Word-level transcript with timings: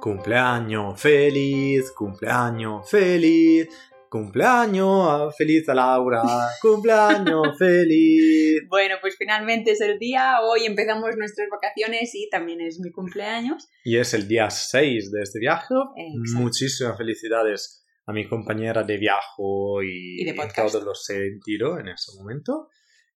Cumpleaños 0.00 0.98
feliz, 0.98 1.92
cumpleaños 1.92 2.88
feliz, 2.88 3.68
cumpleaños 4.08 5.36
feliz 5.36 5.68
a 5.68 5.74
Laura, 5.74 6.22
cumpleaños 6.62 7.48
feliz. 7.58 8.62
Bueno, 8.68 8.96
pues 9.02 9.16
finalmente 9.18 9.72
es 9.72 9.80
el 9.82 9.98
día, 9.98 10.40
hoy 10.40 10.64
empezamos 10.64 11.10
nuestras 11.18 11.48
vacaciones 11.50 12.14
y 12.14 12.30
también 12.30 12.62
es 12.62 12.80
mi 12.80 12.90
cumpleaños. 12.90 13.68
Y 13.84 13.98
es 13.98 14.14
el 14.14 14.26
día 14.26 14.48
6 14.48 15.12
de 15.12 15.22
este 15.22 15.38
viaje. 15.38 15.74
Exacto. 15.96 16.40
Muchísimas 16.40 16.96
felicidades 16.96 17.84
a 18.06 18.12
mi 18.12 18.26
compañera 18.26 18.82
de 18.82 18.96
viaje 18.96 19.42
y, 19.84 20.22
Y 20.22 20.24
de 20.24 20.32
podcast. 20.34 20.72
todos 20.72 20.82
los 20.82 21.04
sentidos 21.04 21.78
en 21.78 21.88
ese 21.88 22.12
momento. 22.18 22.68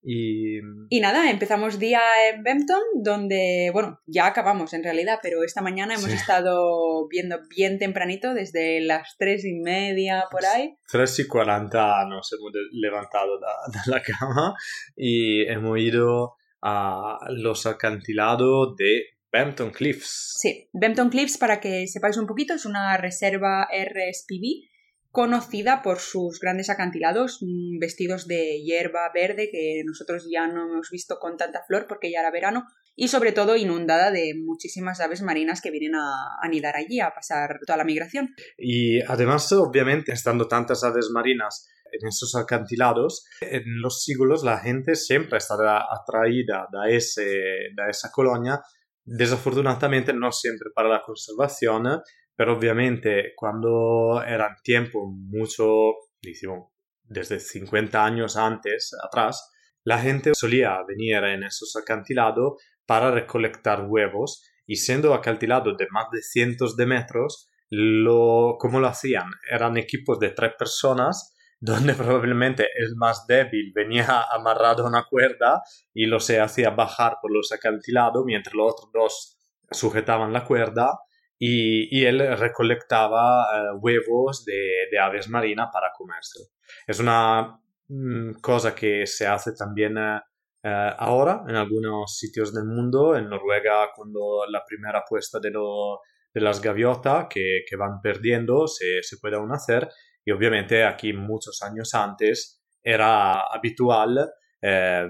Y 0.07 0.58
Y 0.90 1.00
nada, 1.00 1.31
empezamos 1.31 1.79
día 1.79 2.00
en 2.31 2.43
Bempton, 2.43 2.82
donde, 3.03 3.71
bueno, 3.72 4.00
ya 4.07 4.27
acabamos 4.27 4.75
en 4.75 4.85
realidad, 4.85 5.18
pero 5.22 5.43
esta 5.43 5.63
mañana 5.63 5.94
hemos 5.94 6.11
Sí. 6.11 6.13
estado 6.17 7.08
viendo 7.08 7.39
bien 7.49 7.79
tempranito, 7.79 8.35
desde 8.35 8.80
las 8.82 9.17
tres 9.18 9.44
y 9.46 9.54
media 9.54 10.25
por 10.30 10.44
ahí. 10.44 10.77
3 10.90 11.18
y 11.21 11.27
40 11.27 12.07
nos 12.07 12.30
hemos 12.32 12.53
levantado 12.72 13.39
de 13.39 13.79
la 13.90 14.03
cama 14.03 14.54
y 14.94 15.43
hemos 15.50 15.79
ido 15.79 16.35
a 16.61 17.18
los 17.30 17.64
acantilados 17.66 18.77
de 18.77 19.05
Bampton 19.32 19.71
Cliffs. 19.71 20.36
Sí, 20.39 20.68
Bempton 20.72 21.08
Cliffs, 21.11 21.39
para 21.39 21.61
que 21.61 21.86
sepáis 21.89 22.16
un 22.18 22.27
poquito, 22.27 22.55
es 22.55 22.66
una 22.66 22.96
reserva 22.96 23.66
RSPB 23.72 24.68
conocida 25.14 25.81
por 25.81 26.00
sus 26.00 26.41
grandes 26.41 26.71
acantilados 26.71 27.39
mm, 27.41 27.79
vestidos 27.79 28.27
de 28.27 28.61
hierba 28.64 29.13
verde 29.14 29.49
que 29.49 29.85
nosotros 29.86 30.27
ya 30.29 30.49
no 30.49 30.64
hemos 30.64 30.91
visto 30.91 31.18
con 31.21 31.36
tanta 31.36 31.63
flor 31.68 31.86
porque 31.89 32.11
ya 32.11 32.19
era 32.19 32.33
verano 32.33 32.66
y 32.97 33.06
sobre 33.06 33.30
todo 33.30 33.55
inundada 33.55 34.11
de 34.11 34.34
muchísimas 34.34 35.00
aves 35.00 35.22
marinas 35.22 35.61
que 35.61 35.70
vienen 35.70 35.94
a 35.94 36.11
anidar 36.42 36.75
allí 36.75 36.98
a 36.98 37.14
pasar 37.14 37.61
toda 37.64 37.77
la 37.77 37.84
migración. 37.84 38.34
Y 38.58 39.03
además, 39.03 39.53
obviamente, 39.53 40.12
estando 40.12 40.48
tantas 40.48 40.83
aves 40.83 41.11
marinas 41.12 41.69
en 41.92 42.08
esos 42.08 42.34
acantilados, 42.34 43.25
en 43.41 43.81
los 43.81 44.03
siglos 44.03 44.42
la 44.42 44.58
gente 44.58 44.97
siempre 44.97 45.38
estará 45.38 45.84
atraída 45.92 46.66
de, 46.72 46.97
ese, 46.97 47.22
de 47.25 47.88
esa 47.88 48.10
colonia, 48.10 48.60
desafortunadamente 49.05 50.12
no 50.12 50.33
siempre 50.33 50.70
para 50.75 50.88
la 50.88 51.03
conservación, 51.03 52.03
pero 52.36 52.56
obviamente 52.56 53.32
cuando 53.36 54.22
eran 54.27 54.56
tiempo 54.62 55.06
mucho, 55.06 55.94
decimos, 56.22 56.70
desde 57.02 57.38
50 57.38 58.04
años 58.04 58.36
antes, 58.36 58.92
atrás, 59.02 59.52
la 59.84 59.98
gente 59.98 60.32
solía 60.34 60.78
venir 60.86 61.16
en 61.24 61.44
esos 61.44 61.76
acantilados 61.76 62.54
para 62.86 63.10
recolectar 63.10 63.86
huevos 63.86 64.42
y 64.66 64.76
siendo 64.76 65.12
acantilados 65.12 65.76
de 65.76 65.86
más 65.91 66.06
de 66.10 66.22
cientos 66.22 66.76
de 66.76 66.86
metros, 66.86 67.50
lo, 67.70 68.56
¿cómo 68.58 68.80
lo 68.80 68.86
hacían? 68.86 69.30
Eran 69.50 69.76
equipos 69.76 70.19
de 70.19 70.30
tres 70.30 70.52
personas 70.58 71.34
donde 71.60 71.94
probablemente 71.94 72.66
el 72.76 72.94
más 72.96 73.26
débil 73.26 73.72
venía 73.74 74.24
amarrado 74.30 74.84
a 74.84 74.88
una 74.88 75.04
cuerda 75.08 75.62
y 75.94 76.06
lo 76.06 76.20
se 76.20 76.41
hacía 76.41 76.70
bajar 76.70 77.16
por 77.22 77.32
los 77.32 77.52
acantilados 77.52 78.22
mientras 78.26 78.54
los 78.54 78.72
otros 78.72 78.91
dos 78.92 79.38
sujetaban 79.70 80.32
la 80.32 80.44
cuerda 80.44 80.98
y, 81.38 82.04
él 82.04 82.36
recolectaba 82.38 83.46
eh, 83.72 83.77
huevos 83.80 84.44
de, 84.44 84.86
de 84.90 84.98
aves 84.98 85.28
marinas 85.28 85.68
para 85.72 85.92
comérselo. 85.96 86.46
Es 86.86 87.00
una 87.00 87.58
mm, 87.88 88.34
cosa 88.41 88.74
que 88.74 89.06
se 89.06 89.26
hace 89.26 89.52
también 89.52 89.98
eh, 89.98 90.20
eh, 90.62 90.91
ahora 90.98 91.44
en 91.48 91.56
algunos 91.56 92.16
sitios 92.18 92.54
del 92.54 92.64
mundo, 92.64 93.16
en 93.16 93.28
Noruega 93.28 93.91
cuando 93.94 94.44
la 94.48 94.64
primera 94.66 95.02
puesta 95.08 95.38
de, 95.41 95.50
lo- 95.50 96.00
de 96.32 96.41
las 96.41 96.60
gaviotas 96.60 97.26
que, 97.28 97.60
que 97.69 97.76
van 97.76 98.00
perdiendo 98.00 98.66
se, 98.66 99.03
se 99.03 99.19
puede 99.19 99.36
aún 99.36 99.53
hacer 99.53 99.88
y 100.25 100.30
obviamente 100.32 100.84
aquí 100.84 101.12
muchos 101.12 101.62
años 101.62 101.94
antes 101.94 102.62
era 102.82 103.41
habitual 103.48 104.30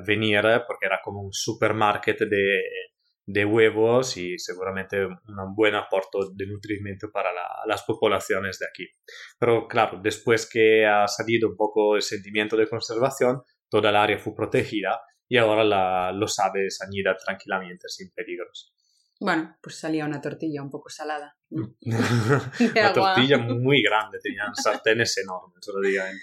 venir 0.05 0.43
porque 0.67 0.87
era 0.87 0.99
como 1.01 1.21
un 1.21 1.33
supermarket 1.33 2.19
de, 2.29 2.59
de 3.27 3.45
huevos 3.45 4.17
y 4.17 4.39
seguramente 4.39 5.05
un 5.07 5.55
buen 5.55 5.75
aporte 5.75 6.19
de 6.35 6.47
nutrimiento 6.47 7.11
para 7.11 7.33
la- 7.33 7.63
las 7.67 7.83
poblaciones 7.85 8.59
de 8.59 8.67
aquí. 8.67 8.87
Pero 9.39 9.67
claro, 9.67 10.01
después 10.03 10.49
que 10.51 10.85
ha 10.87 11.09
salido 11.09 11.49
un 11.49 11.57
poco 11.57 11.97
el 11.97 12.03
sentimiento 12.03 12.57
de 12.57 12.69
conservación, 12.69 13.43
toda 13.71 13.91
el 13.91 13.97
área 13.97 14.19
fue 14.19 14.35
protegida 14.35 15.01
y 15.29 15.39
ahora 15.39 15.65
la- 15.65 16.13
los 16.13 16.39
aves 16.39 16.81
anidan 16.83 17.17
tranquilamente 17.25 17.89
sin 17.89 18.11
peligros. 18.13 18.75
Bueno, 19.21 19.57
pues 19.63 19.77
salía 19.77 20.05
una 20.05 20.21
tortilla 20.21 20.61
un 20.63 20.71
poco 20.71 20.91
salada. 20.91 21.37
La 22.75 22.93
tortilla 22.93 23.39
muy 23.39 23.83
grande, 23.83 24.19
tenían 24.23 24.55
sartenes 24.55 25.17
enormes, 25.19 25.65
prácticamente. 25.65 26.23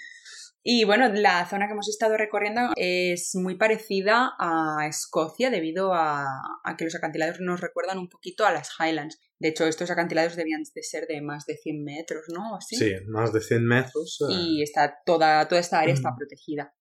Y 0.64 0.84
bueno, 0.84 1.08
la 1.12 1.44
zona 1.46 1.66
que 1.66 1.72
hemos 1.72 1.88
estado 1.88 2.16
recorriendo 2.16 2.70
es 2.76 3.34
muy 3.34 3.56
parecida 3.56 4.34
a 4.38 4.86
Escocia 4.88 5.50
debido 5.50 5.92
a, 5.92 6.24
a 6.62 6.76
que 6.76 6.84
los 6.84 6.94
acantilados 6.94 7.40
nos 7.40 7.60
recuerdan 7.60 7.98
un 7.98 8.08
poquito 8.08 8.46
a 8.46 8.52
las 8.52 8.70
Highlands. 8.78 9.18
De 9.40 9.48
hecho, 9.48 9.66
estos 9.66 9.90
acantilados 9.90 10.36
debían 10.36 10.62
de 10.72 10.82
ser 10.84 11.06
de 11.08 11.20
más 11.20 11.46
de 11.46 11.56
100 11.56 11.82
metros, 11.82 12.26
¿no? 12.28 12.52
¿O 12.52 12.56
así? 12.56 12.76
Sí, 12.76 12.92
más 13.08 13.32
de 13.32 13.40
100 13.40 13.66
metros. 13.66 14.18
eh, 14.30 14.32
y 14.34 14.62
está 14.62 14.98
toda, 15.04 15.48
toda 15.48 15.60
esta 15.60 15.80
área 15.80 15.94
está 15.94 16.12
Mm. 16.12 16.16
protegida. 16.18 16.74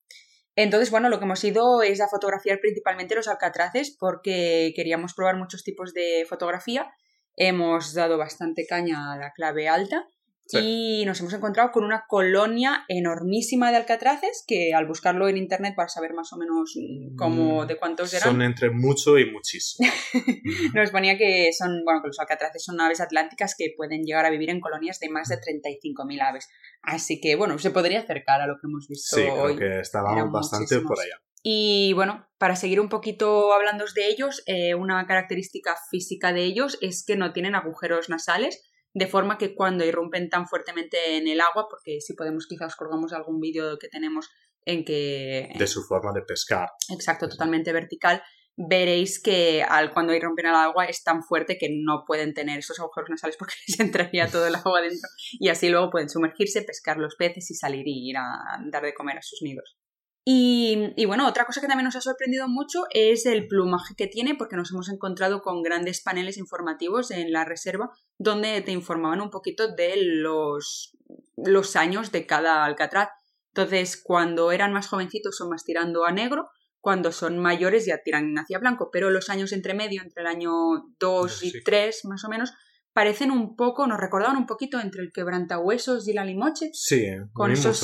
Entonces, 0.55 0.91
bueno, 0.91 1.09
lo 1.09 1.17
que 1.17 1.25
hemos 1.25 1.43
ido 1.43 1.81
es 1.81 2.01
a 2.01 2.07
fotografiar 2.07 2.59
principalmente 2.59 3.15
los 3.15 3.27
alcatraces 3.27 3.95
porque 3.99 4.73
queríamos 4.75 5.13
probar 5.15 5.37
muchos 5.37 5.63
tipos 5.63 5.93
de 5.93 6.25
fotografía. 6.29 6.91
Hemos 7.35 7.93
dado 7.95 8.19
bastante 8.19 8.67
caña 8.67 9.13
a 9.13 9.17
la 9.17 9.31
clave 9.31 9.67
alta 9.69 10.05
Sí. 10.51 11.01
y 11.01 11.05
nos 11.05 11.19
hemos 11.19 11.33
encontrado 11.33 11.71
con 11.71 11.83
una 11.83 12.05
colonia 12.07 12.83
enormísima 12.87 13.71
de 13.71 13.77
alcatraces 13.77 14.43
que 14.47 14.73
al 14.73 14.87
buscarlo 14.87 15.27
en 15.27 15.37
internet 15.37 15.73
para 15.75 15.89
saber 15.89 16.13
más 16.13 16.31
o 16.33 16.37
menos 16.37 16.73
mm, 16.75 17.15
cómo, 17.15 17.63
Mm, 17.63 17.67
de 17.67 17.77
cuántos 17.77 18.13
eran, 18.13 18.29
Son 18.29 18.41
entre 18.41 18.69
mucho 18.71 19.17
y 19.17 19.31
muchísimo. 19.31 19.89
nos 20.73 20.91
ponía 20.91 21.17
que 21.17 21.51
son, 21.53 21.83
bueno, 21.85 22.01
que 22.01 22.07
los 22.07 22.19
alcatraces 22.19 22.63
son 22.63 22.79
aves 22.81 23.01
atlánticas 23.01 23.55
que 23.57 23.73
pueden 23.75 24.03
llegar 24.03 24.25
a 24.25 24.29
vivir 24.29 24.49
en 24.49 24.59
colonias 24.59 24.99
de 24.99 25.09
más 25.09 25.27
de 25.29 25.37
35.000 25.37 26.21
aves. 26.21 26.47
Así 26.81 27.19
que, 27.21 27.35
bueno, 27.35 27.57
se 27.59 27.71
podría 27.71 27.99
acercar 27.99 28.41
a 28.41 28.47
lo 28.47 28.55
que 28.55 28.67
hemos 28.67 28.87
visto 28.87 29.15
Sí, 29.15 29.23
hoy. 29.23 29.55
creo 29.55 29.73
que 29.73 29.79
estábamos 29.81 30.31
bastante 30.31 30.79
por 30.81 30.99
allá. 30.99 31.15
Y 31.43 31.93
bueno, 31.93 32.27
para 32.37 32.55
seguir 32.55 32.79
un 32.79 32.89
poquito 32.89 33.51
hablando 33.53 33.85
de 33.95 34.07
ellos, 34.07 34.43
eh, 34.45 34.75
una 34.75 35.05
característica 35.07 35.75
física 35.89 36.33
de 36.33 36.43
ellos 36.43 36.77
es 36.81 37.03
que 37.05 37.15
no 37.15 37.33
tienen 37.33 37.55
agujeros 37.55 38.09
nasales, 38.09 38.61
de 38.93 39.07
forma 39.07 39.37
que 39.37 39.55
cuando 39.55 39.85
irrumpen 39.85 40.29
tan 40.29 40.47
fuertemente 40.47 41.17
en 41.17 41.27
el 41.27 41.41
agua, 41.41 41.67
porque 41.69 42.01
si 42.01 42.13
podemos 42.13 42.47
quizás 42.47 42.75
colgamos 42.75 43.13
algún 43.13 43.39
vídeo 43.39 43.77
que 43.79 43.87
tenemos 43.87 44.29
en 44.65 44.83
que... 44.85 45.49
De 45.57 45.67
su 45.67 45.83
forma 45.83 46.11
de 46.13 46.21
pescar. 46.21 46.69
Exacto, 46.89 47.27
totalmente 47.27 47.73
vertical, 47.73 48.21
veréis 48.55 49.21
que 49.21 49.63
al 49.63 49.91
cuando 49.93 50.13
irrumpen 50.13 50.47
al 50.47 50.55
agua 50.55 50.85
es 50.85 51.03
tan 51.03 51.23
fuerte 51.23 51.57
que 51.57 51.69
no 51.71 52.03
pueden 52.05 52.33
tener 52.33 52.59
esos 52.59 52.79
agujeros 52.79 53.09
nasales 53.09 53.37
porque 53.37 53.55
les 53.67 53.79
entraría 53.79 54.29
todo 54.29 54.47
el 54.47 54.55
agua 54.55 54.81
dentro 54.81 55.09
y 55.31 55.49
así 55.49 55.69
luego 55.69 55.89
pueden 55.89 56.09
sumergirse, 56.09 56.61
pescar 56.61 56.97
los 56.97 57.15
peces 57.15 57.49
y 57.51 57.55
salir 57.55 57.87
y 57.87 58.09
ir 58.09 58.17
a 58.17 58.59
dar 58.71 58.83
de 58.83 58.93
comer 58.93 59.17
a 59.17 59.21
sus 59.21 59.41
nidos. 59.41 59.77
Y, 60.23 60.93
y 60.97 61.05
bueno, 61.05 61.27
otra 61.27 61.45
cosa 61.45 61.61
que 61.61 61.67
también 61.67 61.85
nos 61.85 61.95
ha 61.95 62.01
sorprendido 62.01 62.47
mucho 62.47 62.83
es 62.91 63.25
el 63.25 63.47
plumaje 63.47 63.95
que 63.95 64.05
tiene 64.07 64.35
porque 64.35 64.55
nos 64.55 64.71
hemos 64.71 64.89
encontrado 64.89 65.41
con 65.41 65.63
grandes 65.63 66.01
paneles 66.01 66.37
informativos 66.37 67.09
en 67.09 67.31
la 67.31 67.43
reserva 67.43 67.91
donde 68.19 68.61
te 68.61 68.71
informaban 68.71 69.19
un 69.19 69.31
poquito 69.31 69.73
de 69.73 69.95
los, 69.97 70.95
los 71.37 71.75
años 71.75 72.11
de 72.11 72.27
cada 72.27 72.65
alcatraz. 72.65 73.09
Entonces, 73.47 73.97
cuando 74.01 74.51
eran 74.51 74.73
más 74.73 74.87
jovencitos 74.87 75.35
son 75.35 75.49
más 75.49 75.63
tirando 75.65 76.05
a 76.05 76.11
negro, 76.11 76.49
cuando 76.79 77.11
son 77.11 77.37
mayores 77.39 77.85
ya 77.85 77.99
tiran 78.03 78.35
hacia 78.37 78.59
blanco, 78.59 78.89
pero 78.91 79.09
los 79.09 79.29
años 79.29 79.51
entre 79.53 79.73
medio, 79.73 80.01
entre 80.01 80.21
el 80.21 80.27
año 80.27 80.51
2 80.99 81.43
y 81.43 81.49
Sí. 81.51 81.63
3 81.63 82.05
más 82.05 82.23
o 82.25 82.29
menos, 82.29 82.53
parecen 82.93 83.31
un 83.31 83.55
poco, 83.55 83.87
nos 83.87 83.99
recordaban 83.99 84.37
un 84.37 84.45
poquito 84.45 84.79
entre 84.79 85.01
el 85.01 85.11
quebrantahuesos 85.11 86.07
y 86.07 86.13
la 86.13 86.25
limoche. 86.25 86.69
Sí, 86.73 87.05
Con 87.33 87.51
esos-. 87.51 87.79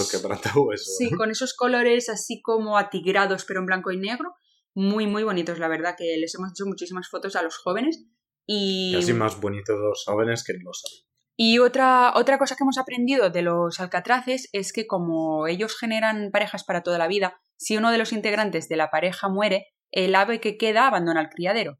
Sí, 0.97 1.11
con 1.11 1.31
esos 1.31 1.53
colores 1.53 2.09
así 2.09 2.41
como 2.41 2.77
atigrados, 2.77 3.45
pero 3.45 3.59
en 3.59 3.65
blanco 3.65 3.91
y 3.91 3.97
negro. 3.97 4.33
Muy, 4.75 5.07
muy 5.07 5.23
bonitos, 5.23 5.57
la 5.57 5.67
verdad, 5.67 5.95
que 5.97 6.17
les 6.17 6.35
hemos 6.35 6.51
hecho 6.51 6.65
muchísimas 6.67 7.09
fotos 7.09 7.35
a 7.35 7.41
los 7.41 7.57
jóvenes. 7.57 8.05
Y, 8.45 8.91
Y 8.93 8.95
así 8.95 9.13
más 9.13 9.39
bonitos 9.41 9.75
los 9.79 10.03
jóvenes 10.05 10.43
que 10.43 10.53
los 10.53 11.07
y 11.39 11.59
otra, 11.59 12.13
otra 12.15 12.39
cosa 12.39 12.55
que 12.55 12.63
hemos 12.63 12.79
aprendido 12.79 13.29
de 13.29 13.43
los 13.43 13.79
alcatraces 13.79 14.49
es 14.53 14.73
que 14.73 14.87
como 14.87 15.45
ellos 15.45 15.77
generan 15.77 16.31
parejas 16.31 16.63
para 16.63 16.81
toda 16.81 16.97
la 16.97 17.07
vida, 17.07 17.39
si 17.57 17.77
uno 17.77 17.91
de 17.91 17.99
los 17.99 18.11
integrantes 18.11 18.67
de 18.67 18.75
la 18.75 18.89
pareja 18.89 19.29
muere, 19.29 19.67
el 19.91 20.15
ave 20.15 20.41
que 20.41 20.57
queda 20.57 20.87
abandona 20.87 21.21
el 21.21 21.29
criadero. 21.29 21.77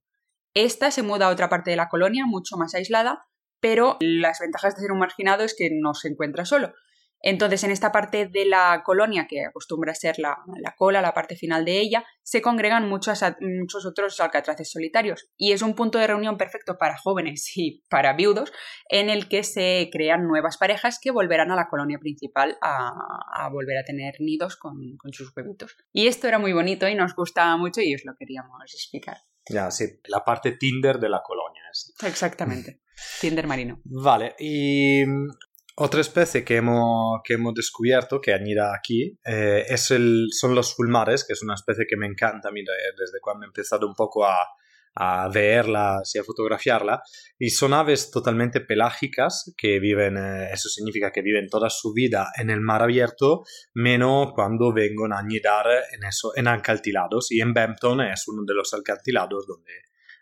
Esta 0.58 0.90
se 0.90 1.04
muda 1.04 1.28
a 1.28 1.30
otra 1.30 1.50
parte 1.50 1.70
de 1.70 1.78
la 1.78 1.88
colonia, 1.88 2.26
mucho 2.26 2.58
más 2.58 2.74
aislada, 2.74 3.28
pero 3.60 3.96
las 4.00 4.40
ventajas 4.40 4.74
de 4.74 4.82
ser 4.82 4.92
un 4.92 4.98
marginado 4.98 5.44
es 5.44 5.56
que 5.56 5.70
no 5.72 5.94
se 5.94 6.08
encuentra 6.08 6.46
solo. 6.46 6.74
Entonces, 7.22 7.64
en 7.64 7.70
esta 7.70 7.92
parte 7.92 8.26
de 8.26 8.46
la 8.46 8.82
colonia, 8.84 9.28
que 9.30 9.46
acostumbra 9.46 9.94
ser 9.94 10.18
la, 10.18 10.36
cola, 10.76 11.00
la 11.04 11.14
parte 11.14 11.36
final 11.36 11.64
de 11.64 11.78
ella, 11.78 12.06
se 12.24 12.42
congregan 12.42 12.90
muchos, 12.90 13.22
muchos 13.40 13.86
otros 13.86 14.20
alcatraces 14.20 14.72
solitarios. 14.72 15.30
Y 15.38 15.52
es 15.52 15.62
un 15.62 15.76
punto 15.76 16.00
de 16.00 16.08
reunión 16.08 16.40
perfecto 16.40 16.80
para 16.80 16.98
jóvenes 16.98 17.56
y 17.56 17.84
para 17.88 18.14
viudos, 18.14 18.52
en 18.90 19.12
el 19.12 19.30
que 19.30 19.44
se 19.44 19.90
crean 19.92 20.26
nuevas 20.26 20.58
parejas 20.58 20.98
que 21.00 21.12
volverán 21.12 21.52
a 21.52 21.56
la 21.56 21.70
colonia 21.70 22.00
principal 22.00 22.58
a, 22.64 23.48
volver 23.52 23.78
a 23.78 23.84
tener 23.84 24.16
nidos 24.22 24.56
con, 24.58 24.98
con 24.98 25.14
sus 25.14 25.32
huevitos. 25.38 25.76
Y 25.94 26.08
esto 26.08 26.28
era 26.28 26.40
muy 26.40 26.54
bonito 26.54 26.88
y 26.88 26.96
nos 26.96 27.14
gustaba 27.14 27.58
mucho 27.58 27.82
y 27.82 27.94
os 27.94 28.04
lo 28.06 28.16
queríamos 28.16 28.74
explicar. 28.74 29.18
Ya, 29.50 29.72
sí, 29.72 30.00
la 30.08 30.24
parte 30.24 30.54
Tinder 30.54 31.00
de 31.00 31.10
la 31.10 31.22
colonia. 31.24 31.62
Es. 31.72 31.94
Exactamente. 32.04 32.82
Tinder 33.22 33.48
marino. 33.48 33.80
Vale, 33.86 34.36
y 34.40 35.04
otra 35.76 36.02
especie 36.02 36.44
que 36.44 36.56
hemos, 36.56 37.22
que 37.24 37.36
hemos 37.36 37.54
descubierto, 37.54 38.20
que 38.20 38.34
anida 38.34 38.74
aquí, 38.76 39.20
eh, 39.24 39.66
es 39.68 39.92
el, 39.92 40.28
son 40.32 40.56
los 40.56 40.76
fulmares, 40.76 41.24
que 41.24 41.34
es 41.34 41.44
una 41.44 41.54
especie 41.54 41.86
que 41.88 41.98
me 41.98 42.08
encanta 42.08 42.50
a 42.50 42.52
mí 42.52 42.62
desde 42.62 43.20
cuando 43.22 43.46
he 43.46 43.48
empezado 43.48 43.88
un 43.88 43.94
poco 43.94 44.26
a, 44.26 44.38
a 45.00 45.30
verla 45.30 46.02
y 46.14 46.18
a 46.18 46.24
fotografiarla. 46.24 47.02
Y 47.38 47.50
son 47.50 47.74
aves 47.74 48.10
totalmente 48.12 48.62
pelágicas 48.62 49.54
que 49.58 49.80
viven, 49.80 50.18
eh, 50.18 50.50
eso 50.52 50.70
significa 50.70 51.12
que 51.12 51.22
viven 51.22 51.48
toda 51.50 51.70
su 51.70 51.94
vida 51.94 52.32
en 52.38 52.50
el 52.50 52.62
mar 52.62 52.82
abierto, 52.82 53.44
menos 53.74 54.34
cuando 54.34 54.74
vengan 54.74 55.14
a 55.14 55.20
anidar 55.20 55.68
en, 55.94 56.04
eso, 56.04 56.32
en 56.36 56.48
acantilados. 56.48 57.32
Y 57.32 57.42
en 57.42 57.54
Bampton 57.54 58.02
es 58.02 58.28
uno 58.28 58.44
de 58.46 58.54
los 58.54 58.74
acantilados 58.74 59.46
donde, 59.48 59.74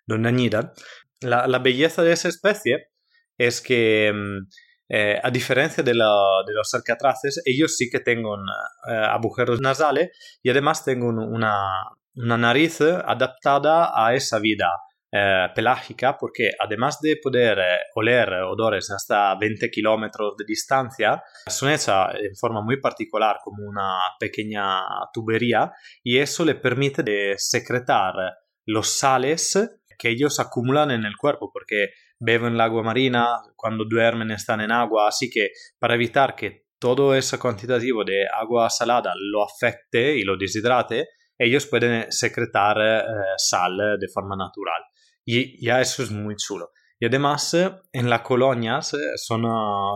donde 0.05 0.29
anidan. 0.29 0.71
La, 1.21 1.47
la 1.47 1.59
belleza 1.59 2.03
de 2.03 2.11
esa 2.11 2.27
especie 2.27 2.89
es 3.37 3.61
que 3.61 4.11
mm, 4.13 4.47
eh, 4.87 5.19
a 5.21 5.31
diferencia 5.31 5.83
de, 5.83 5.95
los 5.95 6.73
alcatraces, 6.73 7.41
ellos 7.45 7.75
sí 7.75 7.89
que 7.89 7.99
tienen 7.99 8.25
eh, 8.25 8.93
agujeros 8.93 9.59
nasales 9.59 10.11
y 10.43 10.49
además 10.49 10.83
tienen 10.83 11.03
una, 11.05 11.85
nariz 12.15 12.81
adaptada 12.81 13.91
a 13.93 14.13
esa 14.13 14.39
vida 14.39 14.69
eh, 15.11 15.47
pelágica 15.55 16.17
porque 16.17 16.51
además 16.59 16.99
de 17.01 17.17
poder 17.21 17.57
oler 17.95 18.33
odores 18.43 18.91
hasta 18.91 19.33
20 19.35 19.69
kilómetros 19.69 20.35
de 20.37 20.45
distancia, 20.45 21.23
son 21.47 21.71
hechas 21.71 22.15
en 22.19 22.35
forma 22.35 22.61
muy 22.61 22.81
particular 22.81 23.37
como 23.43 23.63
una 23.65 23.97
pequeña 24.19 24.81
tubería 25.13 25.71
y 26.03 26.17
eso 26.17 26.43
le 26.43 26.55
permite 26.55 27.03
de 27.03 27.35
secretar 27.37 28.13
los 28.65 28.89
sales 28.89 29.57
que 29.97 30.09
ellos 30.09 30.39
acumulan 30.39 30.91
en 30.91 31.05
el 31.05 31.15
cuerpo 31.15 31.49
porque 31.53 31.91
beben 32.19 32.53
el 32.53 32.61
agua 32.61 32.83
marina, 32.83 33.37
cuando 33.55 33.85
duermen 33.85 34.31
están 34.31 34.61
en 34.61 34.71
agua, 34.71 35.07
así 35.07 35.29
que 35.29 35.51
para 35.79 35.95
evitar 35.95 36.35
que 36.35 36.65
todo 36.79 37.15
ese 37.15 37.39
cuantitativo 37.39 38.03
de 38.03 38.25
agua 38.27 38.69
salada 38.69 39.13
lo 39.15 39.43
afecte 39.43 40.17
y 40.17 40.23
lo 40.23 40.37
deshidrate, 40.37 41.07
ellos 41.37 41.65
pueden 41.65 42.11
secretar 42.11 42.77
eh, 42.79 43.03
sal 43.37 43.97
de 43.99 44.07
forma 44.07 44.35
natural. 44.35 44.81
Y 45.25 45.63
ya 45.65 45.81
eso 45.81 46.03
es 46.03 46.11
muy 46.11 46.35
chulo. 46.35 46.71
Y 46.99 47.05
además, 47.05 47.53
en 47.53 48.09
las 48.09 48.21
colonias 48.21 48.93
eh, 48.93 48.97
son, 49.17 49.43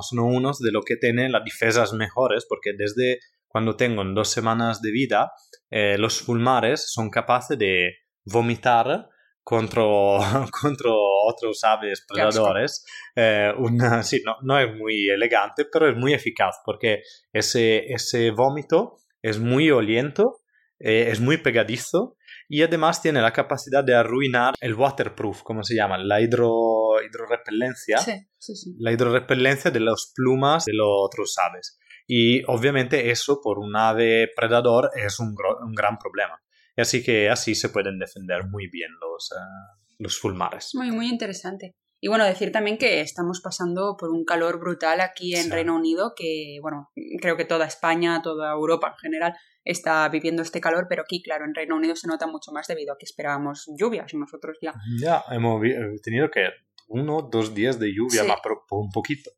son 0.01 0.19
unos 0.19 0.59
de 0.59 0.71
los 0.71 0.83
que 0.83 0.97
tienen 0.97 1.31
las 1.31 1.43
defensas 1.45 1.93
mejores, 1.93 2.45
porque 2.47 2.73
desde 2.77 3.19
cuando 3.49 3.75
tengan 3.75 4.13
dos 4.13 4.29
semanas 4.29 4.81
de 4.81 4.91
vida, 4.91 5.31
eh, 5.69 5.97
los 5.97 6.21
fulmares 6.21 6.91
son 6.91 7.09
capaces 7.09 7.57
de 7.57 7.95
vomitar 8.25 9.09
contra, 9.43 9.81
contra 10.61 10.91
otros 10.91 11.63
aves 11.63 12.05
predadores. 12.07 12.85
Eh, 13.15 13.51
una, 13.57 14.03
sí, 14.03 14.21
no, 14.23 14.37
no, 14.43 14.59
es 14.59 14.73
muy 14.75 15.09
elegante, 15.09 15.65
pero 15.65 15.89
es 15.89 15.95
muy 15.95 16.13
eficaz 16.13 16.57
porque 16.63 17.01
ese, 17.33 17.91
ese 17.91 18.31
vómito 18.31 18.97
es 19.21 19.39
muy 19.39 19.71
oliento, 19.71 20.41
eh, 20.79 21.09
es 21.11 21.19
muy 21.19 21.37
pegadizo 21.37 22.15
y 22.47 22.63
además 22.63 23.01
tiene 23.01 23.21
la 23.21 23.33
capacidad 23.33 23.83
de 23.83 23.95
arruinar 23.95 24.55
el 24.59 24.73
waterproof, 24.73 25.43
como 25.43 25.63
se 25.63 25.75
llama, 25.75 25.97
la 25.97 26.21
hidro, 26.21 27.01
hidrorepellencia, 27.03 27.99
sí, 27.99 28.13
sí, 28.37 28.55
sí. 28.55 28.75
la 28.79 28.91
hidrorepellencia 28.91 29.71
de 29.71 29.79
las 29.79 30.11
plumas 30.15 30.65
de 30.65 30.73
los 30.73 30.87
otros 30.89 31.35
aves. 31.37 31.77
Y 32.07 32.41
obviamente 32.47 33.11
eso 33.11 33.39
por 33.39 33.59
un 33.59 33.75
ave 33.75 34.29
predador 34.35 34.89
es 34.95 35.19
un, 35.19 35.35
un 35.61 35.73
gran 35.75 35.97
problema. 35.97 36.41
Así 36.75 37.03
que 37.03 37.29
así 37.29 37.55
se 37.55 37.69
pueden 37.69 37.99
defender 37.99 38.47
muy 38.47 38.67
bien 38.67 38.89
los, 38.99 39.31
uh, 39.31 39.93
los 39.99 40.17
fulmares. 40.17 40.71
Muy, 40.73 40.91
muy 40.91 41.07
interesante. 41.07 41.75
Y 42.01 42.07
bueno, 42.07 42.23
decir 42.25 42.51
también 42.51 42.77
que 42.77 43.01
estamos 43.01 43.41
pasando 43.41 43.97
por 43.97 44.09
un 44.09 44.23
calor 44.23 44.59
brutal 44.59 45.01
aquí 45.01 45.35
en 45.35 45.51
Reino 45.51 45.75
Unido, 45.75 46.13
que 46.15 46.59
bueno, 46.61 46.89
creo 47.19 47.35
que 47.35 47.43
toda 47.43 47.65
España, 47.65 48.21
toda 48.21 48.53
Europa 48.53 48.87
en 48.87 48.97
general 48.99 49.33
está 49.65 50.07
viviendo 50.07 50.41
este 50.41 50.61
calor, 50.61 50.85
pero 50.87 51.01
aquí, 51.01 51.21
claro, 51.21 51.45
en 51.45 51.53
Reino 51.53 51.75
Unido 51.75 51.95
se 51.95 52.07
nota 52.07 52.25
mucho 52.25 52.51
más 52.51 52.67
debido 52.67 52.93
a 52.93 52.97
que 52.97 53.05
esperábamos 53.05 53.65
lluvias 53.77 54.13
nosotros 54.13 54.57
ya. 54.61 54.73
Ya, 54.99 55.23
hemos 55.31 55.61
tenido 56.01 56.31
que 56.31 56.47
uno, 56.87 57.27
dos 57.29 57.53
días 57.53 57.79
de 57.79 57.93
lluvia, 57.93 58.23
sí. 58.23 58.31
pero 58.41 58.63
un 58.71 58.91
poquito. 58.91 59.31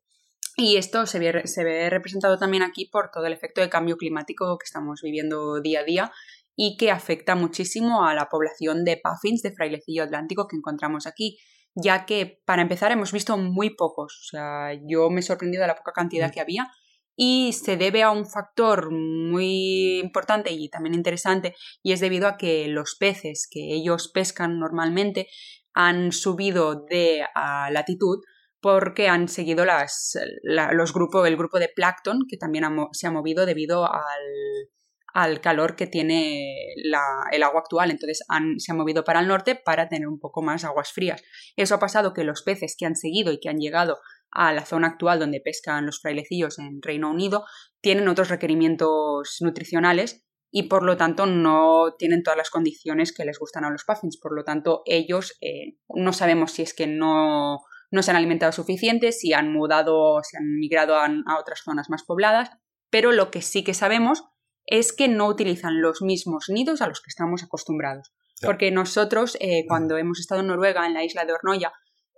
Y 0.56 0.76
esto 0.76 1.06
se 1.06 1.18
ve, 1.18 1.46
se 1.46 1.64
ve 1.64 1.88
representado 1.90 2.38
también 2.38 2.62
aquí 2.62 2.86
por 2.86 3.10
todo 3.10 3.26
el 3.26 3.32
efecto 3.32 3.60
de 3.60 3.70
cambio 3.70 3.96
climático 3.96 4.58
que 4.58 4.64
estamos 4.64 5.00
viviendo 5.02 5.60
día 5.60 5.80
a 5.80 5.84
día 5.84 6.12
y 6.54 6.76
que 6.76 6.90
afecta 6.90 7.34
muchísimo 7.34 8.04
a 8.04 8.14
la 8.14 8.28
población 8.28 8.84
de 8.84 9.00
puffins 9.02 9.42
de 9.42 9.52
frailecillo 9.52 10.04
atlántico 10.04 10.46
que 10.46 10.56
encontramos 10.56 11.06
aquí, 11.06 11.38
ya 11.74 12.06
que 12.06 12.40
para 12.44 12.62
empezar 12.62 12.92
hemos 12.92 13.12
visto 13.12 13.36
muy 13.36 13.70
pocos, 13.70 14.20
o 14.20 14.24
sea, 14.30 14.72
yo 14.86 15.10
me 15.10 15.20
he 15.20 15.22
sorprendido 15.22 15.62
de 15.62 15.68
la 15.68 15.76
poca 15.76 15.92
cantidad 15.92 16.28
mm. 16.28 16.32
que 16.32 16.40
había 16.40 16.70
y 17.16 17.52
se 17.52 17.76
debe 17.76 18.02
a 18.02 18.10
un 18.10 18.26
factor 18.26 18.90
muy 18.90 20.00
importante 20.00 20.50
y 20.52 20.68
también 20.68 20.94
interesante 20.94 21.54
y 21.82 21.92
es 21.92 22.00
debido 22.00 22.26
a 22.26 22.36
que 22.36 22.68
los 22.68 22.96
peces 22.98 23.46
que 23.50 23.74
ellos 23.74 24.10
pescan 24.12 24.58
normalmente 24.58 25.28
han 25.74 26.12
subido 26.12 26.86
de 26.88 27.24
latitud 27.70 28.20
porque 28.60 29.08
han 29.08 29.28
seguido 29.28 29.64
las, 29.64 30.16
los 30.42 30.92
grupos, 30.94 31.26
el 31.26 31.36
grupo 31.36 31.58
de 31.58 31.68
plancton 31.68 32.20
que 32.28 32.36
también 32.36 32.64
se 32.92 33.06
ha 33.06 33.10
movido 33.10 33.44
debido 33.44 33.84
al, 33.84 34.22
al 35.14 35.40
calor 35.40 35.76
que 35.76 35.86
tiene 35.86 36.74
el 37.32 37.42
agua 37.42 37.60
actual. 37.60 37.90
Entonces 37.90 38.24
se 38.58 38.72
han 38.72 38.78
movido 38.78 39.04
para 39.04 39.20
el 39.20 39.28
norte 39.28 39.54
para 39.54 39.88
tener 39.88 40.08
un 40.08 40.18
poco 40.18 40.42
más 40.42 40.64
aguas 40.64 40.92
frías. 40.92 41.22
Eso 41.56 41.74
ha 41.74 41.78
pasado 41.78 42.14
que 42.14 42.24
los 42.24 42.42
peces 42.42 42.76
que 42.78 42.86
han 42.86 42.96
seguido 42.96 43.32
y 43.32 43.40
que 43.40 43.48
han 43.48 43.58
llegado 43.58 43.98
a 44.30 44.52
la 44.52 44.64
zona 44.64 44.88
actual 44.88 45.18
donde 45.18 45.40
pescan 45.40 45.86
los 45.86 46.00
frailecillos 46.00 46.58
en 46.58 46.80
Reino 46.80 47.10
Unido 47.10 47.44
tienen 47.82 48.08
otros 48.08 48.30
requerimientos 48.30 49.36
nutricionales 49.40 50.24
y 50.50 50.64
por 50.64 50.82
lo 50.84 50.96
tanto 50.96 51.26
no 51.26 51.94
tienen 51.98 52.22
todas 52.22 52.36
las 52.36 52.50
condiciones 52.50 53.12
que 53.12 53.24
les 53.24 53.38
gustan 53.38 53.64
a 53.64 53.70
los 53.70 53.84
puffins. 53.84 54.18
Por 54.18 54.34
lo 54.34 54.44
tanto, 54.44 54.82
ellos 54.84 55.36
eh, 55.40 55.76
no 55.88 56.12
sabemos 56.12 56.52
si 56.52 56.62
es 56.62 56.74
que 56.74 56.86
no, 56.86 57.60
no 57.90 58.02
se 58.02 58.10
han 58.10 58.16
alimentado 58.16 58.52
suficiente, 58.52 59.12
si 59.12 59.32
han 59.32 59.52
mudado, 59.52 60.20
si 60.22 60.36
han 60.36 60.58
migrado 60.58 60.96
a 60.96 61.38
otras 61.40 61.60
zonas 61.64 61.88
más 61.88 62.04
pobladas, 62.04 62.50
pero 62.90 63.12
lo 63.12 63.30
que 63.30 63.40
sí 63.40 63.64
que 63.64 63.72
sabemos 63.72 64.24
es 64.66 64.92
que 64.92 65.08
no 65.08 65.26
utilizan 65.26 65.80
los 65.80 66.02
mismos 66.02 66.46
nidos 66.48 66.82
a 66.82 66.88
los 66.88 67.00
que 67.00 67.08
estamos 67.08 67.42
acostumbrados. 67.42 68.12
Porque 68.40 68.72
nosotros, 68.72 69.36
eh, 69.40 69.64
cuando 69.68 69.96
hemos 69.98 70.18
estado 70.18 70.40
en 70.40 70.48
Noruega, 70.48 70.84
en 70.86 70.94
la 70.94 71.04
isla 71.04 71.24
de 71.24 71.32
Hornoya, 71.32 71.72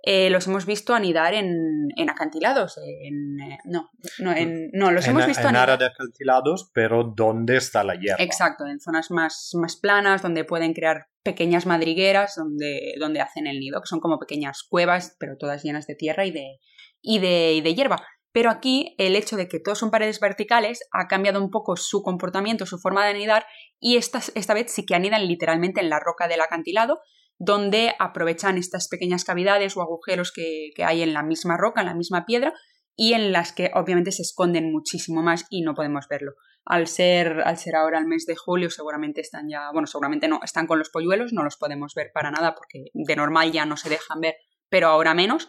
eh, 0.07 0.29
los 0.29 0.45
hemos 0.45 0.67
visto 0.67 0.93
anidar 0.93 1.33
en, 1.33 1.87
en 1.95 2.09
acantilados. 2.11 2.77
En, 2.77 3.39
eh, 3.39 3.57
no, 3.65 3.89
no, 4.19 4.33
en, 4.33 4.69
no, 4.71 4.91
los 4.91 5.07
hemos 5.07 5.25
visto 5.25 5.47
en 5.47 5.55
área 5.55 5.77
de 5.77 5.85
acantilados, 5.85 6.69
pero 6.73 7.03
¿dónde 7.15 7.57
está 7.57 7.83
la 7.83 7.95
hierba? 7.95 8.23
Exacto, 8.23 8.67
en 8.67 8.79
zonas 8.79 9.09
más, 9.09 9.51
más 9.53 9.75
planas, 9.75 10.21
donde 10.21 10.43
pueden 10.45 10.73
crear 10.73 11.07
pequeñas 11.23 11.65
madrigueras 11.65 12.35
donde, 12.35 12.93
donde 12.99 13.21
hacen 13.21 13.47
el 13.47 13.59
nido, 13.59 13.81
que 13.81 13.87
son 13.87 13.99
como 13.99 14.19
pequeñas 14.19 14.61
cuevas, 14.61 15.15
pero 15.19 15.37
todas 15.37 15.63
llenas 15.63 15.87
de 15.87 15.95
tierra 15.95 16.23
y 16.25 16.31
de, 16.31 16.59
y 17.01 17.17
de, 17.17 17.53
y 17.53 17.61
de 17.61 17.73
hierba. 17.73 18.05
Pero 18.35 18.49
aquí 18.49 18.95
el 18.97 19.15
hecho 19.15 19.37
de 19.37 19.47
que 19.47 19.61
todos 19.61 19.79
son 19.79 19.91
paredes 19.91 20.19
verticales 20.19 20.81
ha 20.91 21.07
cambiado 21.07 21.41
un 21.41 21.49
poco 21.49 21.77
su 21.77 22.03
comportamiento, 22.03 22.65
su 22.65 22.77
forma 22.79 23.05
de 23.05 23.11
anidar 23.11 23.45
y 23.79 23.95
esta, 23.95 24.19
esta 24.35 24.53
vez 24.53 24.73
sí 24.73 24.85
que 24.85 24.93
anidan 24.93 25.25
literalmente 25.25 25.79
en 25.79 25.89
la 25.89 26.01
roca 26.01 26.27
del 26.27 26.41
acantilado, 26.41 26.99
donde 27.37 27.93
aprovechan 27.97 28.57
estas 28.57 28.89
pequeñas 28.89 29.23
cavidades 29.23 29.77
o 29.77 29.81
agujeros 29.81 30.33
que, 30.33 30.73
hay 30.85 31.01
en 31.01 31.13
la 31.13 31.23
misma 31.23 31.55
roca, 31.55 31.79
en 31.79 31.87
la 31.87 31.93
misma 31.93 32.25
piedra, 32.25 32.53
y 32.97 33.13
en 33.13 33.31
las 33.31 33.53
que 33.53 33.71
obviamente 33.73 34.11
se 34.11 34.23
esconden 34.23 34.69
muchísimo 34.69 35.21
más 35.21 35.45
y 35.49 35.61
no 35.61 35.73
podemos 35.73 36.09
verlo. 36.09 36.33
Al 36.65 36.87
ser, 36.87 37.39
al 37.45 37.57
ser 37.57 37.77
ahora 37.77 37.99
el 37.99 38.05
mes 38.05 38.25
de 38.25 38.35
julio, 38.35 38.69
seguramente 38.69 39.21
están 39.21 39.47
ya, 39.47 39.71
bueno, 39.71 39.87
seguramente 39.87 40.27
no, 40.27 40.41
están 40.43 40.67
con 40.67 40.77
los 40.77 40.89
polluelos, 40.89 41.31
no 41.31 41.45
los 41.45 41.55
podemos 41.55 41.93
ver 41.95 42.11
para 42.13 42.31
nada 42.31 42.53
porque 42.53 42.87
de 42.93 43.15
normal 43.15 43.53
ya 43.53 43.65
no 43.65 43.77
se 43.77 43.87
dejan 43.87 44.19
ver, 44.19 44.35
pero 44.67 44.87
ahora 44.87 45.13
menos. 45.13 45.47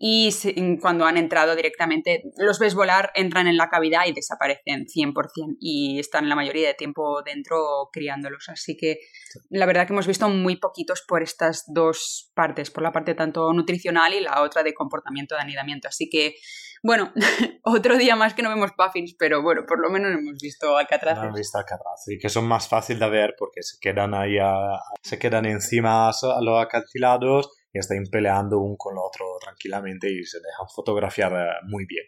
Y 0.00 0.30
cuando 0.80 1.06
han 1.06 1.16
entrado 1.16 1.56
directamente, 1.56 2.22
los 2.36 2.60
ves 2.60 2.74
volar, 2.74 3.10
entran 3.16 3.48
en 3.48 3.56
la 3.56 3.68
cavidad 3.68 4.06
y 4.06 4.12
desaparecen 4.12 4.86
100% 4.86 5.56
y 5.58 5.98
están 5.98 6.28
la 6.28 6.36
mayoría 6.36 6.68
de 6.68 6.74
tiempo 6.74 7.20
dentro 7.22 7.88
criándolos. 7.92 8.48
Así 8.48 8.76
que 8.76 9.00
la 9.50 9.66
verdad 9.66 9.88
que 9.88 9.92
hemos 9.92 10.06
visto 10.06 10.28
muy 10.28 10.54
poquitos 10.56 11.02
por 11.06 11.24
estas 11.24 11.64
dos 11.66 12.30
partes, 12.34 12.70
por 12.70 12.84
la 12.84 12.92
parte 12.92 13.16
tanto 13.16 13.52
nutricional 13.52 14.14
y 14.14 14.20
la 14.20 14.42
otra 14.42 14.62
de 14.62 14.72
comportamiento 14.72 15.34
de 15.34 15.40
anidamiento. 15.40 15.88
Así 15.88 16.08
que, 16.08 16.36
bueno, 16.84 17.12
otro 17.64 17.98
día 17.98 18.14
más 18.14 18.34
que 18.34 18.42
no 18.42 18.50
vemos 18.50 18.70
puffins, 18.76 19.16
pero 19.18 19.42
bueno, 19.42 19.62
por 19.66 19.80
lo 19.80 19.90
menos 19.90 20.12
hemos 20.12 20.38
visto 20.40 20.76
alcatraces. 20.76 21.24
hemos 21.24 21.40
visto 21.40 21.58
alcatraces 21.58 22.14
y 22.14 22.18
que 22.20 22.28
son 22.28 22.46
más 22.46 22.68
fáciles 22.68 23.00
de 23.00 23.10
ver 23.10 23.34
porque 23.36 23.64
se 23.64 23.78
quedan 23.80 24.14
ahí, 24.14 24.36
se 25.02 25.18
quedan 25.18 25.44
encima 25.46 26.08
a 26.08 26.12
los 26.40 26.62
acantilados 26.62 27.57
están 27.80 28.04
peleando 28.10 28.58
un 28.58 28.76
con 28.76 28.94
el 28.94 28.98
otro 28.98 29.26
tranquilamente 29.40 30.10
y 30.10 30.24
se 30.24 30.38
dejan 30.38 30.68
fotografiar 30.74 31.32
eh, 31.32 31.66
muy 31.66 31.86
bien. 31.86 32.04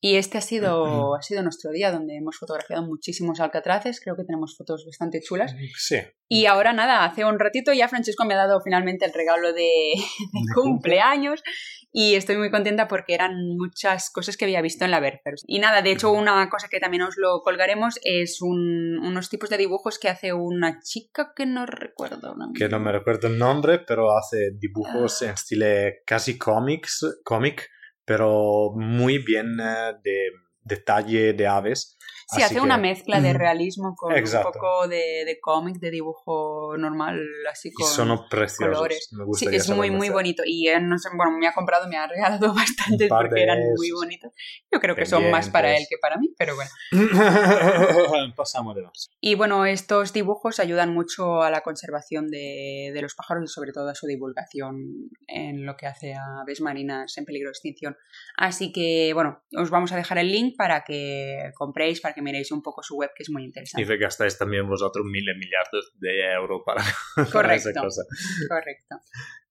Y 0.00 0.14
este 0.14 0.38
ha 0.38 0.40
sido, 0.40 1.16
ha 1.16 1.22
sido 1.22 1.42
nuestro 1.42 1.72
día 1.72 1.90
donde 1.90 2.16
hemos 2.16 2.36
fotografiado 2.36 2.86
muchísimos 2.86 3.40
alcatraces, 3.40 4.00
creo 4.00 4.14
que 4.14 4.22
tenemos 4.22 4.56
fotos 4.56 4.84
bastante 4.86 5.20
chulas. 5.20 5.56
Sí. 5.76 5.96
Y 6.28 6.46
ahora 6.46 6.72
nada, 6.72 7.04
hace 7.04 7.24
un 7.24 7.40
ratito 7.40 7.72
ya 7.72 7.88
Francesco 7.88 8.24
me 8.24 8.34
ha 8.34 8.36
dado 8.36 8.60
finalmente 8.60 9.06
el 9.06 9.12
regalo 9.12 9.52
de, 9.52 9.94
cumpleaños 10.54 11.42
y 11.90 12.14
estoy 12.14 12.36
muy 12.36 12.50
contenta 12.50 12.86
porque 12.86 13.14
eran 13.14 13.32
muchas 13.56 14.10
cosas 14.10 14.36
que 14.36 14.44
había 14.44 14.62
visto 14.62 14.84
en 14.84 14.92
la 14.92 15.00
Berfers. 15.00 15.42
Y 15.48 15.58
nada, 15.58 15.82
de 15.82 15.90
hecho 15.90 16.12
una 16.12 16.48
cosa 16.48 16.68
que 16.68 16.78
también 16.78 17.02
os 17.02 17.16
lo 17.16 17.40
colgaremos 17.42 17.98
es 18.04 18.40
unos 18.40 19.28
tipos 19.30 19.50
de 19.50 19.56
dibujos 19.56 19.98
que 19.98 20.08
hace 20.08 20.32
una 20.32 20.78
chica 20.80 21.32
que 21.34 21.44
no 21.44 21.66
recuerdo. 21.66 22.36
Que 22.56 22.68
no 22.68 22.78
me 22.78 22.92
recuerdo 22.92 23.26
el 23.26 23.38
nombre, 23.38 23.80
pero 23.80 24.16
hace 24.16 24.52
dibujos 24.52 25.22
en 25.22 25.30
estilo 25.30 25.66
casi 26.06 26.38
cómics, 26.38 27.04
cómic 27.24 27.68
pero 28.08 28.72
muy 28.74 29.18
bien 29.18 29.60
eh, 29.60 29.92
de 30.02 30.32
detalle 30.68 31.32
de 31.32 31.46
aves 31.46 31.98
Sí, 32.30 32.42
hace 32.42 32.60
una 32.60 32.76
mezcla 32.76 33.22
de 33.22 33.32
realismo 33.32 33.94
con 33.96 34.12
un 34.12 34.42
poco 34.42 34.86
de, 34.86 35.24
de 35.24 35.40
cómic, 35.40 35.78
de 35.78 35.90
dibujo 35.90 36.76
normal, 36.76 37.18
así 37.50 37.72
con 37.72 37.86
y 37.86 37.88
son 37.88 38.28
preciosos. 38.28 38.74
colores. 38.74 39.08
Me 39.12 39.24
sí, 39.32 39.46
es 39.50 39.70
muy, 39.70 39.90
muy 39.90 40.10
bonito. 40.10 40.42
Y 40.44 40.68
él, 40.68 40.86
no 40.86 40.98
sé, 40.98 41.08
bueno, 41.16 41.32
me 41.38 41.46
ha 41.46 41.54
comprado, 41.54 41.88
me 41.88 41.96
ha 41.96 42.06
regalado 42.06 42.52
bastante 42.54 43.08
porque 43.08 43.42
eran 43.42 43.58
muy 43.74 43.90
bonitos. 43.92 44.32
Yo 44.70 44.78
creo 44.78 44.94
que 44.94 45.06
son 45.06 45.30
más 45.30 45.48
para 45.48 45.74
él 45.74 45.86
que 45.88 45.96
para 45.96 46.18
mí, 46.18 46.34
pero 46.36 46.54
bueno. 46.54 46.70
Pasamos 48.36 48.76
de 48.76 48.82
más. 48.82 49.08
Y 49.22 49.34
bueno, 49.34 49.64
estos 49.64 50.12
dibujos 50.12 50.60
ayudan 50.60 50.92
mucho 50.92 51.40
a 51.40 51.50
la 51.50 51.62
conservación 51.62 52.28
de, 52.30 52.90
de 52.92 53.00
los 53.00 53.14
pájaros 53.14 53.44
y 53.44 53.48
sobre 53.48 53.72
todo 53.72 53.88
a 53.88 53.94
su 53.94 54.06
divulgación 54.06 55.08
en 55.28 55.64
lo 55.64 55.78
que 55.78 55.86
hace 55.86 56.12
a 56.12 56.42
aves 56.42 56.60
marinas 56.60 57.16
en 57.16 57.24
peligro 57.24 57.48
de 57.48 57.52
extinción. 57.52 57.96
Así 58.36 58.70
que, 58.70 59.12
bueno, 59.14 59.40
os 59.56 59.70
vamos 59.70 59.92
a 59.92 59.96
dejar 59.96 60.18
el 60.18 60.30
link 60.30 60.56
para 60.58 60.82
que 60.82 61.52
compréis, 61.54 62.00
para 62.00 62.12
que 62.12 62.20
miréis 62.20 62.50
un 62.50 62.62
poco 62.62 62.82
su 62.82 62.96
web, 62.96 63.10
que 63.14 63.22
es 63.22 63.30
muy 63.30 63.44
interesante. 63.44 63.80
Y 63.80 63.86
que 63.86 63.96
gastáis 63.96 64.36
también 64.36 64.68
vosotros 64.68 65.06
miles 65.06 65.36
millardos 65.38 65.92
de 66.00 66.32
euros 66.32 66.62
para, 66.66 66.82
correcto, 67.32 67.70
esa 67.70 67.80
cosa. 67.80 68.02
Correcto. 68.48 68.96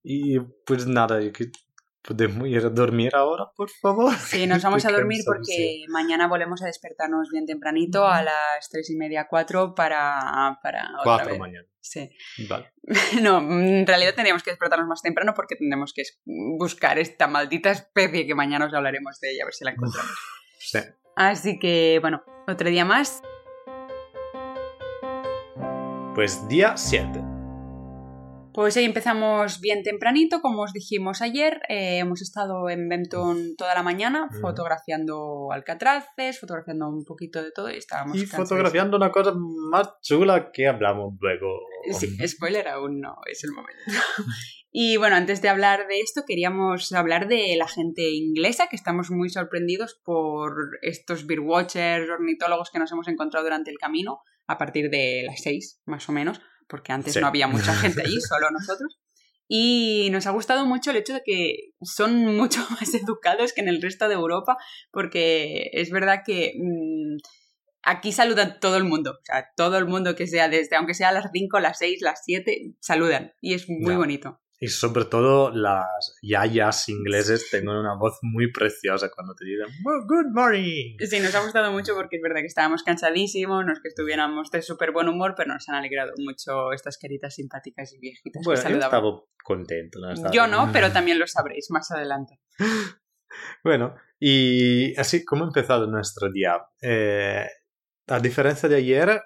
Y 0.03 0.37
pues 0.65 0.85
nada, 0.85 1.19
¿Podemos 2.07 2.47
ir 2.47 2.59
a 2.59 2.69
dormir 2.69 3.13
ahora, 3.15 3.51
por 3.53 3.69
favor? 3.69 4.13
Sí, 4.15 4.47
nos 4.47 4.63
vamos 4.63 4.85
a 4.85 4.91
dormir 4.91 5.23
porque 5.25 5.83
mañana 5.89 6.27
volvemos 6.27 6.61
a 6.61 6.65
despertarnos 6.65 7.29
bien 7.31 7.45
tempranito 7.45 8.05
a 8.05 8.21
las 8.21 8.69
tres 8.69 8.89
y 8.89 8.95
media, 8.95 9.27
cuatro 9.29 9.75
para... 9.75 10.57
para 10.61 10.89
cuatro 11.03 11.37
mañana. 11.37 11.67
Sí. 11.79 12.09
Vale. 12.49 12.73
No, 13.21 13.39
en 13.39 13.85
realidad 13.85 14.13
tendríamos 14.15 14.43
que 14.43 14.51
despertarnos 14.51 14.87
más 14.87 15.01
temprano 15.01 15.33
porque 15.33 15.55
tendremos 15.55 15.93
que 15.93 16.03
buscar 16.25 16.97
esta 16.97 17.27
maldita 17.27 17.71
especie 17.71 18.25
que 18.25 18.35
mañana 18.35 18.67
os 18.67 18.73
hablaremos 18.73 19.19
de 19.19 19.31
ella, 19.31 19.43
a 19.43 19.47
ver 19.47 19.53
si 19.53 19.65
la 19.65 19.71
encontramos. 19.71 20.11
Sí. 20.67 20.79
Así 21.15 21.59
que, 21.59 21.99
bueno, 22.01 22.23
otro 22.45 22.69
día 22.69 22.83
más. 22.83 23.21
Pues 26.13 26.47
día 26.49 26.75
7. 26.75 27.23
Pues 28.53 28.75
ahí 28.75 28.85
empezamos 28.85 29.61
bien 29.61 29.83
tempranito, 29.83 30.41
como 30.41 30.63
os 30.63 30.73
dijimos 30.73 31.21
ayer. 31.21 31.61
Eh, 31.69 31.99
hemos 31.99 32.21
estado 32.21 32.69
en 32.69 32.89
Benton 32.89 33.55
toda 33.55 33.75
la 33.75 33.83
mañana 33.83 34.29
fotografiando 34.41 35.51
alcatraces, 35.51 36.39
fotografiando 36.39 36.89
un 36.89 37.05
poquito 37.05 37.41
de 37.41 37.51
todo 37.51 37.69
y 37.69 37.77
estábamos. 37.77 38.17
Y 38.17 38.25
fotografiando 38.25 38.97
una 38.97 39.11
cosa 39.11 39.33
más 39.35 39.93
chula 40.01 40.51
que 40.51 40.67
hablamos 40.67 41.13
luego. 41.21 41.59
Sí, 41.91 42.17
spoiler 42.27 42.67
aún 42.67 42.99
no, 42.99 43.15
es 43.31 43.43
el 43.43 43.51
momento. 43.51 43.79
Y 44.79 44.97
bueno, 44.97 45.15
antes 45.15 45.41
de 45.41 45.49
hablar 45.49 45.87
de 45.87 46.01
esto, 46.01 46.21
queríamos 46.23 46.91
hablar 46.91 47.27
de 47.27 47.55
la 47.57 47.67
gente 47.67 48.11
inglesa, 48.11 48.67
que 48.69 48.75
estamos 48.75 49.09
muy 49.09 49.27
sorprendidos 49.27 49.99
por 50.03 50.53
estos 50.83 51.25
birdwatchers, 51.25 52.07
ornitólogos 52.07 52.69
que 52.69 52.77
nos 52.77 52.91
hemos 52.91 53.07
encontrado 53.07 53.43
durante 53.43 53.71
el 53.71 53.79
camino, 53.79 54.19
a 54.45 54.59
partir 54.59 54.91
de 54.91 55.23
las 55.25 55.41
seis, 55.41 55.81
más 55.87 56.07
o 56.09 56.11
menos, 56.11 56.41
porque 56.67 56.91
antes 56.91 57.19
no 57.19 57.25
había 57.25 57.47
mucha 57.47 57.73
gente 57.73 58.03
allí, 58.05 58.21
solo 58.29 58.51
nosotros. 58.51 58.99
Y 59.47 60.09
nos 60.11 60.27
ha 60.27 60.29
gustado 60.29 60.63
mucho 60.67 60.91
el 60.91 60.97
hecho 60.97 61.15
de 61.15 61.23
que 61.25 61.71
son 61.81 62.37
mucho 62.37 62.59
más 62.69 62.93
educados 62.93 63.53
que 63.53 63.61
en 63.61 63.69
el 63.69 63.81
resto 63.81 64.07
de 64.07 64.13
Europa, 64.13 64.57
porque 64.91 65.71
es 65.73 65.89
verdad 65.89 66.21
que 66.23 66.53
mm, 66.55 67.17
aquí 67.81 68.11
saludan 68.11 68.59
todo 68.59 68.77
el 68.77 68.83
mundo. 68.83 69.13
O 69.19 69.25
sea, 69.25 69.49
todo 69.55 69.79
el 69.79 69.87
mundo 69.87 70.13
que 70.13 70.27
sea 70.27 70.49
desde, 70.49 70.75
aunque 70.75 70.93
sea 70.93 71.09
a 71.09 71.13
las 71.13 71.31
5, 71.33 71.59
las 71.61 71.79
6, 71.79 71.99
las 72.03 72.21
7, 72.23 72.75
saludan. 72.79 73.33
Y 73.41 73.55
es 73.55 73.67
muy 73.67 73.95
bonito. 73.95 74.39
Y 74.59 74.69
sobre 74.69 75.05
todo 75.05 75.51
las 75.51 76.17
yayas 76.21 76.89
ingleses 76.89 77.47
tienen 77.49 77.69
una 77.69 77.95
voz 77.95 78.17
muy 78.23 78.51
preciosa 78.51 79.09
cuando 79.13 79.35
te 79.35 79.45
dicen 79.45 79.67
good 79.83 80.33
morning. 80.33 80.97
Sí, 80.99 81.19
nos 81.19 81.35
ha 81.35 81.43
gustado 81.43 81.71
mucho 81.71 81.93
porque 81.95 82.15
es 82.15 82.21
verdad 82.21 82.41
que 82.41 82.47
estábamos 82.47 82.81
cansadísimos, 82.81 83.63
no 83.65 83.73
es 83.73 83.79
que 83.79 83.89
estuviéramos 83.89 84.49
de 84.49 84.63
súper 84.63 84.91
buen 84.91 85.09
humor, 85.09 85.35
pero 85.37 85.53
nos 85.53 85.69
han 85.69 85.75
alegrado 85.75 86.13
mucho 86.17 86.71
estas 86.71 86.97
caritas 86.97 87.35
simpáticas 87.35 87.93
y 87.93 87.99
viejitas. 87.99 88.43
Bueno, 88.43 88.69
yo 88.69 88.77
estaba 88.77 89.21
contento. 89.43 89.99
Yo 90.31 90.47
no, 90.47 90.71
pero 90.73 90.91
también 90.91 91.19
lo 91.19 91.27
sabréis 91.27 91.67
más 91.69 91.91
adelante. 91.91 92.39
bueno, 93.63 93.95
y 94.19 94.95
así 94.99 95.23
como 95.23 95.43
ha 95.43 95.47
empezado 95.47 95.85
nuestro 95.87 96.31
día. 96.31 96.57
Eh, 96.81 97.45
a 98.07 98.19
diferencia 98.19 98.67
de 98.69 98.77
ayer, 98.77 99.21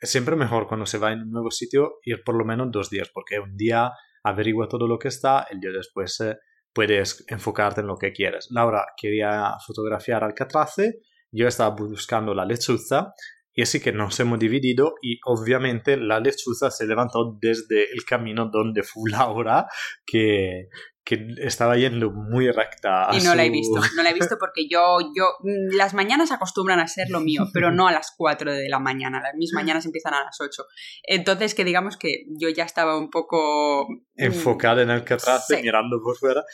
es 0.00 0.10
siempre 0.10 0.36
mejor 0.36 0.66
cuando 0.66 0.86
se 0.86 0.98
va 0.98 1.12
en 1.12 1.22
un 1.22 1.30
nuevo 1.30 1.50
sitio 1.50 1.98
ir 2.02 2.22
por 2.24 2.36
lo 2.36 2.44
menos 2.44 2.70
dos 2.70 2.90
días, 2.90 3.08
porque 3.12 3.38
un 3.38 3.56
día 3.56 3.92
averigua 4.22 4.68
todo 4.68 4.86
lo 4.86 4.98
que 4.98 5.08
está, 5.08 5.46
día 5.60 5.70
después 5.70 6.20
eh, 6.20 6.36
puedes 6.72 7.24
enfocarte 7.28 7.80
en 7.80 7.86
lo 7.86 7.96
que 7.96 8.12
quieres. 8.12 8.48
Laura 8.50 8.86
quería 8.96 9.54
fotografiar 9.66 10.24
Alcatrace, 10.24 11.00
yo 11.30 11.46
estaba 11.46 11.74
buscando 11.74 12.34
la 12.34 12.44
lechuza 12.44 13.12
y 13.58 13.62
así 13.62 13.80
que 13.80 13.92
nos 13.92 14.18
hemos 14.20 14.38
dividido 14.38 14.94
y 15.02 15.18
obviamente 15.24 15.96
la 15.96 16.20
lechuza 16.20 16.70
se 16.70 16.86
levantó 16.86 17.36
desde 17.40 17.90
el 17.92 18.04
camino 18.04 18.48
donde 18.52 18.84
fue 18.84 19.10
Laura, 19.10 19.66
que, 20.06 20.68
que 21.08 21.26
estaba 21.38 21.74
yendo 21.78 22.10
muy 22.10 22.50
recta. 22.50 23.08
y 23.12 23.24
no 23.24 23.34
la 23.34 23.42
he 23.42 23.48
visto, 23.48 23.80
no 23.96 24.02
la 24.02 24.10
he 24.10 24.12
visto 24.12 24.36
porque 24.38 24.68
yo, 24.68 24.98
yo, 25.16 25.24
mm, 25.40 25.74
las 25.74 25.94
mañanas 25.94 26.32
acostumbran 26.32 26.80
a 26.80 26.86
ser 26.86 27.08
lo 27.08 27.20
mío, 27.20 27.46
pero 27.54 27.72
no 27.72 27.88
a 27.88 27.92
las 27.92 28.12
4 28.14 28.52
de 28.52 28.68
la 28.68 28.78
mañana, 28.78 29.22
mis 29.34 29.54
mañanas 29.54 29.86
empiezan 29.86 30.12
a 30.12 30.24
las 30.24 30.38
8. 30.38 30.64
Entonces, 31.04 31.54
que 31.54 31.64
digamos 31.64 31.96
que 31.96 32.26
yo 32.38 32.50
ya 32.50 32.64
estaba 32.64 32.98
un 32.98 33.08
poco... 33.08 33.86
Mm, 33.88 34.22
Enfocada 34.22 34.82
en 34.82 34.90
el 34.90 35.02
catrace, 35.02 35.62
mirando 35.62 35.98
por 36.02 36.14
fuera, 36.18 36.44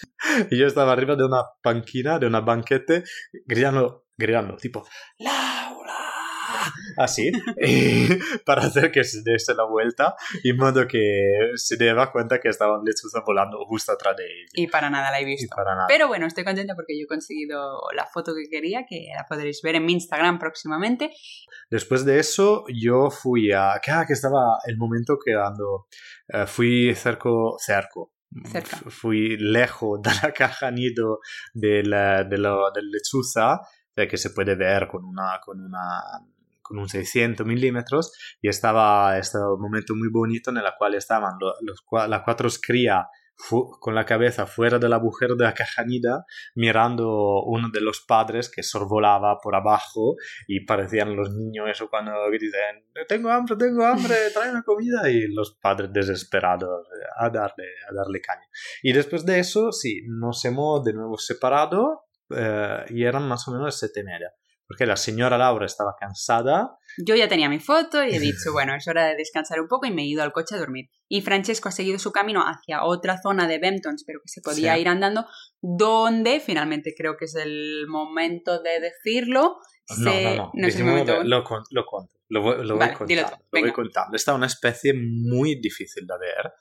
y 0.48 0.56
yo 0.56 0.68
estaba 0.68 0.92
arriba 0.92 1.16
de 1.16 1.24
una 1.24 1.42
panquina, 1.60 2.20
de 2.20 2.28
una 2.28 2.40
banquete, 2.40 3.02
gritando, 3.46 4.06
gritando, 4.16 4.56
tipo, 4.56 4.86
¡Laura! 5.18 5.63
así, 6.96 7.32
para 8.46 8.62
hacer 8.62 8.90
que 8.90 9.04
se 9.04 9.22
diese 9.24 9.54
la 9.54 9.64
vuelta, 9.64 10.14
y 10.42 10.52
modo 10.52 10.86
que 10.86 11.52
se 11.56 11.76
deba 11.76 12.10
cuenta 12.12 12.40
que 12.40 12.48
estaban 12.48 12.80
lechuza 12.84 13.20
volando 13.26 13.64
justo 13.66 13.92
atrás 13.92 14.16
de 14.16 14.24
ella. 14.24 14.48
Y 14.54 14.66
para 14.66 14.90
nada 14.90 15.10
la 15.10 15.20
he 15.20 15.24
visto. 15.24 15.54
Pero 15.88 16.08
bueno, 16.08 16.26
estoy 16.26 16.44
contenta 16.44 16.74
porque 16.74 16.98
yo 16.98 17.04
he 17.04 17.08
conseguido 17.08 17.80
la 17.94 18.06
foto 18.06 18.32
que 18.34 18.48
quería, 18.48 18.84
que 18.88 19.08
la 19.14 19.26
podréis 19.26 19.60
ver 19.62 19.76
en 19.76 19.86
mi 19.86 19.92
Instagram 19.92 20.38
próximamente. 20.38 21.10
Después 21.70 22.04
de 22.04 22.18
eso, 22.18 22.64
yo 22.68 23.10
fui 23.10 23.52
a... 23.52 23.80
que 23.82 24.12
estaba 24.12 24.58
el 24.66 24.76
momento 24.76 25.18
quedando... 25.24 25.86
Uh, 26.32 26.46
fui 26.46 26.94
cerco, 26.94 27.56
cerco, 27.58 28.14
Cerca. 28.50 28.78
Fui 28.90 29.36
lejos 29.36 30.00
de 30.02 30.10
la 30.22 30.32
caja 30.34 30.70
nido 30.70 31.20
del, 31.52 31.90
de 31.90 32.24
del 32.28 32.90
lechuza, 32.90 33.60
que 33.94 34.16
se 34.16 34.30
puede 34.30 34.56
ver 34.56 34.88
con 34.88 35.04
una, 35.04 35.40
con 35.44 35.60
una 35.60 36.00
con 36.64 36.78
un 36.78 36.88
600 36.88 37.46
milímetros 37.46 38.12
y 38.40 38.48
estaba 38.48 39.18
este 39.18 39.38
momento 39.38 39.94
muy 39.94 40.08
bonito 40.10 40.50
en 40.50 40.56
el 40.56 40.64
cual 40.76 40.94
estaban 40.94 41.34
los, 41.38 41.54
las 42.08 42.22
cuatro 42.24 42.48
crías 42.60 43.06
con 43.80 43.94
la 43.94 44.06
cabeza 44.06 44.46
fuera 44.46 44.78
del 44.78 44.92
agujero 44.92 45.34
de 45.34 45.44
la 45.44 45.54
cajanida 45.54 46.24
mirando 46.54 47.42
uno 47.42 47.68
de 47.72 47.80
los 47.80 48.00
padres 48.00 48.48
que 48.48 48.62
sorvolaba 48.62 49.38
por 49.42 49.56
abajo 49.56 50.14
y 50.46 50.64
parecían 50.64 51.16
los 51.16 51.34
niños 51.34 51.68
eso 51.68 51.88
cuando 51.90 52.12
dicen 52.30 52.84
tengo 53.08 53.30
hambre, 53.30 53.56
tengo 53.56 53.84
hambre, 53.84 54.14
trae 54.34 54.50
una 54.50 54.62
comida 54.62 55.10
y 55.10 55.26
los 55.32 55.56
padres 55.60 55.92
desesperados 55.92 56.86
a 57.16 57.28
darle, 57.28 57.64
a 57.90 57.94
darle 57.94 58.20
caña. 58.20 58.46
Y 58.82 58.92
después 58.92 59.26
de 59.26 59.40
eso, 59.40 59.72
sí, 59.72 60.02
nos 60.06 60.44
hemos 60.44 60.84
de 60.84 60.92
nuevo 60.92 61.18
separado 61.18 62.04
eh, 62.30 62.84
y 62.88 63.04
eran 63.04 63.28
más 63.28 63.46
o 63.48 63.52
menos 63.52 63.78
siete 63.78 64.00
y 64.00 64.04
media. 64.04 64.32
Porque 64.66 64.86
la 64.86 64.96
señora 64.96 65.36
Laura 65.36 65.66
estaba 65.66 65.94
cansada. 66.00 66.78
Yo 67.04 67.14
ya 67.14 67.28
tenía 67.28 67.48
mi 67.50 67.58
foto 67.60 68.02
y 68.02 68.14
he 68.14 68.18
dicho, 68.20 68.50
bueno, 68.52 68.74
es 68.74 68.88
hora 68.88 69.04
de 69.06 69.14
descansar 69.16 69.60
un 69.60 69.68
poco 69.68 69.86
y 69.86 69.90
me 69.92 70.02
he 70.02 70.06
ido 70.06 70.22
al 70.22 70.32
coche 70.32 70.54
a 70.54 70.58
dormir. 70.58 70.86
Y 71.06 71.20
Francesco 71.20 71.68
ha 71.68 71.72
seguido 71.72 71.98
su 71.98 72.12
camino 72.12 72.40
hacia 72.42 72.82
otra 72.84 73.20
zona 73.20 73.46
de 73.46 73.58
Bemptons, 73.58 74.04
pero 74.06 74.20
que 74.22 74.28
se 74.28 74.40
podía 74.40 74.74
Sí. 74.74 74.80
ir 74.80 74.88
andando, 74.88 75.26
donde 75.60 76.40
finalmente 76.40 76.94
creo 76.96 77.16
que 77.18 77.26
es 77.26 77.34
el 77.34 77.86
momento 77.88 78.62
de 78.62 78.80
decirlo. 78.80 79.58
No, 79.98 80.10
se- 80.12 80.36
no, 80.36 80.50
no. 80.54 80.66
es 80.66 80.76
el 80.76 80.84
momento. 80.84 81.22
lo, 81.24 81.44
lo 81.70 81.84
cuento. 81.84 82.14
Lo, 82.30 82.40
voy, 82.40 82.56
lo 82.66 82.76
voy 82.76 82.86
Vale, 82.86 82.94
contando. 82.94 83.30
tú, 83.30 83.36
lo 83.52 83.60
voy 83.60 83.72
contando. 83.72 84.16
Esta 84.16 84.32
es 84.32 84.36
una 84.36 84.46
especie 84.46 84.94
muy 84.94 85.56
difícil 85.60 86.06
de 86.06 86.14
ver 86.18 86.52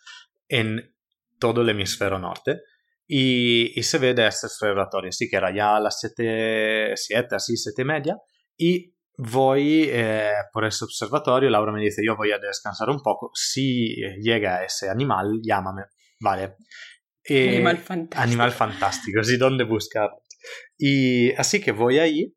en 0.50 0.96
todo 1.40 1.62
el 1.62 1.70
hemisferio 1.70 2.20
norte. 2.20 2.62
Y, 3.08 3.78
y 3.78 3.84
se 3.84 3.98
ve 3.98 4.14
de 4.14 4.28
este 4.28 4.48
observatorio. 4.48 5.10
Así 5.10 5.30
que 5.30 5.38
era 5.38 5.54
ya 5.54 5.76
a 5.76 5.80
las 5.80 6.00
7, 6.00 6.94
7 6.96 7.36
así, 7.36 7.58
7 7.58 7.82
y 7.82 7.86
media. 7.86 8.18
Y 8.58 8.96
voy 9.18 9.88
eh, 9.90 10.32
por 10.52 10.66
ese 10.66 10.86
observatorio. 10.86 11.50
Laura 11.50 11.72
me 11.72 11.82
dice: 11.82 12.02
Yo 12.06 12.16
voy 12.16 12.32
a 12.32 12.40
descansar 12.40 12.90
un 12.90 13.02
poco. 13.02 13.32
Si 13.34 13.96
llega 14.22 14.64
ese 14.64 14.90
animal, 14.90 15.40
llámame. 15.44 15.84
Vale. 16.20 16.56
Eh, 17.26 17.50
Animal 17.56 17.78
fantástico. 17.78 18.22
Animal 18.22 18.52
fantástico, 18.52 19.24
sí, 19.24 19.38
¿dónde 19.38 19.64
buscarlo? 19.64 20.22
Y 20.78 21.32
así 21.34 21.62
que 21.62 21.72
voy 21.72 22.00
ahí, 22.00 22.36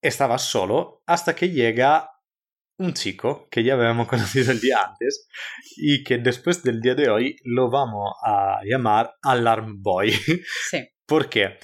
estaba 0.00 0.38
solo, 0.38 1.02
hasta 1.06 1.34
que 1.34 1.50
llega 1.50 2.08
un 2.82 2.92
chico 2.94 3.48
que 3.50 3.62
ya 3.64 3.74
habíamos 3.74 4.06
conocido 4.08 4.52
el 4.52 4.60
día 4.60 4.82
antes 4.88 5.28
y 5.76 6.02
que 6.04 6.18
después 6.18 6.62
del 6.62 6.80
día 6.80 6.94
de 6.94 7.08
hoy 7.10 7.36
lo 7.44 7.70
vamos 7.70 8.14
a 8.24 8.60
llamar 8.64 9.14
Alarm 9.22 9.82
Boy. 9.82 10.12
Sí. 10.70 10.88
¿Por 11.06 11.28
qué? 11.28 11.58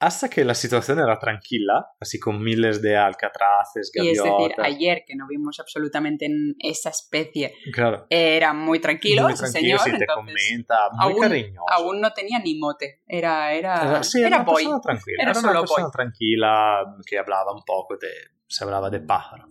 Hasta 0.00 0.28
que 0.30 0.44
la 0.44 0.54
situación 0.54 1.00
era 1.00 1.18
tranquila, 1.18 1.86
así 1.98 2.20
con 2.20 2.40
miles 2.40 2.80
de 2.80 2.96
alcatraces, 2.96 3.90
Y 3.92 4.10
es 4.10 4.18
gaviotas. 4.22 4.56
decir, 4.58 4.60
ayer 4.64 5.02
que 5.04 5.16
no 5.16 5.26
vimos 5.26 5.58
absolutamente 5.58 6.26
en 6.26 6.54
esa 6.60 6.90
especie, 6.90 7.52
claro, 7.72 8.06
era 8.08 8.52
muy 8.52 8.78
tranquilo 8.78 9.22
muy 9.24 9.32
ese 9.32 9.50
tranquilo, 9.50 9.78
señor, 9.80 9.98
sí, 9.98 9.98
te 9.98 10.06
comenta, 10.06 10.90
muy 10.92 11.12
aún- 11.14 11.20
cariñoso. 11.20 11.64
aún 11.72 12.00
no 12.00 12.12
tenía 12.12 12.38
ni 12.38 12.56
mote, 12.56 13.02
era, 13.08 13.52
era, 13.54 13.74
Era, 13.90 14.02
sí, 14.04 14.18
era 14.20 14.28
era 14.28 14.36
una 14.36 14.44
boy. 14.44 14.62
persona 14.62 14.80
tranquila. 14.80 15.16
Era 15.22 15.30
Era, 15.32 15.40
una 15.40 15.48
solo 15.48 15.60
persona 15.62 15.82
boy. 15.86 15.92
tranquila 15.92 16.84
que 17.04 17.18
hablaba 17.18 17.52
un 17.52 17.62
poco, 17.66 17.96
de, 17.96 18.08
se 18.46 18.62
hablaba 18.62 18.90
de 18.90 19.00
pájaro. 19.00 19.48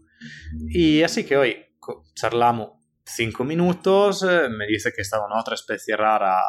Y 0.70 1.04
así 1.04 1.26
que 1.26 1.38
hoy 1.38 1.66
charlamos 2.14 2.72
cinco 3.08 3.44
minutos, 3.44 4.24
eh, 4.24 4.50
me 4.50 4.68
dice 4.68 4.92
que 4.94 5.02
estaba 5.02 5.28
otra 5.40 5.56
especie 5.56 5.96
rara 5.96 6.40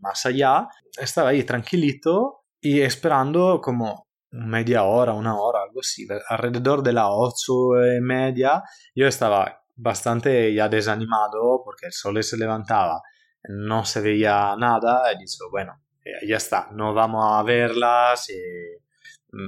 más 0.00 0.26
allá. 0.26 0.68
Estaba 0.98 1.30
ahí 1.30 1.44
tranquilito 1.44 2.44
y 2.60 2.80
esperando 2.80 3.60
como 3.60 4.08
media 4.30 4.82
hora, 4.84 5.12
una 5.12 5.38
hora, 5.38 5.62
algo 5.62 5.80
así. 5.80 6.06
Alrededor 6.28 6.82
de 6.82 6.92
las 6.92 7.06
ocho 7.08 7.74
y 7.96 8.00
media 8.00 8.62
yo 8.94 9.06
estaba 9.06 9.62
bastante 9.76 10.52
ya 10.54 10.68
desanimado 10.68 11.62
porque 11.64 11.86
el 11.86 11.92
sol 11.92 12.22
se 12.22 12.36
levantaba, 12.36 13.00
no 13.48 13.84
se 13.84 14.00
veía 14.00 14.54
nada 14.56 15.12
y 15.12 15.18
dicho, 15.18 15.44
bueno, 15.50 15.80
eh, 16.04 16.26
ya 16.26 16.36
está, 16.36 16.68
no 16.72 16.94
vamos 16.94 17.24
a 17.28 17.42
verlas. 17.42 18.28
eh, 18.30 18.34
mm, 18.34 18.83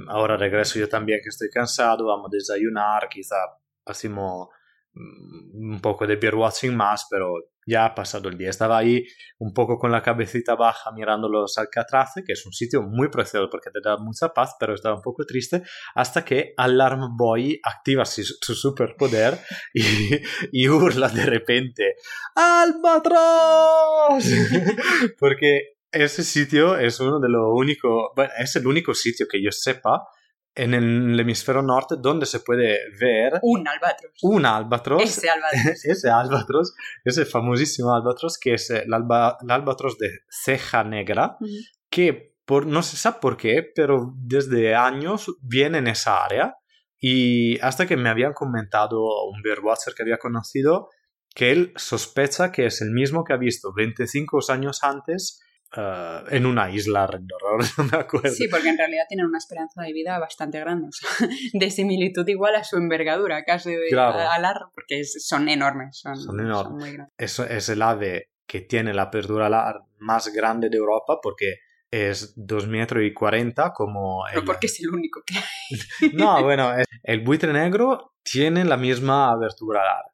ahora 0.07 0.37
regreso 0.37 0.79
yo 0.79 0.87
también 0.89 1.19
que 1.23 1.29
estoy 1.29 1.49
cansado, 1.49 2.05
vamos 2.05 2.27
a 2.27 2.35
desayunar, 2.35 3.07
quizá 3.09 3.35
hacemos 3.85 4.49
mm, 4.93 5.73
un 5.73 5.81
poco 5.81 6.05
de 6.05 6.15
beer 6.15 6.35
watching 6.35 6.75
más, 6.75 7.07
pero 7.09 7.33
ya 7.67 7.85
ha 7.85 7.93
pasado 7.93 8.29
el 8.29 8.37
día. 8.37 8.49
Estaba 8.49 8.77
ahí 8.77 9.05
un 9.39 9.53
poco 9.53 9.77
con 9.77 9.91
la 9.91 10.01
cabecita 10.01 10.55
baja 10.55 10.91
mirando 10.93 11.27
los 11.27 11.57
Alcatraces, 11.57 12.23
que 12.25 12.31
es 12.33 12.45
un 12.45 12.53
sitio 12.53 12.81
muy 12.81 13.09
precioso 13.09 13.49
porque 13.49 13.69
te 13.69 13.81
da 13.83 13.97
mucha 13.97 14.29
paz, 14.29 14.55
pero 14.57 14.73
estaba 14.73 14.95
un 14.95 15.01
poco 15.01 15.25
triste, 15.25 15.63
hasta 15.93 16.23
que 16.23 16.53
Alarm 16.55 17.17
Boy 17.17 17.59
activa 17.61 18.05
su, 18.05 18.23
su 18.23 18.55
superpoder 18.55 19.37
y, 19.73 19.83
y 20.53 20.67
hurla 20.69 21.09
de 21.09 21.25
repente 21.25 21.95
¡Albatros! 22.35 24.23
porque 25.19 25.76
ese 25.91 26.23
sitio 26.23 26.77
es 26.77 26.99
uno 26.99 27.19
de 27.19 27.29
los 27.29 27.45
únicos, 27.53 28.09
bueno, 28.15 28.31
es 28.37 28.55
el 28.55 28.67
único 28.67 28.93
sitio 28.93 29.25
que 29.29 29.41
yo 29.43 29.51
sepa 29.51 30.07
en 30.55 30.73
el 30.73 31.19
hemisferio 31.19 31.61
norte 31.61 31.95
donde 31.99 32.25
se 32.25 32.39
puede 32.39 32.79
ver 32.99 33.39
Un 33.43 33.67
albatros. 33.67 34.11
un 34.23 34.45
albatros 34.45 35.03
Ese 35.03 35.29
albatros. 35.29 35.61
ese 35.85 36.09
albatros, 36.09 36.73
ese 37.05 37.25
famosísimo 37.25 37.93
albatros 37.93 38.39
que 38.39 38.55
es 38.55 38.69
el 38.71 38.91
alba- 38.91 39.37
el 39.41 39.51
albatros 39.51 39.97
de 39.99 40.09
ceja 40.29 40.83
negra, 40.83 41.37
Ujú. 41.39 41.51
que 41.91 42.35
por, 42.45 42.65
no 42.65 42.81
se 42.81 42.97
sabe 42.97 43.17
por 43.21 43.37
qué, 43.37 43.61
pero 43.75 44.13
desde 44.17 44.73
años 44.73 45.27
viene 45.41 45.77
en 45.79 45.87
esa 45.87 46.23
área 46.23 46.55
y 46.99 47.59
hasta 47.59 47.85
que 47.85 47.97
me 47.97 48.09
habían 48.09 48.33
comentado 48.33 48.99
un 49.29 49.41
birdwatcher 49.43 49.93
que 49.93 50.01
había 50.03 50.17
conocido 50.17 50.89
que 51.35 51.51
él 51.51 51.73
sospecha 51.75 52.51
que 52.51 52.65
es 52.65 52.81
el 52.81 52.91
mismo 52.91 53.23
que 53.23 53.33
ha 53.33 53.37
visto 53.37 53.71
25 53.75 54.39
años 54.49 54.83
antes 54.83 55.39
eh, 55.75 56.23
en 56.31 56.45
una 56.45 56.69
isla 56.71 57.03
alrededor, 57.03 57.41
ahora 57.43 57.65
no 57.77 57.83
me 57.85 57.97
acuerdo. 57.97 58.29
Sí, 58.31 58.47
porque 58.47 58.69
en 58.69 58.77
realidad 58.77 59.03
tienen 59.07 59.25
una 59.25 59.37
esperanza 59.37 59.81
de 59.81 59.93
vida 59.93 60.17
bastante 60.19 60.59
grande, 60.59 60.87
o 60.87 60.91
sea, 60.91 61.27
de 61.53 61.71
similitud 61.71 62.27
igual 62.27 62.55
a 62.55 62.63
su 62.63 62.77
envergadura, 62.77 63.43
casi 63.43 63.71
de 63.71 63.89
Claro. 63.89 64.19
a- 64.19 64.35
alar, 64.35 64.55
porque 64.73 64.99
es- 65.01 65.25
son 65.27 65.49
enormes, 65.49 65.97
son, 65.99 66.15
Son 66.15 66.39
enormes. 66.39 66.63
son 66.63 66.77
muy 66.77 66.91
grandes. 66.93 67.13
es, 67.17 67.39
es 67.39 67.69
el 67.69 67.81
ave 67.81 68.31
que 68.45 68.61
tiene 68.61 68.93
la 68.93 69.03
apertura 69.03 69.47
alar 69.47 69.81
más 69.99 70.31
grande 70.33 70.69
de 70.69 70.77
Europa 70.77 71.19
porque 71.21 71.55
es 71.91 72.33
2 72.35 72.67
metros 72.67 73.03
y 73.03 73.13
40 73.13 73.71
como 73.73 74.23
Pero 74.29 74.41
el... 74.41 74.45
porque 74.45 74.67
es 74.67 74.79
el 74.81 74.89
único 74.89 75.21
que 75.25 75.35
hay. 75.37 76.11
No, 76.13 76.43
bueno, 76.43 76.71
el 77.03 77.19
buitre 77.21 77.51
negro 77.53 78.13
tiene 78.23 78.63
la 78.65 78.77
misma 78.77 79.31
abertura 79.31 79.81
alar. 79.81 80.05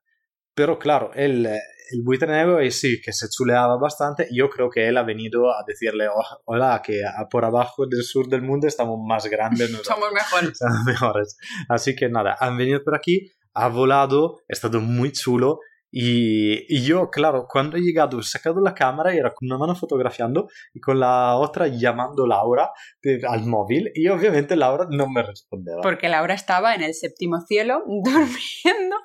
Pero 0.56 0.78
claro, 0.78 1.12
el, 1.16 1.46
el 1.46 2.02
buitre 2.04 2.28
negro 2.28 2.60
es 2.60 2.80
sí 2.80 3.02
que 3.02 3.12
se 3.13 3.28
chuleaba 3.30 3.78
bastante. 3.78 4.28
Yo 4.32 4.50
creo 4.50 4.70
que 4.70 4.88
él 4.88 4.98
ha 4.98 5.04
venido 5.04 5.52
a 5.52 5.63
decirle, 5.66 6.08
"Oh, 6.08 6.24
hola, 6.46 6.82
que 6.86 7.02
por 7.30 7.46
abajo 7.46 7.86
del 7.88 8.04
sur 8.04 8.28
del 8.28 8.42
mundo 8.42 8.68
estamos 8.68 9.00
más 9.08 9.26
grandes. 9.28 9.70
nosotros". 9.72 9.96
Somos 9.96 10.12
mejores. 10.13 10.58
son 10.58 10.84
mejores. 10.86 11.38
Así 11.70 11.96
que 11.96 12.10
nada, 12.10 12.36
han 12.39 12.58
venido 12.58 12.84
por 12.84 12.96
aquí, 12.96 13.32
ha 13.54 13.68
volado, 13.68 14.38
ha 14.50 14.54
estado 14.54 14.80
muy 14.80 15.12
chulo. 15.12 15.60
Y, 15.95 16.65
y 16.75 16.82
yo, 16.82 17.12
claro, 17.12 17.45
cuando 17.47 17.77
he 17.77 17.82
llegado, 17.82 18.19
he 18.19 18.23
sacado 18.23 18.60
la 18.62 18.73
cámara 18.73 19.13
y 19.13 19.19
era 19.19 19.32
con 19.32 19.45
una 19.45 19.60
mano 19.60 19.75
fotografiando 19.75 20.49
y 20.73 20.79
con 20.79 20.99
la 20.99 21.36
otra 21.38 21.67
llamando 21.67 22.25
Laura 22.25 22.71
al 23.29 23.45
móvil. 23.45 23.91
Y 23.93 24.08
obviamente 24.08 24.56
Laura 24.56 24.88
no 24.89 25.08
me 25.08 25.21
respondía. 25.21 25.75
Porque 25.84 26.10
Laura 26.10 26.34
estaba 26.34 26.73
en 26.73 26.82
el 26.82 26.95
séptimo 26.95 27.41
cielo 27.41 27.84
durmiendo, 28.03 28.95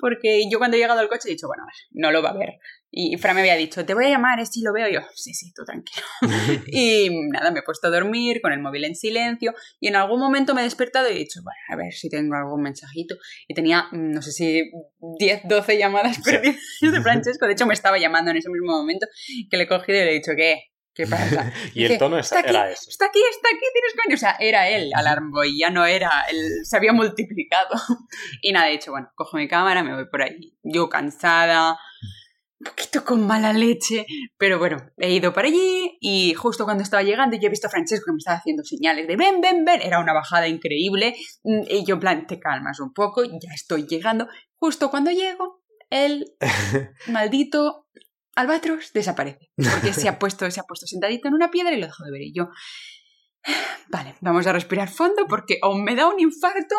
porque 0.00 0.42
yo 0.48 0.58
cuando 0.58 0.76
he 0.76 0.80
llegado 0.80 1.00
al 1.00 1.08
coche 1.08 1.28
he 1.28 1.32
dicho, 1.32 1.48
bueno, 1.48 1.64
no 1.90 2.12
lo 2.12 2.22
va 2.22 2.30
a 2.30 2.38
ver. 2.38 2.60
Y 2.90 3.16
Fran 3.18 3.34
me 3.34 3.42
había 3.42 3.56
dicho, 3.56 3.84
te 3.84 3.92
voy 3.92 4.06
a 4.06 4.08
llamar, 4.08 4.44
si 4.46 4.62
lo 4.62 4.72
veo 4.72 4.88
yo. 4.88 5.00
Sí, 5.14 5.34
sí, 5.34 5.52
tú 5.52 5.62
tranquilo. 5.64 6.06
y 6.66 7.10
nada, 7.30 7.50
me 7.50 7.60
he 7.60 7.62
puesto 7.62 7.88
a 7.88 7.90
dormir 7.90 8.40
con 8.40 8.52
el 8.52 8.60
móvil 8.60 8.84
en 8.84 8.94
silencio 8.94 9.54
y 9.78 9.88
en 9.88 9.96
algún 9.96 10.20
momento 10.20 10.54
me 10.54 10.62
he 10.62 10.64
despertado 10.64 11.08
y 11.08 11.12
he 11.12 11.18
dicho, 11.18 11.40
bueno, 11.42 11.58
a 11.68 11.76
ver 11.76 11.92
si 11.92 12.08
tengo 12.08 12.34
algún 12.34 12.62
mensajito. 12.62 13.16
Y 13.46 13.54
tenía, 13.54 13.88
mm, 13.92 14.10
no 14.12 14.22
sé 14.22 14.32
si 14.32 14.70
10, 15.18 15.42
12 15.44 15.78
llamadas 15.78 16.18
perdidas 16.24 16.56
de 16.80 17.00
Francesco. 17.02 17.46
De 17.46 17.52
hecho, 17.52 17.66
me 17.66 17.74
estaba 17.74 17.98
llamando 17.98 18.30
en 18.30 18.38
ese 18.38 18.48
mismo 18.48 18.72
momento 18.72 19.06
que 19.50 19.56
le 19.56 19.64
he 19.64 19.68
cogido 19.68 19.98
y 19.98 20.04
le 20.04 20.10
he 20.10 20.14
dicho, 20.14 20.32
¿qué? 20.34 20.62
¿Qué 20.98 21.06
pasa? 21.06 21.52
y 21.74 21.84
el 21.84 21.96
tono 21.96 22.18
está 22.18 22.40
aquí, 22.40 22.50
era 22.50 22.68
eso. 22.68 22.90
está 22.90 23.06
aquí, 23.06 23.20
está 23.30 23.48
aquí, 23.50 23.64
tienes 23.72 23.94
coño. 24.02 24.14
O 24.16 24.18
sea, 24.18 24.36
era 24.40 24.68
él, 24.68 24.90
Alarm 24.94 25.30
Boy, 25.30 25.56
ya 25.56 25.70
no 25.70 25.86
era, 25.86 26.10
él 26.28 26.64
se 26.64 26.76
había 26.76 26.92
multiplicado. 26.92 27.76
Y 28.42 28.52
nada, 28.52 28.68
he 28.68 28.72
dicho, 28.72 28.90
bueno, 28.90 29.08
cojo 29.14 29.36
mi 29.36 29.46
cámara, 29.46 29.84
me 29.84 29.94
voy 29.94 30.06
por 30.10 30.22
ahí. 30.22 30.56
Yo 30.62 30.88
cansada, 30.88 31.78
un 32.60 32.64
poquito 32.64 33.04
con 33.04 33.26
mala 33.26 33.52
leche, 33.52 34.04
pero 34.36 34.58
bueno, 34.58 34.78
he 34.96 35.12
ido 35.12 35.32
por 35.32 35.44
allí 35.44 35.96
y 36.00 36.34
justo 36.34 36.64
cuando 36.64 36.82
estaba 36.82 37.02
llegando 37.02 37.36
yo 37.36 37.46
he 37.46 37.50
visto 37.50 37.68
a 37.68 37.70
Francesco 37.70 38.06
que 38.06 38.12
me 38.12 38.18
estaba 38.18 38.38
haciendo 38.38 38.64
señales 38.64 39.06
de 39.06 39.16
ven, 39.16 39.40
ven, 39.40 39.64
ven. 39.64 39.80
Era 39.80 40.00
una 40.00 40.12
bajada 40.12 40.48
increíble 40.48 41.14
mm, 41.44 41.62
y 41.68 41.84
yo 41.84 41.94
en 41.94 42.00
plan, 42.00 42.26
te 42.26 42.40
calmas 42.40 42.80
un 42.80 42.92
poco, 42.92 43.24
ya 43.24 43.52
estoy 43.54 43.86
llegando. 43.86 44.28
Justo 44.56 44.90
cuando 44.90 45.10
llego, 45.10 45.62
el 45.90 46.34
maldito 47.08 47.86
albatros 48.34 48.92
desaparece. 48.92 49.50
Porque 49.56 49.92
se 49.92 50.08
ha 50.08 50.18
puesto, 50.18 50.50
se 50.50 50.60
ha 50.60 50.64
puesto 50.64 50.86
sentadito 50.86 51.28
en 51.28 51.34
una 51.34 51.50
piedra 51.50 51.72
y 51.72 51.80
lo 51.80 51.86
dejo 51.86 52.04
de 52.04 52.10
ver. 52.10 52.22
Y 52.22 52.32
yo, 52.32 52.48
vale, 53.88 54.16
vamos 54.20 54.46
a 54.46 54.52
respirar 54.52 54.88
fondo 54.88 55.26
porque 55.28 55.58
o 55.62 55.76
me 55.76 55.94
da 55.94 56.08
un 56.08 56.20
infarto 56.20 56.76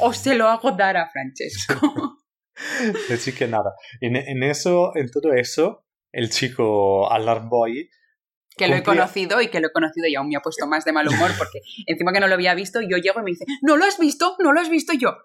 o 0.00 0.12
se 0.12 0.34
lo 0.34 0.48
hago 0.48 0.72
dar 0.72 0.96
a 0.96 1.08
Francesco. 1.08 2.16
Así 3.12 3.32
que 3.32 3.46
nada, 3.46 3.74
en, 4.00 4.16
en 4.16 4.42
eso, 4.42 4.92
en 4.96 5.10
todo 5.10 5.32
eso, 5.32 5.84
el 6.12 6.30
chico 6.30 7.10
Alarm 7.10 7.48
Boy 7.48 7.90
que 8.56 8.68
lo 8.68 8.76
he 8.76 8.82
conocido 8.82 9.40
y 9.40 9.48
que 9.48 9.60
lo 9.60 9.68
he 9.68 9.72
conocido 9.72 10.06
y 10.06 10.16
aún 10.16 10.28
me 10.28 10.36
ha 10.36 10.40
puesto 10.40 10.66
más 10.66 10.84
de 10.84 10.92
mal 10.92 11.08
humor 11.08 11.30
porque 11.38 11.60
encima 11.86 12.12
que 12.12 12.20
no 12.20 12.28
lo 12.28 12.34
había 12.34 12.54
visto, 12.54 12.80
yo 12.82 12.98
llego 12.98 13.20
y 13.20 13.22
me 13.22 13.30
dice, 13.30 13.46
¿no 13.62 13.76
lo 13.76 13.86
has 13.86 13.98
visto? 13.98 14.36
¿No 14.38 14.52
lo 14.52 14.60
has 14.60 14.68
visto 14.68 14.92
yo? 14.92 15.16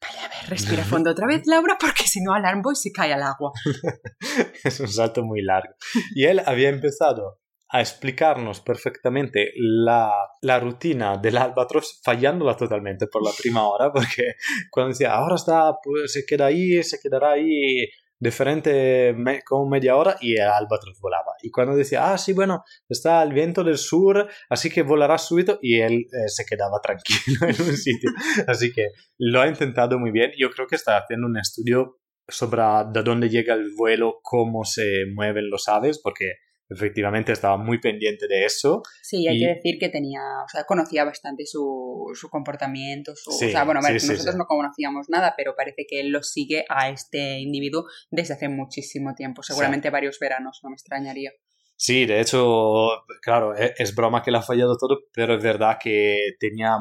Vale, 0.00 0.18
a 0.20 0.28
ver, 0.28 0.48
respira 0.48 0.84
fondo 0.84 1.10
otra 1.10 1.26
vez, 1.26 1.42
Laura, 1.46 1.76
porque 1.78 2.04
si 2.04 2.22
no 2.22 2.32
Alarm 2.32 2.62
Boy 2.62 2.74
se 2.74 2.90
cae 2.90 3.12
al 3.12 3.22
agua. 3.22 3.52
es 4.64 4.80
un 4.80 4.88
salto 4.88 5.24
muy 5.24 5.42
largo. 5.42 5.74
Y 6.14 6.24
él 6.24 6.40
había 6.44 6.70
empezado 6.70 7.40
a 7.70 7.80
explicarnos 7.80 8.60
perfectamente 8.60 9.52
la, 9.56 10.10
la, 10.40 10.58
rutina 10.58 11.18
del 11.18 11.36
albatros 11.36 12.00
fallándola 12.02 12.56
totalmente 12.56 13.06
por 13.06 13.22
la 13.22 13.30
prima 13.38 13.68
hora 13.68 13.92
porque 13.94 14.34
cuando 14.70 14.90
decía 14.90 15.14
ahora 15.14 15.34
está 15.34 15.74
pues 15.82 16.12
se 16.12 16.24
queda 16.24 16.46
ahí 16.46 16.82
se 16.82 16.98
quedará 16.98 17.32
ahí 17.32 17.86
diferente 18.20 19.14
me, 19.16 19.42
como 19.42 19.68
media 19.68 19.96
hora 19.96 20.16
y 20.20 20.34
el 20.34 20.48
albatros 20.48 20.98
volaba. 21.00 21.32
Y 21.42 21.50
cuando 21.50 21.76
decía 21.76 22.12
ah 22.12 22.18
sí 22.18 22.32
bueno 22.32 22.64
está 22.88 23.22
el 23.22 23.32
viento 23.32 23.62
del 23.62 23.78
sur 23.78 24.28
así 24.48 24.70
que 24.70 24.82
volará 24.82 25.18
súbito 25.18 25.58
y 25.62 25.80
él 25.80 25.92
eh, 25.92 26.28
se 26.28 26.44
quedaba 26.44 26.80
tranquilo 26.82 27.38
en 27.42 27.62
un 27.62 27.76
sitio. 27.76 28.10
Así 28.46 28.72
que 28.72 28.88
lo 29.18 29.40
ha 29.40 29.46
intentado 29.46 29.98
muy 29.98 30.10
bien. 30.10 30.32
Yo 30.38 30.50
creo 30.50 30.66
que 30.66 30.76
está 30.76 30.96
haciendo 30.96 31.26
un 31.26 31.38
estudio 31.38 31.98
sobre 32.26 32.62
de 32.92 33.02
dónde 33.02 33.28
llega 33.28 33.54
el 33.54 33.70
vuelo 33.76 34.18
cómo 34.22 34.64
se 34.64 35.04
mueven 35.14 35.48
los 35.48 35.68
aves 35.68 36.00
porque 36.02 36.32
efectivamente 36.68 37.32
estaba 37.32 37.56
muy 37.56 37.80
pendiente 37.80 38.26
de 38.28 38.44
eso. 38.44 38.82
Sí, 39.02 39.26
hay 39.26 39.38
que 39.38 39.46
decir 39.46 39.78
que 39.78 39.88
tenía, 39.88 40.20
o 40.44 40.48
sea, 40.48 40.64
conocía 40.64 41.04
bastante 41.04 41.46
su, 41.46 42.04
su 42.14 42.28
comportamiento, 42.28 43.12
su, 43.16 43.30
o 43.30 43.32
sea, 43.32 43.64
bueno, 43.64 43.80
nosotros 43.80 44.36
no 44.36 44.46
conocíamos 44.46 45.08
nada, 45.08 45.34
pero 45.36 45.54
parece 45.56 45.86
que 45.88 46.00
él 46.00 46.10
lo 46.10 46.22
sigue 46.22 46.64
a 46.68 46.90
este 46.90 47.38
individuo 47.40 47.84
desde 48.10 48.34
hace 48.34 48.48
muchísimo 48.48 49.14
tiempo, 49.14 49.42
seguramente 49.42 49.90
varios 49.90 50.18
veranos, 50.18 50.60
no 50.62 50.70
me 50.70 50.74
extrañaría. 50.74 51.32
Sí, 51.80 52.06
de 52.06 52.20
hecho, 52.20 52.88
claro, 53.22 53.56
e, 53.56 53.72
es, 53.78 53.94
broma 53.94 54.20
que 54.20 54.32
le 54.32 54.38
ha 54.38 54.42
fallado 54.42 54.76
todo, 54.76 54.98
pero 55.14 55.36
es 55.36 55.42
verdad 55.42 55.78
que 55.80 56.32
tenía 56.40 56.76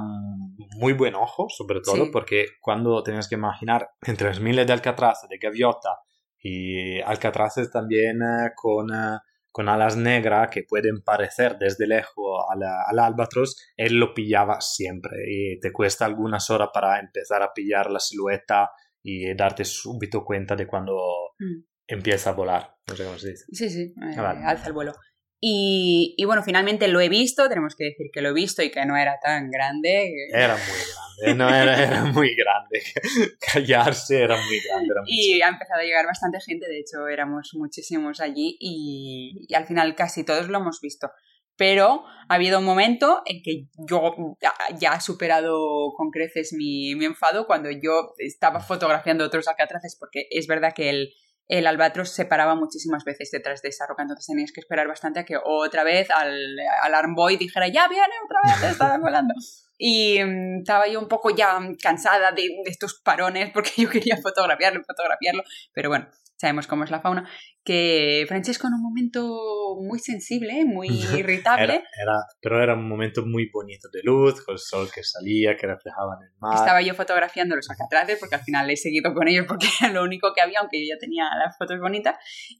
muy 0.75 0.93
buen 0.93 1.13
ojo, 1.13 1.47
sobre 1.49 1.81
todo, 1.81 2.09
porque 2.11 2.47
cuando 2.61 3.03
tenías 3.03 3.29
que 3.29 3.35
imaginar 3.35 3.91
entre 4.01 4.29
las 4.29 4.39
miles 4.39 4.65
de 4.65 4.73
alcatraz, 4.73 5.19
de 5.29 5.37
gaviota 5.37 5.99
y 6.39 6.99
alcatraces 7.01 7.71
también 7.71 8.21
eh, 8.23 8.49
con... 8.55 8.87
Eh, 8.91 9.19
con 9.57 9.69
alas 9.69 9.97
negras 9.97 10.49
que 10.51 10.61
pueden 10.61 11.01
parecer 11.01 11.57
desde 11.57 11.87
lejos 11.87 12.45
al, 12.47 12.99
albatros, 12.99 13.57
él 13.75 13.95
lo 13.95 14.13
pillaba 14.13 14.61
siempre 14.61 15.17
y 15.27 15.59
te 15.59 15.71
cuesta 15.71 16.05
algunas 16.05 16.51
horas 16.51 16.69
para 16.71 16.99
empezar 16.99 17.41
a 17.41 17.53
pillar 17.53 17.89
la 17.89 17.99
silueta 17.99 18.69
y 19.01 19.33
darte 19.33 19.65
súbito 19.65 20.23
cuenta 20.23 20.55
de 20.55 20.67
cuando 20.67 20.95
mm. 21.39 21.63
empieza 21.87 22.29
a 22.29 22.33
volar. 22.33 22.75
No 22.87 22.95
sé 22.95 23.05
cómo 23.05 23.17
se 23.17 23.29
dice. 23.31 23.45
Sí, 23.51 23.67
sí, 23.71 23.95
eh, 23.99 24.19
alza 24.19 24.67
el 24.67 24.73
vuelo. 24.73 24.93
Y, 25.39 26.15
y, 26.17 26.25
bueno, 26.25 26.41
finalmente 26.41 26.87
lo 26.87 26.99
he 26.99 27.09
visto, 27.09 27.47
tenemos 27.47 27.75
que 27.75 27.85
decir 27.85 28.07
que 28.11 28.21
lo 28.21 28.29
he 28.29 28.33
visto 28.33 28.63
y 28.63 28.71
que 28.71 28.85
no 28.85 28.97
era 28.97 29.19
tan 29.19 29.51
grande. 29.51 30.11
Era 30.33 30.55
muy 30.55 30.65
grande, 30.65 31.35
no 31.35 31.49
era, 31.49 31.83
era 31.83 32.05
muy 32.05 32.35
grande. 32.35 32.81
Callarse 33.53 34.23
era 34.23 34.35
muy 34.35 34.59
grande. 34.59 34.93
y 35.05 35.41
ha 35.41 35.49
empezado 35.49 35.81
a 35.81 35.83
llegar 35.83 36.07
bastante 36.07 36.39
gente, 36.41 36.67
de 36.67 36.79
hecho 36.79 37.07
éramos 37.07 37.51
muchísimos 37.53 38.19
allí 38.19 38.57
y, 38.59 39.45
y, 39.47 39.53
al 39.53 39.67
final 39.67 39.93
casi 39.95 40.23
todos 40.23 40.47
lo 40.47 40.57
hemos 40.57 40.81
visto. 40.81 41.11
Pero 41.55 42.03
ha 42.29 42.35
habido 42.35 42.59
un 42.59 42.65
momento 42.65 43.21
en 43.25 43.41
que 43.43 43.67
yo 43.87 44.37
ya 44.79 44.93
he 44.95 45.01
superado 45.01 45.91
con 45.95 46.11
creces 46.11 46.53
mi, 46.53 46.93
mi 46.95 47.05
enfado 47.05 47.47
cuando 47.47 47.69
yo 47.71 48.13
estaba 48.19 48.59
fotografiando 48.59 49.25
otros 49.25 49.47
alcatraces 49.47 49.97
porque 49.99 50.27
es 50.29 50.45
verdad 50.45 50.73
que 50.75 50.89
el 50.89 51.13
el 51.47 51.65
albatros 51.65 52.09
se 52.09 52.25
paraba 52.25 52.55
muchísimas 52.55 53.03
veces 53.05 53.31
detrás 53.31 53.61
de 53.61 53.69
esa 53.69 53.85
roca, 53.87 54.01
entonces 54.01 54.25
tenías 54.25 54.51
que 54.51 54.59
esperar 54.59 54.87
bastante 54.87 55.21
a 55.21 55.25
que 55.25 55.37
otra 55.41 55.83
vez 55.83 56.09
al, 56.11 56.57
al 56.81 57.13
Boy 57.15 57.37
dijera, 57.37 57.67
ya 57.67 57.87
viene 57.87 58.13
otra 58.25 58.39
vez, 58.43 58.71
está 58.71 58.97
volando. 59.01 59.33
Y 59.77 60.23
mm, 60.23 60.59
estaba 60.59 60.87
yo 60.87 60.99
un 60.99 61.07
poco 61.07 61.29
ya 61.29 61.59
cansada 61.81 62.31
de, 62.31 62.41
de, 62.41 62.63
estos 62.65 62.95
parones 62.95 63.51
porque 63.53 63.71
yo 63.77 63.89
quería 63.89 64.17
fotografiarlo, 64.17 64.83
fotografiarlo, 64.83 65.43
pero 65.73 65.89
bueno, 65.89 66.09
sabemos 66.37 66.67
cómo 66.67 66.83
es 66.83 66.91
la 66.91 67.01
fauna, 67.01 67.27
que 67.63 68.23
Francesco 68.27 68.67
en 68.67 68.75
un 68.75 68.81
momento 68.81 69.75
muy 69.81 69.99
sensible, 69.99 70.63
muy 70.63 70.87
irritable. 71.17 71.83
Era, 72.01 72.15
pero 72.39 72.63
era 72.63 72.75
un 72.75 72.87
momento 72.87 73.25
muy 73.25 73.49
bonito 73.51 73.89
de 73.91 74.01
luz, 74.03 74.41
con 74.45 74.53
el 74.53 74.59
sol 74.59 74.87
que 74.93 75.03
salía, 75.03 75.57
que 75.57 75.67
reflejaba 75.67 76.15
en 76.19 76.27
el 76.27 76.33
mar. 76.39 76.55
Estaba 76.55 76.81
yo 76.81 76.93
fotografiando 76.93 77.55
los 77.55 77.69
alcatraces, 77.69 78.19
porque 78.19 78.35
al 78.35 78.41
final 78.41 78.69
he 78.69 78.77
seguido 78.77 79.13
con 79.13 79.27
ellos 79.27 79.45
porque 79.47 79.67
era 79.81 79.91
lo 79.91 80.03
único 80.03 80.31
que 80.33 80.41
había, 80.41 80.59
aunque 80.59 80.79
yo 80.79 80.93
ya 80.95 80.99
tenía 80.99 81.25
las 81.37 81.57
fotos 81.57 81.79
bonitas. 81.79 82.15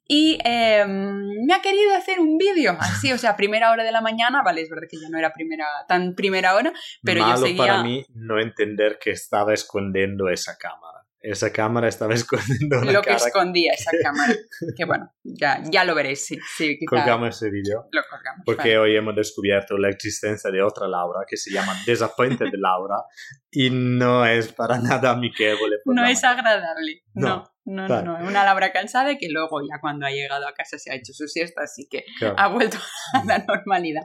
Y 0.05 0.39
em, 0.43 1.45
me 1.45 1.53
ha 1.53 1.61
querido 1.61 1.95
hacer 1.95 2.19
un 2.19 2.37
vídeo, 2.37 2.75
así, 2.79 3.13
o 3.13 3.17
sea, 3.17 3.37
primera 3.37 3.71
hora 3.71 3.83
de 3.83 3.91
la 3.91 4.01
mañana, 4.01 4.41
vale, 4.43 4.61
es 4.61 4.69
verdad 4.69 4.87
que 4.89 4.97
ya 4.99 5.09
no 5.09 5.17
era 5.17 5.31
primera, 5.31 5.67
tan 5.87 6.15
primera 6.15 6.55
hora, 6.55 6.73
pero 7.03 7.25
yo 7.27 7.37
seguía... 7.37 7.65
para 7.65 7.83
mí 7.83 8.03
no 8.13 8.39
entender 8.39 8.97
que 8.99 9.11
estaba 9.11 9.53
escondiendo 9.53 10.29
esa 10.29 10.57
cámara 10.57 10.96
esa 11.19 11.51
cámara 11.51 11.87
estaba 11.87 12.13
escondiendo 12.13 12.83
lo 12.83 13.01
que 13.01 13.13
escondía 13.13 13.73
esa 13.73 13.91
cámara. 14.03 14.33
Que 14.75 14.85
bueno 14.85 15.11
ya, 15.23 15.61
ya 15.69 15.83
lo 15.83 15.95
veréis 15.95 16.25
sí, 16.25 16.37
sí 16.55 16.77
colgamos 16.85 17.35
ese 17.35 17.49
vídeo. 17.49 17.87
lo 17.91 18.01
colgamos 18.09 18.43
porque 18.45 18.77
hoy 18.77 18.95
hemos 18.95 19.15
descubierto 19.15 19.77
la 19.77 19.89
existencia 19.89 20.51
de 20.51 20.61
otra 20.61 20.87
Laura 20.87 21.21
que 21.27 21.37
se 21.37 21.51
llama 21.51 21.73
Disappointed 21.85 22.51
Laura 22.53 23.03
y 23.51 23.69
no 23.69 24.25
es 24.25 24.53
para 24.53 24.79
nada 24.79 25.11
amigable 25.11 25.77
no 25.85 26.05
es 26.05 26.23
agradable 26.23 27.03
no 27.13 27.51
no, 27.67 27.85
no, 27.85 28.01
no, 28.01 28.25
una 28.25 28.45
Laura 28.45 28.71
cansada 28.71 29.17
que 29.17 29.27
luego 29.29 29.59
ya 29.61 29.81
cuando 29.81 30.05
ha 30.05 30.09
llegado 30.09 30.47
a 30.47 30.53
casa 30.53 30.77
se 30.77 30.89
ha 30.89 30.95
hecho 30.95 31.11
su 31.11 31.27
siesta, 31.27 31.63
así 31.63 31.85
que 31.91 32.05
ha 32.37 32.47
vuelto 32.47 32.77
a 33.13 33.25
la 33.25 33.39
normalidad. 33.39 34.03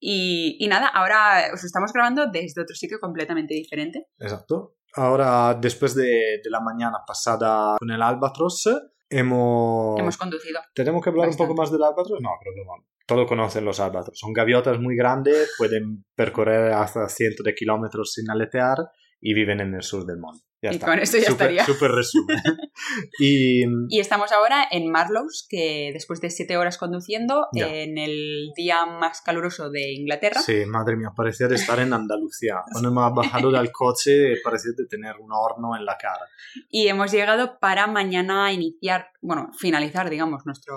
Y, 0.00 0.56
y 0.58 0.66
nada, 0.66 0.88
ahora 0.88 1.50
os 1.54 1.62
estamos 1.62 1.92
grabando 1.92 2.26
desde 2.26 2.60
otro 2.60 2.74
sitio 2.74 2.98
completamente 2.98 3.54
diferente. 3.54 4.08
Exacto. 4.18 4.77
Ahora, 4.98 5.54
después 5.54 5.94
de, 5.94 6.40
de 6.42 6.50
la 6.50 6.60
mañana 6.60 6.98
pasada 7.06 7.76
con 7.78 7.88
el 7.90 8.02
Albatros, 8.02 8.68
hemos... 9.08 9.98
Hemos 9.98 10.16
conducido. 10.16 10.60
¿Tenemos 10.74 11.02
que 11.02 11.10
hablar 11.10 11.28
un 11.28 11.36
poco 11.36 11.54
más 11.54 11.70
del 11.70 11.84
Albatros? 11.84 12.20
No, 12.20 12.30
creo 12.40 12.54
que 12.54 12.64
no. 12.64 12.84
Todos 13.06 13.28
conocen 13.28 13.64
los 13.64 13.78
Albatros. 13.78 14.18
Son 14.18 14.32
gaviotas 14.32 14.80
muy 14.80 14.96
grandes, 14.96 15.54
pueden 15.56 16.04
percorrer 16.16 16.72
hasta 16.72 17.08
cientos 17.08 17.44
de 17.44 17.54
kilómetros 17.54 18.12
sin 18.12 18.28
aletear 18.28 18.90
y 19.20 19.34
viven 19.34 19.60
en 19.60 19.74
el 19.74 19.82
sur 19.82 20.04
del 20.04 20.18
mundo. 20.18 20.40
Ya 20.60 20.72
y 20.72 20.78
con 20.80 20.98
esto 20.98 21.18
ya 21.18 21.28
estaría. 21.28 21.64
Súper 21.64 21.92
resumen. 21.92 22.36
y, 23.20 23.62
y, 23.88 24.00
estamos 24.00 24.32
ahora 24.32 24.66
en 24.70 24.90
Marlows, 24.90 25.46
que 25.48 25.90
después 25.92 26.20
de 26.20 26.30
siete 26.30 26.56
horas 26.56 26.78
conduciendo, 26.78 27.46
en 27.52 27.96
el 27.96 28.50
día 28.56 28.84
más 28.86 29.20
caluroso 29.20 29.70
de 29.70 29.92
Inglaterra. 29.92 30.40
Sí, 30.40 30.64
madre 30.66 30.96
mía, 30.96 31.12
parecía 31.14 31.46
de 31.46 31.54
estar 31.54 31.78
en 31.78 31.92
Andalucía. 31.92 32.62
Cuando 32.72 32.88
hemos 32.88 33.14
bajado 33.14 33.52
del 33.52 33.70
coche, 33.70 34.34
parecía 34.42 34.72
de 34.76 34.86
tener 34.86 35.16
un 35.20 35.30
horno 35.32 35.76
en 35.76 35.84
la 35.84 35.96
cara. 35.96 36.26
Y 36.70 36.88
hemos 36.88 37.12
llegado 37.12 37.58
para 37.60 37.86
mañana 37.86 38.52
iniciar, 38.52 39.12
bueno, 39.20 39.50
finalizar, 39.56 40.10
digamos, 40.10 40.44
nuestra 40.44 40.74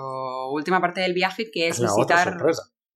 última 0.50 0.80
parte 0.80 1.00
del 1.00 1.14
viaje, 1.14 1.50
que 1.50 1.68
es, 1.68 1.80
es 1.80 1.82
visitar 1.82 2.38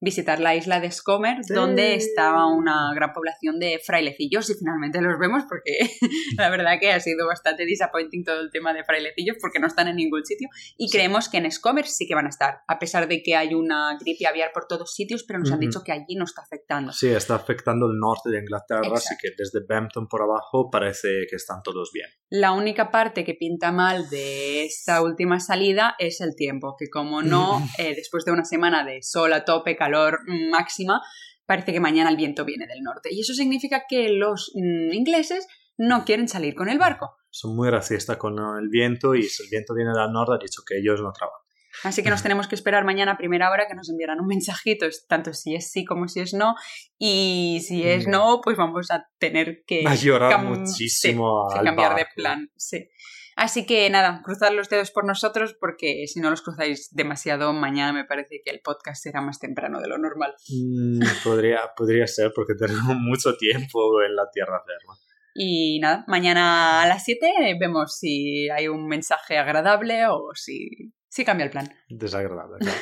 visitar 0.01 0.41
la 0.41 0.55
isla 0.55 0.81
de 0.81 0.91
Scomer, 0.91 1.39
donde 1.49 1.95
estaba 1.95 2.47
una 2.47 2.93
gran 2.95 3.13
población 3.13 3.59
de 3.59 3.81
frailecillos 3.85 4.51
y 4.51 4.55
finalmente 4.55 5.01
los 5.01 5.19
vemos 5.19 5.45
porque 5.49 5.73
la 6.37 6.51
verdad 6.51 6.79
que 6.81 6.93
ha 6.93 7.01
sido 7.01 7.27
bastante 7.27 7.65
disappointing 7.65 8.25
todo 8.25 8.41
el 8.41 8.51
tema 8.51 8.75
de 8.75 8.85
frailecillos 8.85 9.37
porque 9.41 9.59
no 9.59 9.67
están 9.67 9.89
en 9.89 9.97
ningún 9.97 10.25
sitio 10.25 10.49
y 10.77 10.91
creemos 10.91 11.29
que 11.29 11.39
en 11.39 11.51
Scomer 11.51 11.87
sí 11.87 12.07
que 12.07 12.15
van 12.15 12.27
a 12.27 12.31
estar, 12.31 12.61
a 12.69 12.79
pesar 12.79 13.09
de 13.09 13.23
que 13.23 13.37
hay 13.37 13.55
una 13.55 13.97
gripe 13.99 14.27
aviar 14.27 14.51
por 14.53 14.67
todos 14.67 14.95
sitios, 14.95 15.25
pero 15.25 15.39
nos 15.39 15.51
han 15.53 15.61
dicho 15.61 15.83
que 15.85 15.93
allí 15.93 16.15
no 16.17 16.25
está 16.25 16.43
afectando. 16.43 16.93
Sí, 16.93 17.09
está 17.09 17.35
afectando 17.35 17.87
el 17.87 17.99
norte 17.99 18.31
de 18.31 18.39
Inglaterra, 18.39 18.93
así 18.95 19.15
que 19.21 19.31
desde 19.37 19.65
Bampton 19.67 20.09
por 20.09 20.23
abajo 20.23 20.71
parece 20.71 21.27
que 21.29 21.37
están 21.37 21.63
todos 21.63 21.91
bien. 21.93 22.09
La 22.29 22.53
única 22.53 22.91
parte 22.91 23.25
que 23.25 23.35
pinta 23.35 23.73
mal 23.73 24.09
de 24.11 24.65
esta 24.65 25.03
última 25.03 25.41
salida 25.41 25.95
es 25.99 26.21
el 26.21 26.35
tiempo, 26.35 26.75
que 26.79 26.89
como 26.91 27.23
no, 27.23 27.63
eh, 27.79 27.95
después 27.95 28.25
de 28.25 28.33
una 28.33 28.45
semana 28.45 28.85
de 28.85 29.03
sol 29.03 29.33
a 29.33 29.45
tope, 29.45 29.77
calor 29.87 30.21
máxima, 30.51 31.01
parece 31.47 31.73
que 31.73 31.81
mañana 31.81 32.11
el 32.11 32.17
viento 32.17 32.45
viene 32.45 32.67
del 32.67 32.83
norte. 32.83 33.09
Y 33.13 33.21
eso 33.21 33.35
significa 33.35 33.85
que 33.89 34.09
los 34.11 34.53
mm, 34.55 34.93
ingleses 34.93 35.47
no 35.79 36.05
quieren 36.05 36.29
salir 36.29 36.55
con 36.55 36.69
el 36.69 36.79
barco. 36.79 37.17
Son 37.31 37.55
muy 37.55 37.71
racistas 37.71 38.17
con 38.17 38.39
el 38.39 38.69
viento 38.69 39.15
y 39.15 39.23
si 39.25 39.43
el 39.43 39.51
viento 39.51 39.75
viene 39.75 39.93
del 39.93 40.13
norte 40.13 40.35
ha 40.35 40.43
dicho 40.43 40.63
que 40.67 40.79
ellos 40.79 41.01
no 41.01 41.13
trabajan. 41.13 41.47
Así 41.85 42.03
que 42.03 42.09
nos 42.09 42.23
tenemos 42.23 42.49
que 42.49 42.55
esperar 42.55 42.85
mañana 42.85 43.13
a 43.13 43.19
primera 43.19 43.51
hora 43.51 43.67
que 43.69 43.75
nos 43.75 43.91
enviarán 43.91 44.21
un 44.21 44.27
mensajito, 44.27 44.87
tanto 45.09 45.35
si 45.35 45.55
es 45.55 45.71
sí 45.71 45.85
como 45.85 46.09
si 46.09 46.21
es 46.21 46.33
no. 46.33 46.55
Y 46.99 47.63
si 47.67 47.87
es 47.87 48.09
no, 48.09 48.41
pues 48.43 48.57
vamos 48.57 48.91
a 48.91 49.07
tener 49.19 49.63
que, 49.67 49.85
a 49.87 49.95
llorar 49.95 50.43
muchísimo 50.43 51.47
cambiar 51.53 51.95
de 51.95 52.07
plan. 52.15 52.51
Sí. 52.57 52.89
Así 53.37 53.67
que 53.67 53.89
nada, 53.91 54.23
cruzad 54.25 54.55
los 54.55 54.71
dedos 54.71 54.91
por 54.91 55.05
nosotros 55.05 55.55
porque 55.61 56.07
si 56.07 56.21
no 56.21 56.31
los 56.31 56.41
cruzáis 56.41 56.89
demasiado, 56.93 57.53
mañana 57.53 57.93
me 57.93 58.07
parece 58.07 58.41
que 58.43 58.51
el 58.51 58.61
podcast 58.61 59.03
será 59.03 59.21
más 59.21 59.39
temprano 59.39 59.79
de 59.79 59.89
lo 59.89 59.99
normal. 59.99 60.35
Mm, 60.49 61.01
podría, 61.23 61.61
podría 61.77 62.07
ser 62.07 62.33
porque 62.35 62.55
tenemos 62.55 62.97
mucho 62.97 63.37
tiempo 63.37 64.03
en 64.03 64.17
la 64.17 64.31
tierra 64.33 64.63
ferma. 64.65 64.95
Y 65.35 65.79
nada, 65.81 66.03
mañana 66.09 66.81
a 66.81 66.89
las 66.89 67.05
7 67.05 67.59
vemos 67.61 67.99
si 67.99 68.49
hay 68.49 68.69
un 68.69 68.89
mensaje 68.89 69.37
agradable 69.37 70.07
o 70.09 70.31
si, 70.35 70.95
si 71.11 71.27
cambia 71.27 71.45
el 71.45 71.51
plan. 71.51 71.69
Desagradable, 71.91 72.57
claro. 72.59 72.79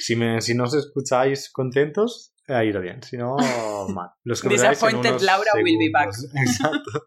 si, 0.00 0.16
me, 0.16 0.40
si 0.40 0.54
nos 0.54 0.72
escucháis 0.72 1.52
contentos, 1.52 2.32
ha 2.48 2.64
ido 2.64 2.80
bien, 2.80 3.02
si 3.02 3.16
no, 3.16 3.36
mal. 3.94 4.10
Los 4.24 4.42
Disappointed 4.42 5.20
Laura 5.20 5.52
will 5.54 5.78
be 5.78 5.90
back. 5.92 6.12
segundos. 6.12 6.34
Exacto. 6.46 7.06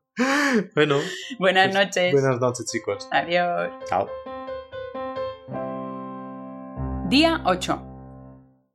Bueno, 0.76 1.00
Buenas 1.40 1.72
pues, 1.72 1.86
noches. 1.86 2.12
buenas 2.14 2.40
noches, 2.40 2.66
chicos. 2.72 3.08
Adiós. 3.12 3.72
Chao. 3.86 4.08
Día 7.10 7.42
8. 7.46 7.82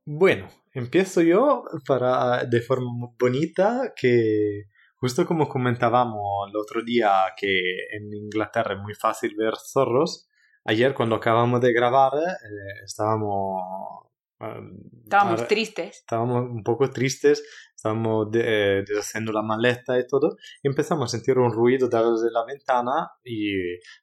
Bueno, 0.05 0.47
empiezo 0.73 1.21
yo 1.21 1.63
para 1.87 2.45
de 2.45 2.61
forma 2.61 2.91
muy 2.91 3.09
bonita 3.19 3.93
que 3.95 4.63
justo 4.95 5.25
como 5.25 5.47
comentábamos 5.47 6.49
el 6.49 6.55
otro 6.57 6.83
día 6.83 7.11
que 7.37 7.47
en 7.91 8.13
Inglaterra 8.13 8.75
es 8.75 8.79
muy 8.81 8.93
fácil 8.93 9.35
ver 9.37 9.53
zorros, 9.57 10.29
ayer 10.65 10.93
cuando 10.93 11.15
acabamos 11.15 11.61
de 11.61 11.73
grabar 11.73 12.13
eh, 12.15 12.83
estábamos 12.85 14.08
Estábamos 14.39 15.33
ahora- 15.41 15.47
tristes. 15.47 15.97
estábamos 15.97 16.43
un 16.49 16.63
poco 16.63 16.89
tristes, 16.89 17.43
estábamos 17.75 18.31
de- 18.31 18.43
eh, 18.79 18.83
deshaciendo 18.87 19.31
la 19.33 19.41
maleta 19.41 19.99
y 19.99 20.07
todo, 20.07 20.37
y 20.63 20.67
empezamos 20.69 21.13
a 21.13 21.17
sentir 21.17 21.37
un 21.37 21.51
ruido 21.51 21.87
desde 21.89 22.31
la 22.31 22.45
ventana 22.45 23.11
y, 23.23 23.51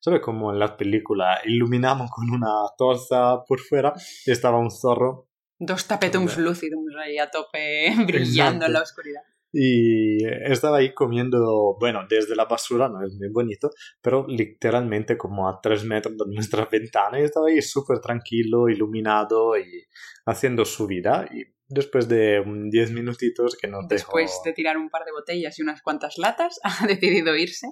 ¿sabes? 0.01 0.21
Como 0.21 0.53
en 0.53 0.59
las 0.59 0.73
películas, 0.73 1.41
iluminamos 1.47 2.11
con 2.11 2.31
una 2.31 2.53
torza 2.77 3.43
por 3.47 3.61
fuera 3.61 3.93
y 4.27 4.31
estaba 4.31 4.59
un 4.59 4.71
zorro 4.71 5.29
Dos 5.59 5.87
tapetums 5.87 6.37
lúcidos 6.37 6.81
ahí 7.03 7.17
a 7.17 7.31
tope, 7.31 7.87
brillando 8.07 8.67
en 8.67 8.73
la 8.75 8.83
oscuridad. 8.83 9.23
Y 9.59 10.19
estaba 10.45 10.79
ahí 10.79 10.93
comiendo, 10.93 11.79
bueno, 11.81 12.01
desde 12.11 12.37
la 12.37 12.45
basura, 12.45 12.91
no 12.91 13.03
es 13.03 13.15
muy 13.17 13.31
bonito, 13.31 13.71
pero 14.03 14.27
literalmente 14.29 15.17
como 15.17 15.49
a 15.49 15.59
tres 15.63 15.83
metros 15.83 16.15
de 16.15 16.25
nuestra 16.35 16.67
ventana 16.71 17.19
y 17.19 17.25
estaba 17.25 17.47
ahí 17.49 17.63
súper 17.63 18.01
tranquilo, 18.01 18.69
iluminado 18.69 19.57
y 19.57 19.87
haciendo 20.27 20.67
su 20.67 20.87
vida. 20.87 21.27
Y 21.33 21.45
después 21.69 22.07
de 22.07 22.39
un 22.41 22.69
10 22.69 22.93
minutitos 22.93 23.57
que 23.57 23.67
nos 23.67 23.89
dejó... 23.89 24.19
Después 24.19 24.43
de 24.45 24.53
tirar 24.53 24.77
un 24.77 24.91
par 24.91 25.07
de 25.07 25.13
botellas 25.13 25.59
y 25.59 25.63
unas 25.63 25.81
cuantas 25.81 26.19
latas, 26.19 26.61
ha 26.63 26.87
decidido 26.87 27.35
irse. 27.35 27.69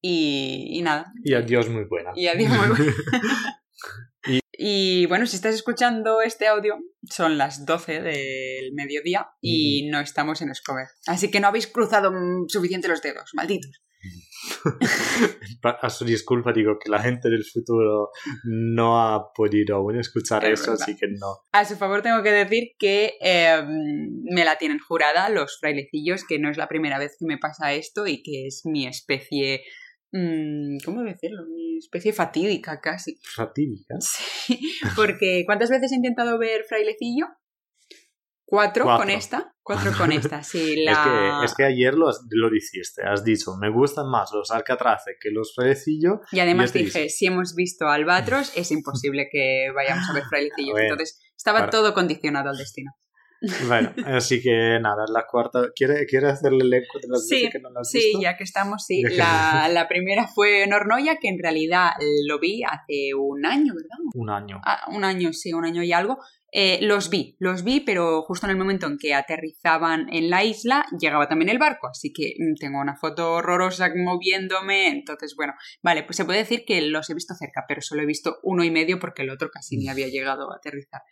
Y, 0.00 0.68
y 0.78 0.82
nada. 0.82 1.12
Y 1.24 1.34
adiós 1.34 1.68
muy 1.68 1.84
buena. 1.84 2.12
Y 2.14 2.28
adiós 2.28 2.50
muy 2.50 2.68
buena. 2.68 2.94
y... 4.58 5.06
bueno, 5.06 5.26
si 5.26 5.36
estás 5.36 5.54
escuchando 5.54 6.20
este 6.20 6.46
audio, 6.46 6.78
son 7.10 7.38
las 7.38 7.64
12 7.66 8.00
del 8.00 8.72
mediodía 8.74 9.28
y 9.40 9.88
no 9.90 10.00
estamos 10.00 10.42
en 10.42 10.50
Escobar. 10.50 10.86
Así 11.06 11.30
que 11.30 11.40
no 11.40 11.48
habéis 11.48 11.66
cruzado 11.66 12.10
mm, 12.12 12.48
suficiente 12.48 12.88
los 12.88 13.02
dedos, 13.02 13.30
malditos. 13.34 13.82
A 15.80 15.90
su 15.90 16.04
disculpa 16.04 16.52
digo 16.52 16.78
que 16.78 16.90
la 16.90 17.00
gente 17.00 17.28
del 17.30 17.44
futuro 17.44 18.10
no 18.44 19.00
ha 19.00 19.32
podido 19.32 19.76
aún 19.76 19.98
escuchar 19.98 20.44
Es 20.44 20.60
eso, 20.60 20.72
verdad. 20.72 20.82
así 20.82 20.96
que 20.96 21.06
no. 21.08 21.38
A 21.52 21.64
su 21.64 21.76
favor 21.76 22.02
tengo 22.02 22.22
que 22.22 22.30
decir 22.30 22.72
que 22.78 23.14
eh, 23.20 23.62
me 23.64 24.44
la 24.44 24.56
tienen 24.58 24.78
jurada 24.78 25.28
los 25.30 25.58
frailecillos, 25.58 26.24
que 26.24 26.38
no 26.38 26.50
es 26.50 26.56
la 26.56 26.68
primera 26.68 26.98
vez 26.98 27.16
que 27.18 27.26
me 27.26 27.38
pasa 27.38 27.72
esto 27.72 28.06
y 28.06 28.22
que 28.22 28.46
es 28.46 28.62
mi 28.64 28.86
especie... 28.86 29.62
mm, 30.18 30.78
¿Cómo 30.84 31.02
decirlo? 31.02 31.44
Mi 31.46 31.78
especie 31.78 32.12
fatídica 32.12 32.80
casi. 32.80 33.18
Fatídica. 33.34 33.94
Sí, 34.00 34.58
porque 34.96 35.42
¿cuántas 35.46 35.70
veces 35.70 35.90
he 35.92 35.96
intentado 35.96 36.38
ver 36.38 36.64
Frailecillo? 36.68 37.26
Cuatro, 38.46 38.84
Cuatro. 38.84 39.02
con 39.06 39.10
esta. 39.10 39.54
Cuatro 39.62 39.92
con 39.96 40.12
esta, 40.12 40.42
sí. 40.42 40.76
La... 40.84 40.92
Es, 40.92 40.98
que, 40.98 41.44
es 41.46 41.54
que 41.54 41.64
ayer 41.64 41.94
lo, 41.94 42.08
has- 42.08 42.20
lo 42.30 42.50
dijiste, 42.50 43.02
has 43.02 43.24
dicho, 43.24 43.52
me 43.58 43.70
gustan 43.70 44.08
más 44.10 44.30
los 44.34 44.50
alcatraces 44.50 45.16
que 45.18 45.30
los 45.30 45.54
fredecillos. 45.54 46.18
Y 46.30 46.40
además 46.40 46.70
ya 46.70 46.72
te 46.74 46.78
dije, 46.80 47.08
si 47.08 47.26
hemos 47.26 47.54
visto 47.54 47.86
Albatros, 47.88 48.52
es 48.56 48.70
imposible 48.78 49.28
que 49.32 49.68
vayamos 49.74 50.08
a 50.10 50.12
ver 50.12 50.24
Frailecillo. 50.24 50.72
Bueno, 50.72 50.92
Entonces 50.92 51.18
estaba 51.36 51.60
para- 51.60 51.70
todo 51.70 51.94
condicionado 51.94 52.50
al 52.50 52.56
destino. 52.58 52.92
Bueno, 53.66 53.92
así 54.06 54.40
que 54.42 54.78
nada, 54.80 55.04
la 55.12 55.26
cuarta. 55.30 55.68
¿Quiere, 55.74 56.06
quiere 56.06 56.28
hacerle 56.28 56.58
el 56.64 56.72
elenco 56.74 56.98
de 57.00 57.08
las 57.08 57.26
Sí, 57.26 57.34
veces 57.36 57.50
que 57.52 57.58
no 57.60 57.70
lo 57.70 57.80
has 57.80 57.90
Sí, 57.90 57.98
visto? 57.98 58.20
ya 58.22 58.36
que 58.36 58.44
estamos, 58.44 58.84
sí. 58.84 59.02
La, 59.02 59.68
la 59.70 59.88
primera 59.88 60.26
fue 60.26 60.66
Nornoya, 60.66 61.16
que 61.20 61.28
en 61.28 61.38
realidad 61.38 61.90
lo 62.26 62.38
vi 62.38 62.62
hace 62.62 63.14
un 63.14 63.44
año, 63.46 63.74
¿verdad? 63.74 63.98
Un 64.14 64.30
año. 64.30 64.60
Ah, 64.64 64.84
un 64.90 65.04
año, 65.04 65.32
sí, 65.32 65.52
un 65.52 65.64
año 65.64 65.82
y 65.82 65.92
algo. 65.92 66.18
Eh, 66.56 66.78
los 66.82 67.10
vi, 67.10 67.34
los 67.40 67.64
vi, 67.64 67.80
pero 67.80 68.22
justo 68.22 68.46
en 68.46 68.50
el 68.52 68.56
momento 68.56 68.86
en 68.86 68.96
que 68.96 69.12
aterrizaban 69.12 70.06
en 70.12 70.30
la 70.30 70.44
isla 70.44 70.86
llegaba 71.00 71.26
también 71.28 71.48
el 71.48 71.58
barco, 71.58 71.88
así 71.88 72.12
que 72.12 72.34
mm, 72.38 72.54
tengo 72.60 72.80
una 72.80 72.94
foto 72.94 73.32
horrorosa 73.32 73.90
moviéndome, 73.96 74.86
entonces 74.86 75.34
bueno, 75.36 75.54
vale, 75.82 76.04
pues 76.04 76.16
se 76.16 76.24
puede 76.24 76.38
decir 76.38 76.64
que 76.64 76.80
los 76.82 77.10
he 77.10 77.14
visto 77.14 77.34
cerca, 77.34 77.64
pero 77.66 77.82
solo 77.82 78.02
he 78.02 78.06
visto 78.06 78.38
uno 78.44 78.62
y 78.62 78.70
medio 78.70 79.00
porque 79.00 79.22
el 79.22 79.30
otro 79.30 79.50
casi 79.50 79.76
ni 79.76 79.88
había 79.88 80.06
llegado 80.06 80.52
a 80.52 80.56
aterrizar. 80.58 81.02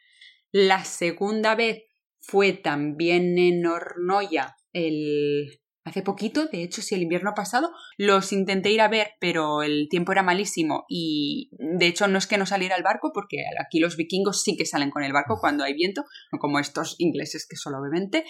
La 0.52 0.84
segunda 0.84 1.56
vez 1.56 1.82
fue 2.22 2.52
también 2.52 3.36
en 3.36 3.66
Hornoya, 3.66 4.56
el... 4.72 5.60
hace 5.84 6.02
poquito, 6.02 6.46
de 6.46 6.62
hecho, 6.62 6.80
sí, 6.80 6.94
el 6.94 7.02
invierno 7.02 7.32
pasado, 7.34 7.70
los 7.98 8.32
intenté 8.32 8.70
ir 8.70 8.80
a 8.80 8.88
ver, 8.88 9.08
pero 9.20 9.62
el 9.62 9.88
tiempo 9.90 10.12
era 10.12 10.22
malísimo 10.22 10.84
y 10.88 11.50
de 11.58 11.86
hecho 11.86 12.06
no 12.06 12.18
es 12.18 12.28
que 12.28 12.38
no 12.38 12.46
saliera 12.46 12.76
el 12.76 12.84
barco, 12.84 13.10
porque 13.12 13.38
aquí 13.60 13.80
los 13.80 13.96
vikingos 13.96 14.42
sí 14.42 14.56
que 14.56 14.64
salen 14.64 14.90
con 14.90 15.02
el 15.02 15.12
barco 15.12 15.38
cuando 15.40 15.64
hay 15.64 15.74
viento, 15.74 16.04
no 16.30 16.38
como 16.38 16.60
estos 16.60 16.94
ingleses 16.98 17.46
que 17.50 17.56
solo 17.56 17.82
beben 17.82 18.10
té, 18.10 18.24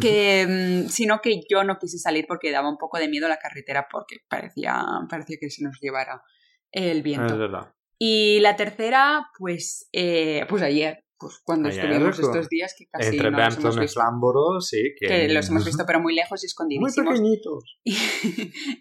que, 0.00 0.46
mm, 0.48 0.88
sino 0.88 1.20
que 1.20 1.40
yo 1.50 1.64
no 1.64 1.78
quise 1.80 1.98
salir 1.98 2.24
porque 2.28 2.52
daba 2.52 2.70
un 2.70 2.78
poco 2.78 2.98
de 2.98 3.08
miedo 3.08 3.28
la 3.28 3.38
carretera 3.38 3.88
porque 3.90 4.18
parecía, 4.28 4.82
parecía 5.10 5.36
que 5.40 5.50
se 5.50 5.64
nos 5.64 5.78
llevara 5.80 6.22
el 6.70 6.98
Es 6.98 7.02
viento. 7.02 7.36
verdad. 7.36 7.74
Y 7.98 8.40
la 8.40 8.56
tercera, 8.56 9.28
pues, 9.38 9.88
eh, 9.92 10.46
pues 10.48 10.62
ayer, 10.62 11.04
pues 11.22 11.40
cuando 11.44 11.68
estuvimos 11.70 12.18
estos 12.18 12.48
días 12.50 12.74
que 12.76 12.86
casi 12.88 13.08
Entre 13.10 13.30
no 13.30 13.38
los 13.38 13.56
hemos 13.56 13.76
y 13.76 13.80
visto. 13.80 14.00
Flamborough, 14.00 14.60
sí. 14.60 14.82
Que, 14.98 15.06
Que 15.06 15.28
los 15.28 15.48
hemos 15.48 15.64
visto 15.64 15.84
pero 15.86 16.00
muy 16.00 16.14
lejos 16.14 16.42
y 16.42 16.44
Muy 16.44 16.48
escondidísimos. 16.48 17.08
pequeñitos. 17.14 17.78
Y, 17.84 17.96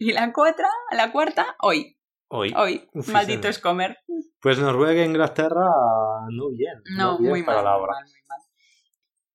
y 0.09 0.11
la 0.13 0.33
cuarta, 0.33 0.67
la 0.91 1.11
cuarta, 1.11 1.55
hoy, 1.61 1.97
Hoy. 2.29 2.53
hoy, 2.57 2.87
Uf, 2.93 3.07
maldito 3.09 3.47
es 3.47 3.59
comer. 3.59 3.97
Pues 4.41 4.57
Noruega 4.59 5.01
e 5.01 5.05
Inglaterra, 5.05 5.65
no 6.31 6.49
bien. 6.49 6.81
No, 6.97 7.17
bien 7.19 7.29
muy 7.29 7.43
para 7.43 7.57
mal, 7.61 7.65
la 7.65 7.71
muy 7.77 7.83
hora. 7.83 7.93
mal, 7.93 8.03
muy 8.05 8.21
mal. 8.27 8.39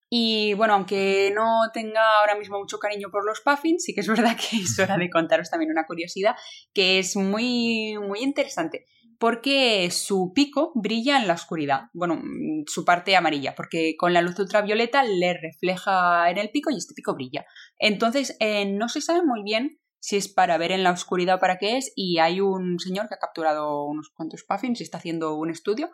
Y 0.09 0.55
bueno, 0.55 0.75
aunque 0.75 1.33
no 1.35 1.63
tenga 1.75 2.01
ahora 2.21 2.37
mismo 2.37 2.59
mucho 2.59 2.79
cariño 2.79 3.09
por 3.11 3.25
los 3.27 3.41
puffins, 3.41 3.83
sí 3.85 3.95
que 3.95 4.01
es 4.03 4.09
verdad 4.35 4.37
que 4.37 4.57
es 4.59 4.79
hora 4.79 4.97
de 4.97 5.11
contaros 5.11 5.51
también 5.51 5.71
una 5.71 5.85
curiosidad 5.87 6.35
que 6.73 6.99
es 7.01 7.17
muy, 7.17 7.99
muy 7.99 8.21
interesante. 8.21 8.87
Porque 9.19 9.91
su 9.91 10.33
pico 10.35 10.73
brilla 10.75 11.19
en 11.21 11.27
la 11.29 11.35
oscuridad. 11.35 11.83
Bueno, 11.93 12.17
mm, 12.17 12.65
su 12.67 12.85
parte 12.85 13.17
amarilla, 13.17 13.55
porque 13.55 13.95
con 13.99 14.13
la 14.13 14.23
luz 14.23 14.39
ultravioleta 14.39 15.03
le 15.05 15.35
refleja 15.35 16.31
en 16.31 16.39
el 16.39 16.51
pico 16.51 16.71
y 16.71 16.77
este 16.77 16.95
pico 16.95 17.15
brilla. 17.15 17.45
Entonces, 17.79 18.37
eh, 18.41 18.67
no 18.67 18.89
se 18.89 19.01
sabe 19.01 19.23
muy 19.25 19.43
bien 19.43 19.79
si 19.99 20.17
es 20.17 20.29
para 20.29 20.57
ver 20.59 20.71
en 20.73 20.83
la 20.85 20.93
oscuridad 20.93 21.37
o 21.37 21.41
para 21.41 21.59
qué 21.59 21.77
es. 21.79 21.93
Y 21.97 22.19
hay 22.19 22.41
un 22.41 22.79
señor 22.79 23.09
que 23.09 23.15
ha 23.15 23.19
capturado 23.19 23.85
unos 23.85 24.11
cuantos 24.15 24.45
puffins 24.45 24.81
y 24.81 24.85
está 24.85 24.99
haciendo 24.99 25.35
un 25.35 25.51
estudio. 25.51 25.87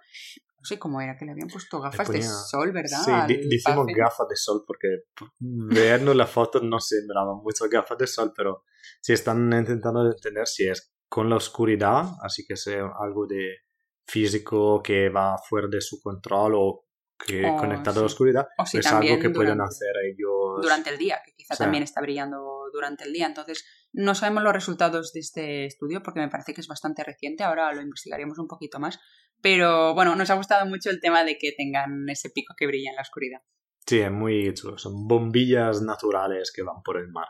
No 0.59 0.65
sé 0.67 0.79
cómo 0.79 1.01
era, 1.01 1.17
que 1.17 1.25
le 1.25 1.33
habían 1.33 1.49
puesto 1.49 1.81
gafas 1.81 2.07
de 2.13 2.19
sol, 2.23 2.71
¿verdad? 2.73 2.99
Sí, 3.05 3.11
decimos 3.49 3.87
gafas 3.99 4.29
de 4.29 4.37
sol 4.37 4.63
porque 4.65 4.89
p- 5.19 5.25
viendo 5.41 6.15
la 6.15 6.27
foto 6.27 6.61
no 6.61 6.79
sembraban 6.79 7.39
muchas 7.43 7.69
gafas 7.69 7.99
de 7.99 8.07
sol, 8.07 8.33
pero 8.37 8.63
si 9.01 9.13
están 9.13 9.53
intentando 9.53 10.07
entender 10.07 10.47
si 10.47 10.69
es 10.69 10.92
con 11.13 11.29
la 11.29 11.37
oscuridad, 11.37 12.05
así 12.23 12.43
que 12.47 12.57
sea 12.57 12.87
algo 12.99 13.27
de 13.27 13.59
físico 14.07 14.83
que 14.83 15.11
va 15.11 15.37
fuera 15.37 15.69
de 15.71 15.83
su 15.83 16.01
control 16.01 16.55
o 16.57 16.87
que 17.19 17.45
O 17.45 17.55
conectado 17.59 18.01
a 18.01 18.05
la 18.05 18.07
oscuridad, 18.07 18.47
O 18.57 18.65
si 18.65 18.79
es 18.79 18.87
algo 18.87 19.19
que 19.21 19.29
pueden 19.29 19.61
hacer 19.61 19.93
ellos. 20.11 20.63
durante 20.63 20.89
el 20.89 20.97
día, 20.97 21.21
que 21.23 21.35
quizá 21.37 21.55
también 21.55 21.83
está 21.83 22.01
brillando 22.01 22.39
durante 22.73 23.05
el 23.05 23.13
día. 23.13 23.27
Entonces, 23.27 23.63
no 23.93 24.15
sabemos 24.15 24.43
los 24.43 24.55
resultados 24.55 25.13
de 25.13 25.21
este 25.21 25.67
estudio 25.67 26.03
porque 26.03 26.21
me 26.21 26.31
parece 26.31 26.55
que 26.55 26.63
es 26.63 26.67
bastante 26.67 27.05
reciente. 27.05 27.45
Ahora 27.45 27.71
lo 27.75 27.83
investigaremos 27.83 28.39
un 28.39 28.49
poquito 28.49 28.81
más. 28.81 28.99
Pero 29.43 29.95
bueno, 29.95 30.17
nos 30.17 30.31
ha 30.31 30.35
gustado 30.35 30.65
mucho 30.65 30.89
el 30.89 31.03
tema 31.03 31.25
de 31.25 31.37
que 31.37 31.53
tengan 31.55 32.09
ese 32.09 32.31
pico 32.31 32.55
que 32.57 32.67
brilla 32.67 32.89
en 32.89 32.97
la 32.97 33.03
oscuridad. 33.03 33.41
Sí, 33.87 34.01
es 34.01 34.11
muy 34.11 34.55
chulo. 34.55 34.79
Son 34.79 35.07
bombillas 35.07 35.83
naturales 35.83 36.53
que 36.57 36.63
van 36.63 36.83
por 36.83 36.97
el 36.97 37.09
mar. 37.09 37.29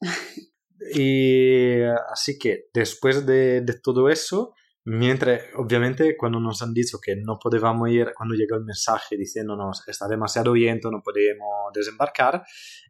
y 0.94 1.82
así 2.10 2.38
que 2.38 2.68
después 2.72 3.26
de, 3.26 3.60
de 3.60 3.74
todo 3.74 4.08
eso, 4.08 4.54
mientras, 4.84 5.42
obviamente, 5.56 6.16
cuando 6.16 6.40
nos 6.40 6.62
han 6.62 6.74
dicho 6.74 6.98
que 7.00 7.16
no 7.16 7.38
podíamos 7.38 7.88
ir, 7.88 8.12
cuando 8.16 8.34
llegó 8.34 8.56
el 8.56 8.64
mensaje 8.64 9.16
diciéndonos 9.16 9.86
está 9.86 10.08
demasiado 10.08 10.52
viento, 10.52 10.90
no 10.90 11.02
podemos 11.02 11.72
desembarcar, 11.72 12.42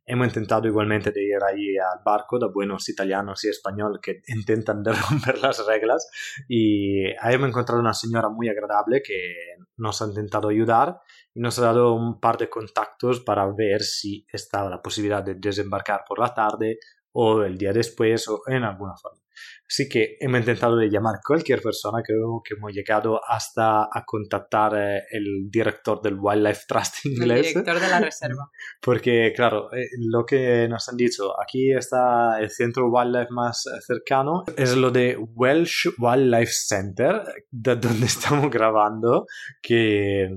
hemos 0.04 0.28
intentado 0.28 0.66
igualmente 0.66 1.10
de 1.10 1.22
ir 1.22 1.44
ahí 1.44 1.76
al 1.76 2.02
barco 2.04 2.38
de 2.38 2.48
buenos 2.52 2.88
italianos 2.88 3.44
y 3.44 3.48
españoles 3.48 4.00
que 4.02 4.22
intentan 4.28 4.84
romper 4.84 5.38
las 5.40 5.64
reglas. 5.66 6.08
Y 6.48 7.04
hemos 7.22 7.48
encontrado 7.48 7.80
una 7.80 7.94
señora 7.94 8.28
muy 8.28 8.48
agradable 8.48 9.02
que 9.02 9.34
nos 9.76 10.00
ha 10.02 10.06
intentado 10.06 10.48
ayudar 10.48 11.00
y 11.34 11.40
nos 11.40 11.58
ha 11.58 11.62
dado 11.62 11.94
un 11.94 12.20
par 12.20 12.38
de 12.38 12.48
contactos 12.48 13.20
para 13.20 13.46
ver 13.52 13.82
si 13.82 14.26
estaba 14.32 14.70
la 14.70 14.82
posibilidad 14.82 15.22
de 15.22 15.34
desembarcar 15.34 16.04
por 16.06 16.18
la 16.18 16.32
tarde 16.34 16.78
o 17.12 17.42
el 17.42 17.58
día 17.58 17.72
después 17.72 18.26
o 18.28 18.42
en 18.46 18.64
alguna 18.64 18.94
forma. 18.96 19.22
Así 19.72 19.88
que 19.88 20.16
hemos 20.20 20.40
intentado 20.40 20.76
de 20.76 20.90
llamar 20.90 21.14
a 21.16 21.20
cualquier 21.26 21.62
persona 21.62 22.02
que, 22.06 22.12
que 22.44 22.54
hemos 22.56 22.72
llegado 22.72 23.18
hasta 23.26 23.84
a 23.84 24.04
contactar 24.04 24.74
eh, 24.76 25.02
el 25.10 25.48
director 25.50 26.02
del 26.02 26.18
Wildlife 26.20 26.64
Trust 26.68 27.06
inglés. 27.06 27.38
El 27.38 27.52
director 27.54 27.80
de 27.80 27.88
la 27.88 28.00
reserva. 28.00 28.50
Porque, 28.82 29.32
claro, 29.34 29.72
eh, 29.72 29.88
lo 29.98 30.26
que 30.26 30.68
nos 30.68 30.86
han 30.90 30.98
dicho, 30.98 31.32
aquí 31.40 31.72
está 31.72 32.38
el 32.38 32.50
centro 32.50 32.90
wildlife 32.90 33.30
más 33.30 33.64
cercano, 33.86 34.44
es 34.58 34.76
lo 34.76 34.90
de 34.90 35.16
Welsh 35.16 35.88
Wildlife 35.98 36.52
Center, 36.52 37.22
de 37.50 37.76
donde 37.76 38.06
estamos 38.06 38.50
grabando, 38.50 39.26
que 39.62 40.28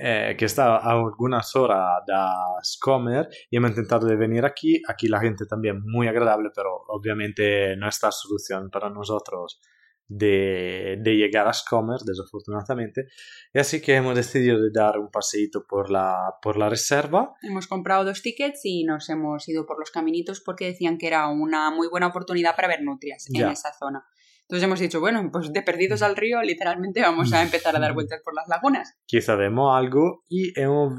eh, 0.00 0.34
que 0.36 0.46
está 0.46 0.76
a 0.76 0.90
algunas 0.90 1.54
horas 1.54 2.02
da 2.06 2.34
Scomer 2.64 3.28
y 3.48 3.56
hemos 3.56 3.70
intentado 3.70 4.06
de 4.06 4.16
venir 4.16 4.44
aquí. 4.44 4.82
Aquí 4.88 5.06
la 5.06 5.20
gente 5.20 5.46
también 5.46 5.80
muy 5.84 6.08
agradable, 6.08 6.50
pero 6.54 6.82
obviamente 6.88 7.76
no 7.76 7.88
está 7.88 8.10
solución 8.10 8.68
para 8.68 8.90
nosotros 8.90 9.60
de, 10.08 10.98
de, 11.00 11.16
llegar 11.16 11.46
a 11.46 11.52
Scomer, 11.52 12.00
desafortunadamente. 12.00 13.06
Y 13.52 13.58
así 13.58 13.80
que 13.80 13.94
hemos 13.94 14.16
decidido 14.16 14.60
de 14.60 14.70
dar 14.72 14.98
un 14.98 15.10
paseíto 15.10 15.64
por 15.66 15.90
la, 15.90 16.34
por 16.42 16.56
la 16.56 16.68
reserva. 16.68 17.34
Hemos 17.42 17.68
comprado 17.68 18.04
dos 18.04 18.22
tickets 18.22 18.60
y 18.64 18.84
nos 18.84 19.08
hemos 19.08 19.48
ido 19.48 19.66
por 19.66 19.78
los 19.78 19.90
caminitos 19.92 20.40
porque 20.40 20.66
decían 20.66 20.98
que 20.98 21.06
era 21.06 21.28
una 21.28 21.70
muy 21.70 21.88
buena 21.88 22.08
oportunidad 22.08 22.56
para 22.56 22.68
ver 22.68 22.82
nutrias 22.82 23.26
en 23.32 23.48
esa 23.48 23.72
zona. 23.72 24.04
Entonces 24.48 24.64
hemos 24.64 24.78
dicho, 24.78 25.00
bueno, 25.00 25.28
pues 25.32 25.52
de 25.52 25.60
perdidos 25.62 26.02
al 26.02 26.14
río, 26.14 26.40
literalmente 26.40 27.02
vamos 27.02 27.32
a 27.32 27.42
empezar 27.42 27.74
a 27.74 27.80
dar 27.80 27.94
vueltas 27.94 28.22
por 28.24 28.32
las 28.32 28.46
lagunas. 28.46 28.96
Quizá 29.04 29.34
vemos 29.34 29.76
algo 29.76 30.22
y 30.28 30.58
hemos... 30.58 30.94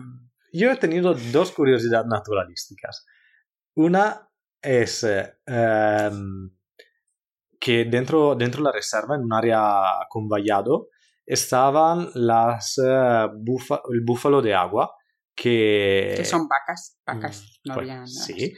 yo 0.52 0.70
he 0.70 0.76
tenido 0.76 1.14
dos 1.14 1.54
curiosidades 1.54 2.08
naturalísticas. 2.08 3.06
Una 3.74 4.30
es 4.62 5.06
eh, 5.06 5.34
que 7.58 7.86
dentro, 7.86 8.36
dentro 8.36 8.60
de 8.60 8.66
la 8.66 8.74
reserva, 8.74 9.16
en 9.16 9.22
un 9.22 9.34
área 9.34 9.82
con 10.10 10.28
vallado, 10.28 10.90
estaban 11.26 12.10
las, 12.16 12.78
uh, 12.80 13.32
el 13.94 14.02
búfalo 14.04 14.42
de 14.42 14.56
agua, 14.56 14.94
que... 15.34 16.16
que 16.18 16.26
son 16.26 16.50
vacas, 16.50 17.00
vacas, 17.06 17.62
no 17.64 17.76
pues, 17.76 17.84
había 17.84 17.96
nada. 17.96 18.08
Sí, 18.08 18.54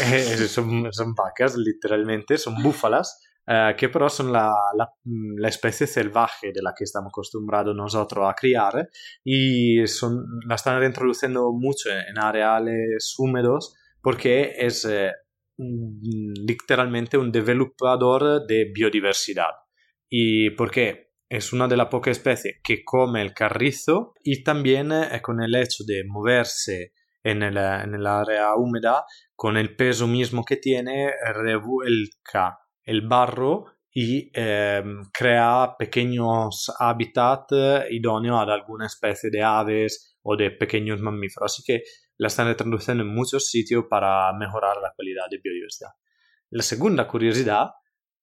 eh, 0.00 0.36
son, 0.48 0.92
son 0.92 1.14
vacas, 1.14 1.54
literalmente, 1.56 2.38
son 2.38 2.60
búfalas 2.60 3.20
eh, 3.44 3.74
que 3.76 3.88
però 3.88 4.08
sono 4.08 4.30
la, 4.30 4.52
la, 4.76 4.88
la, 5.36 5.48
especie 5.48 5.88
salvaje 5.88 6.52
de 6.52 6.62
la 6.62 6.72
que 6.76 6.84
estamos 6.84 7.10
acostumbrados 7.10 7.74
nosotros 7.74 8.28
a 8.28 8.34
criar 8.34 8.88
y 9.24 9.84
son, 9.88 10.24
la 10.46 10.54
están 10.54 10.78
reintroduciendo 10.78 11.50
mucho 11.52 11.90
en 11.90 12.18
areales 12.18 13.14
húmedos 13.18 13.74
porque 14.00 14.54
es 14.58 14.84
eh, 14.84 15.10
literalmente 15.56 17.18
un 17.18 17.32
developador 17.32 18.46
de 18.46 18.70
biodiversidad 18.72 19.50
y 20.08 20.50
porque 20.50 21.10
es 21.28 21.52
una 21.52 21.66
de 21.66 21.76
las 21.76 21.88
pocas 21.88 22.18
especies 22.18 22.60
que 22.62 22.84
come 22.84 23.22
el 23.22 23.34
carrizo 23.34 24.14
y 24.22 24.44
también 24.44 24.92
eh, 24.92 25.20
con 25.20 25.42
el 25.42 25.56
hecho 25.56 25.82
de 25.84 26.04
moverse 26.06 26.92
en 27.24 27.42
el, 27.42 27.56
en 27.56 27.94
el 27.94 28.06
área 28.06 28.54
húmeda 28.54 29.04
con 29.34 29.56
el 29.56 29.74
peso 29.74 30.06
mismo 30.06 30.44
que 30.44 30.58
tiene 30.58 31.10
revuelca 31.34 32.61
el 32.84 33.06
barro 33.06 33.66
y 33.94 34.30
eh, 34.34 34.82
crea 35.12 35.74
pequeños 35.78 36.72
hábitats 36.78 37.54
idóneos 37.90 38.38
a 38.38 38.52
alguna 38.52 38.86
especie 38.86 39.30
de 39.30 39.42
aves 39.42 40.16
o 40.22 40.36
de 40.36 40.50
pequeños 40.50 41.00
mamíferos. 41.00 41.52
Así 41.52 41.62
que 41.62 41.82
la 42.16 42.28
están 42.28 42.48
introduciendo 42.48 43.02
en 43.02 43.14
muchos 43.14 43.48
sitios 43.48 43.84
para 43.90 44.32
mejorar 44.32 44.76
la 44.82 44.92
calidad 44.96 45.24
de 45.30 45.38
biodiversidad. 45.42 45.90
La 46.50 46.62
segunda 46.62 47.06
curiosidad 47.06 47.70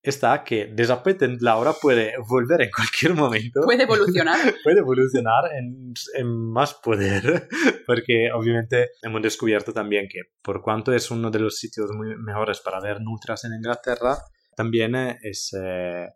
está 0.02 0.44
que 0.44 0.68
Desapeten 0.68 1.38
Laura 1.42 1.74
puede 1.74 2.14
volver 2.28 2.62
en 2.62 2.70
cualquier 2.72 3.14
momento. 3.14 3.62
Puede 3.66 3.84
evolucionar. 3.84 4.40
puede 4.64 4.80
evolucionar 4.80 5.52
en, 5.54 5.94
en, 6.16 6.52
más 6.52 6.76
poder, 6.76 7.48
porque 7.86 8.32
obviamente 8.32 8.92
hemos 9.02 9.22
descubierto 9.22 9.74
también 9.74 10.08
que 10.08 10.22
por 10.42 10.62
cuanto 10.62 10.94
es 10.94 11.12
uno 11.12 11.30
de 11.30 11.40
los 11.40 11.58
sitios 11.58 11.92
muy 11.92 12.16
mejores 12.18 12.62
para 12.62 12.80
ver 12.80 13.02
nutrias 13.02 13.44
en 13.46 13.54
Inglaterra, 13.56 14.18
también 14.60 14.94
es 15.22 15.54
eh, 15.58 16.10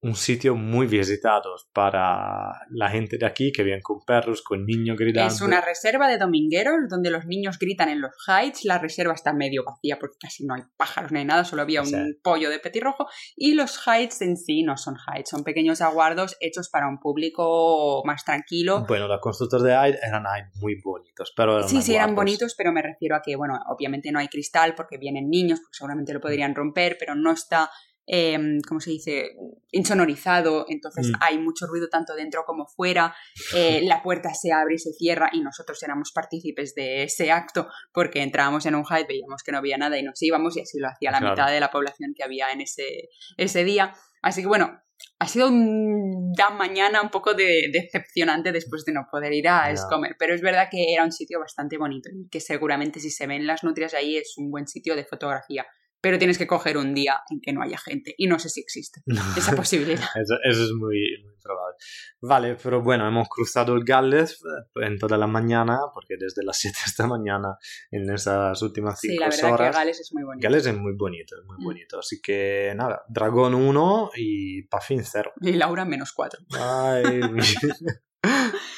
un 0.00 0.14
sitio 0.14 0.54
muy 0.54 0.86
visitado 0.86 1.56
para 1.72 2.52
la 2.70 2.88
gente 2.88 3.18
de 3.18 3.26
aquí 3.26 3.50
que 3.50 3.64
viene 3.64 3.82
con 3.82 4.00
perros, 4.04 4.42
con 4.42 4.64
niños 4.64 4.96
gritando. 4.96 5.32
Es 5.32 5.40
una 5.40 5.60
reserva 5.60 6.06
de 6.08 6.18
domingueros 6.18 6.88
donde 6.88 7.10
los 7.10 7.26
niños 7.26 7.58
gritan 7.58 7.88
en 7.88 8.00
los 8.00 8.12
heights. 8.28 8.64
La 8.64 8.78
reserva 8.78 9.14
está 9.14 9.32
medio 9.32 9.64
vacía 9.64 9.98
porque 9.98 10.16
casi 10.20 10.46
no 10.46 10.54
hay 10.54 10.62
pájaros 10.76 11.10
ni 11.10 11.24
nada, 11.24 11.44
solo 11.44 11.62
había 11.62 11.82
un 11.82 12.16
pollo 12.22 12.48
de 12.48 12.60
petirrojo. 12.60 13.06
Y 13.34 13.54
los 13.54 13.80
heights 13.86 14.22
en 14.22 14.36
sí 14.36 14.62
no 14.62 14.76
son 14.76 14.96
heights, 14.96 15.30
son 15.30 15.42
pequeños 15.42 15.80
aguardos 15.80 16.36
hechos 16.40 16.68
para 16.68 16.88
un 16.88 17.00
público 17.00 18.02
más 18.04 18.24
tranquilo. 18.24 18.84
Bueno, 18.86 19.08
los 19.08 19.20
constructores 19.20 19.64
de 19.64 19.72
heights 19.72 19.98
eran 20.02 20.22
muy 20.60 20.80
bonitos, 20.80 21.32
pero 21.36 21.66
Sí, 21.66 21.82
sí, 21.82 21.96
eran 21.96 22.14
bonitos, 22.14 22.54
pero 22.56 22.72
me 22.72 22.82
refiero 22.82 23.16
a 23.16 23.22
que, 23.22 23.34
bueno, 23.34 23.58
obviamente 23.68 24.12
no 24.12 24.20
hay 24.20 24.28
cristal 24.28 24.74
porque 24.76 24.96
vienen 24.96 25.28
niños, 25.28 25.58
porque 25.60 25.76
seguramente 25.76 26.12
lo 26.12 26.20
podrían 26.20 26.54
romper, 26.54 26.96
pero 27.00 27.16
no 27.16 27.32
está 27.32 27.68
eh, 28.10 28.38
¿cómo 28.66 28.80
se 28.80 28.90
dice?, 28.90 29.36
insonorizado, 29.70 30.64
entonces 30.68 31.08
mm. 31.08 31.14
hay 31.20 31.38
mucho 31.38 31.66
ruido 31.66 31.88
tanto 31.88 32.14
dentro 32.14 32.44
como 32.46 32.66
fuera, 32.66 33.14
eh, 33.54 33.80
la 33.84 34.02
puerta 34.02 34.32
se 34.34 34.52
abre 34.52 34.74
y 34.74 34.78
se 34.78 34.92
cierra 34.92 35.28
y 35.32 35.40
nosotros 35.40 35.82
éramos 35.82 36.12
partícipes 36.12 36.74
de 36.74 37.02
ese 37.02 37.30
acto 37.30 37.68
porque 37.92 38.22
entrábamos 38.22 38.64
en 38.66 38.74
un 38.74 38.84
hide, 38.84 39.06
veíamos 39.06 39.42
que 39.42 39.52
no 39.52 39.58
había 39.58 39.76
nada 39.76 39.98
y 39.98 40.02
nos 40.02 40.22
íbamos 40.22 40.56
y 40.56 40.62
así 40.62 40.78
lo 40.78 40.88
hacía 40.88 41.10
la 41.10 41.20
mitad 41.20 41.50
de 41.50 41.60
la 41.60 41.70
población 41.70 42.14
que 42.16 42.24
había 42.24 42.50
en 42.50 42.62
ese, 42.62 43.10
ese 43.36 43.64
día. 43.64 43.94
Así 44.22 44.40
que 44.40 44.48
bueno, 44.48 44.80
ha 45.18 45.28
sido 45.28 45.48
una 45.48 46.50
mañana 46.50 47.02
un 47.02 47.10
poco 47.10 47.34
de, 47.34 47.70
decepcionante 47.72 48.52
después 48.52 48.84
de 48.84 48.92
no 48.92 49.06
poder 49.10 49.32
ir 49.32 49.48
a 49.48 49.70
Escomer, 49.70 50.16
pero 50.18 50.34
es 50.34 50.40
verdad 50.40 50.68
que 50.70 50.92
era 50.92 51.04
un 51.04 51.12
sitio 51.12 51.40
bastante 51.40 51.76
bonito 51.76 52.08
y 52.12 52.28
que 52.28 52.40
seguramente 52.40 53.00
si 53.00 53.10
se 53.10 53.26
ven 53.26 53.46
las 53.46 53.64
nutrias 53.64 53.94
ahí 53.94 54.16
es 54.16 54.34
un 54.36 54.50
buen 54.50 54.66
sitio 54.66 54.96
de 54.96 55.04
fotografía 55.04 55.66
pero 56.00 56.18
tienes 56.18 56.38
que 56.38 56.46
coger 56.46 56.76
un 56.76 56.94
día 56.94 57.20
en 57.30 57.40
que 57.40 57.52
no 57.52 57.62
haya 57.62 57.78
gente. 57.78 58.14
Y 58.16 58.26
no 58.26 58.38
sé 58.38 58.48
si 58.48 58.60
existe 58.60 59.02
esa 59.36 59.54
posibilidad. 59.56 60.04
eso, 60.14 60.34
es 60.44 60.72
muy, 60.72 61.18
muy, 61.24 61.34
probable. 61.42 61.76
Vale, 62.20 62.56
pero 62.62 62.82
bueno, 62.82 63.06
hemos 63.08 63.28
cruzado 63.28 63.74
el 63.74 63.84
Gales 63.84 64.42
eh, 64.44 64.86
en 64.86 64.98
toda 64.98 65.16
la 65.16 65.26
mañana, 65.26 65.78
porque 65.92 66.16
desde 66.18 66.44
las 66.44 66.58
7 66.60 66.78
esta 66.86 67.06
mañana, 67.06 67.56
en 67.90 68.10
esas 68.10 68.60
últimas 68.62 69.00
5 69.00 69.22
horas. 69.22 69.36
Sí, 69.36 69.42
la 69.42 69.50
verdad 69.50 69.70
que 69.70 69.76
Gales 69.78 70.00
es 70.00 70.12
muy 70.12 70.22
bonito. 70.22 70.44
Gales 70.44 70.66
es 70.66 70.76
muy 70.76 70.92
bonito, 70.96 71.36
es 71.36 71.44
muy 71.46 71.56
mm. 71.58 71.64
bonito. 71.64 71.98
Así 71.98 72.20
que 72.20 72.72
nada, 72.76 73.02
Dragón 73.08 73.54
1 73.54 74.10
y 74.16 74.62
Pafin 74.64 75.04
0. 75.04 75.32
Y 75.40 75.52
Laura 75.52 75.84
menos 75.84 76.12
4. 76.12 76.40
Ay, 76.58 77.20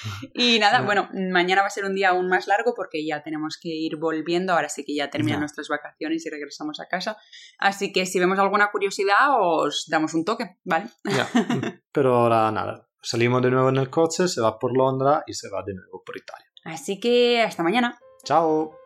y 0.35 0.59
nada, 0.59 0.83
bueno, 0.83 1.09
mañana 1.13 1.63
va 1.63 1.69
a 1.69 1.71
ser 1.71 1.85
un 1.85 1.95
día 1.95 2.11
aún 2.11 2.29
más 2.29 2.47
largo 2.47 2.75
porque 2.75 3.05
ya 3.05 3.23
tenemos 3.23 3.59
que 3.61 3.69
ir 3.69 3.97
volviendo. 3.97 4.53
Ahora 4.53 4.69
sí 4.69 4.85
que 4.85 4.95
ya 4.95 5.11
terminan 5.11 5.41
nuestras 5.41 5.69
vacaciones 5.69 6.25
y 6.27 6.31
regresamos 6.31 6.81
a 6.81 6.87
casa. 6.87 7.17
Así 7.59 7.93
que 7.93 8.07
si 8.07 8.19
vemos 8.19 8.39
alguna 8.39 8.71
curiosidad, 8.71 9.37
os 9.39 9.87
damos 9.89 10.15
un 10.15 10.25
toque, 10.25 10.57
¿vale? 10.65 10.91
Pero 11.93 12.15
ahora 12.15 12.51
nada. 12.51 12.87
Salimos 13.03 13.43
de 13.43 13.51
nuevo 13.51 13.71
en 13.71 13.77
el 13.77 13.89
coche, 13.89 14.29
se 14.29 14.41
va 14.41 14.59
por 14.59 14.77
Londra 14.77 15.25
y 15.27 15.33
se 15.33 15.49
va 15.49 15.63
de 15.65 15.75
nuevo 15.75 16.03
por 16.05 16.17
Italia. 16.17 16.47
Así 16.65 17.01
que 17.01 17.41
hasta 17.43 17.63
mañana. 17.63 17.99
Chao. 18.25 18.77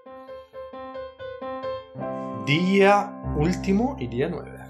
Día 2.47 3.11
último 3.37 3.97
y 3.99 4.07
día 4.07 4.29
nueve. 4.29 4.65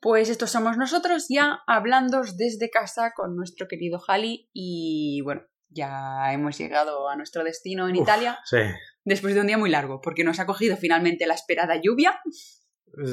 Pues 0.00 0.30
estos 0.30 0.50
somos 0.50 0.78
nosotros 0.78 1.26
ya 1.28 1.60
hablando 1.66 2.22
desde 2.36 2.70
casa 2.70 3.12
con 3.14 3.36
nuestro 3.36 3.68
querido 3.68 3.98
Jali 3.98 4.48
y 4.54 5.20
bueno, 5.22 5.42
ya 5.70 6.32
hemos 6.32 6.58
llegado 6.58 7.08
a 7.08 7.16
nuestro 7.16 7.44
destino 7.44 7.88
en 7.88 7.96
Italia. 7.96 8.38
Sí. 8.44 8.58
Después 9.04 9.34
de 9.34 9.40
un 9.40 9.46
día 9.46 9.58
muy 9.58 9.70
largo, 9.70 10.00
porque 10.00 10.24
nos 10.24 10.40
ha 10.40 10.46
cogido 10.46 10.76
finalmente 10.76 11.26
la 11.26 11.34
esperada 11.34 11.80
lluvia. 11.82 12.20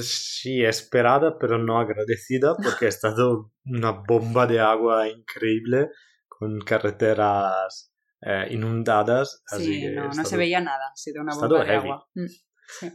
Sí, 0.02 0.64
esperada, 0.64 1.38
pero 1.40 1.58
no 1.58 1.80
agradecida, 1.80 2.56
porque 2.62 2.86
ha 2.86 2.90
estado 2.90 3.54
una 3.66 3.92
bomba 3.92 4.48
de 4.48 4.60
agua 4.60 5.08
increíble 5.08 5.90
con 6.28 6.60
carreteras 6.60 7.94
eh, 8.22 8.48
inundadas. 8.50 9.44
Sí, 9.46 9.88
no, 9.92 10.10
no 10.10 10.26
se 10.26 10.36
veía 10.36 10.60
nada, 10.60 10.90
ha 10.92 10.96
sido 10.96 11.22
una 11.22 11.36
bomba 11.36 11.64
de 11.64 11.76
agua. 11.76 12.10
Mm, 12.16 12.26
sí. 12.68 12.92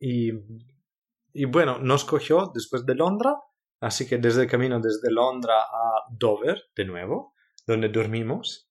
Y 0.00 0.32
y 1.32 1.44
bueno, 1.44 1.78
nos 1.78 2.04
cogió 2.04 2.50
después 2.52 2.84
de 2.84 2.96
Londra, 2.96 3.36
así 3.80 4.08
que 4.08 4.18
desde 4.18 4.42
el 4.42 4.50
camino 4.50 4.80
desde 4.80 5.08
Londra 5.08 5.60
a 5.60 6.04
Dover, 6.10 6.64
de 6.74 6.84
nuevo, 6.84 7.34
donde 7.64 7.88
dormimos, 7.90 8.67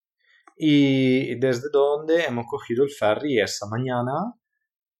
y 0.57 1.39
desde 1.39 1.69
donde 1.71 2.23
hemos 2.23 2.45
cogido 2.47 2.83
el 2.83 2.89
ferry 2.89 3.39
esa 3.39 3.67
mañana 3.67 4.13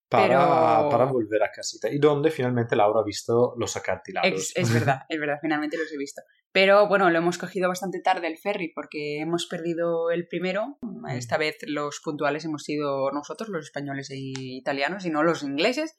para, 0.10 0.88
para 0.90 1.06
volver 1.06 1.44
a 1.44 1.52
casita. 1.52 1.90
Y 1.90 2.00
donde 2.00 2.32
finalmente 2.32 2.76
Laura 2.76 3.02
ha 3.02 3.04
visto 3.04 3.54
los 3.58 3.76
acantilados. 3.76 4.32
Es, 4.32 4.54
es 4.56 4.74
verdad, 4.74 5.02
es 5.10 5.20
verdad, 5.20 5.38
finalmente 5.42 5.78
los 5.78 5.92
he 5.92 5.98
visto. 5.98 6.22
Pero 6.52 6.88
bueno, 6.88 7.10
lo 7.10 7.18
hemos 7.18 7.38
cogido 7.38 7.68
bastante 7.68 8.00
tarde 8.02 8.28
el 8.28 8.38
ferry 8.38 8.72
porque 8.74 9.20
hemos 9.20 9.48
perdido 9.48 10.12
el 10.12 10.28
primero. 10.28 10.78
Esta 11.10 11.38
vez 11.38 11.58
los 11.68 12.00
puntuales 12.04 12.46
hemos 12.46 12.64
sido 12.64 13.12
nosotros, 13.12 13.50
los 13.50 13.66
españoles 13.66 14.10
e 14.12 14.18
italianos, 14.18 15.06
y 15.06 15.10
no 15.10 15.24
los 15.24 15.44
ingleses. 15.44 15.96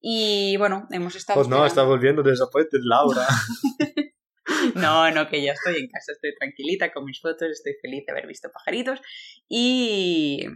Y 0.00 0.56
bueno, 0.58 0.86
hemos 0.92 1.16
estado... 1.16 1.40
Pues 1.40 1.48
no, 1.48 1.66
está 1.66 1.82
volviendo 1.82 2.22
después 2.22 2.70
de 2.70 2.78
Laura. 2.82 3.26
No, 4.74 5.10
no, 5.10 5.28
que 5.28 5.42
ya 5.42 5.52
estoy 5.52 5.76
en 5.80 5.88
casa, 5.88 6.12
estoy 6.12 6.34
tranquilita 6.34 6.92
con 6.92 7.04
mis 7.04 7.20
fotos, 7.20 7.48
estoy 7.50 7.74
feliz 7.80 8.04
de 8.06 8.12
haber 8.12 8.26
visto 8.26 8.50
pajaritos. 8.52 9.00
Y. 9.48 10.46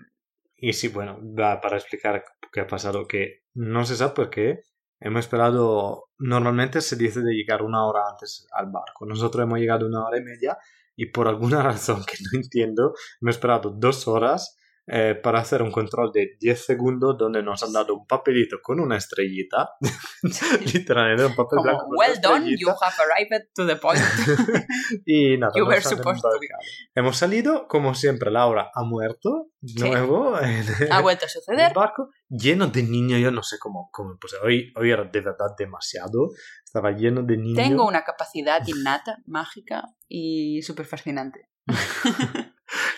Y 0.56 0.72
sí, 0.72 0.88
bueno, 0.88 1.20
para 1.36 1.76
explicar 1.76 2.24
qué 2.52 2.60
ha 2.60 2.66
pasado, 2.66 3.06
que 3.06 3.42
no 3.54 3.84
se 3.84 3.96
sabe 3.96 4.14
por 4.14 4.30
qué. 4.30 4.62
Hemos 5.00 5.24
esperado, 5.24 6.10
normalmente 6.18 6.80
se 6.80 6.94
dice 6.94 7.22
de 7.22 7.32
llegar 7.32 7.62
una 7.62 7.84
hora 7.84 8.02
antes 8.08 8.46
al 8.52 8.66
barco. 8.66 9.04
Nosotros 9.04 9.42
hemos 9.42 9.58
llegado 9.58 9.86
una 9.86 10.04
hora 10.04 10.18
y 10.18 10.22
media 10.22 10.56
y 10.94 11.06
por 11.06 11.26
alguna 11.26 11.62
razón 11.62 12.04
que 12.04 12.16
no 12.22 12.38
entiendo, 12.40 12.94
hemos 13.20 13.34
esperado 13.34 13.70
dos 13.70 14.06
horas 14.06 14.56
eh, 14.86 15.14
para 15.14 15.38
hacer 15.38 15.62
un 15.62 15.70
control 15.70 16.10
de 16.12 16.36
10 16.40 16.64
segundos 16.64 17.16
donde 17.16 17.40
nos 17.40 17.62
han 17.62 17.72
dado 17.72 17.94
un 17.94 18.04
papelito 18.04 18.56
con 18.60 18.80
una 18.80 18.96
estrellita, 18.96 19.70
literalmente 20.74 21.24
un 21.24 21.36
papel 21.36 21.58
Como, 21.58 21.62
blanco. 21.62 21.86
well 21.96 22.20
done, 22.20 22.56
you 22.58 22.68
have 22.68 22.94
arrived 22.98 23.46
to 23.54 23.64
the 23.64 23.76
point. 23.76 24.00
y 25.06 25.38
nada, 25.38 25.52
You 25.54 25.66
were 25.66 25.80
supposed 25.80 26.22
to 26.22 26.30
be. 26.40 26.48
Hemos 26.96 27.16
salido, 27.16 27.68
como 27.68 27.94
siempre, 27.94 28.32
Laura 28.32 28.72
ha 28.74 28.82
muerto, 28.82 29.50
de 29.60 29.88
nuevo, 29.88 30.34
ha 30.90 31.00
vuelto 31.00 31.26
a 31.26 31.28
suceder. 31.28 31.68
el 31.68 31.74
barco, 31.74 32.10
lleno 32.28 32.66
de 32.66 32.82
niños, 32.82 33.20
yo 33.20 33.30
no 33.30 33.44
sé 33.44 33.58
cómo, 33.60 33.88
cómo 33.92 34.16
pues 34.20 34.34
hoy, 34.42 34.72
hoy 34.74 34.90
era 34.90 35.04
de 35.04 35.20
verdad 35.20 35.54
demasiado, 35.56 36.30
estaba 36.64 36.90
lleno 36.90 37.22
de 37.22 37.36
niños. 37.36 37.56
Tengo 37.56 37.86
una 37.86 38.02
capacidad 38.02 38.60
innata, 38.66 39.18
mágica 39.26 39.84
y 40.08 40.60
súper 40.62 40.86
fascinante. 40.86 41.48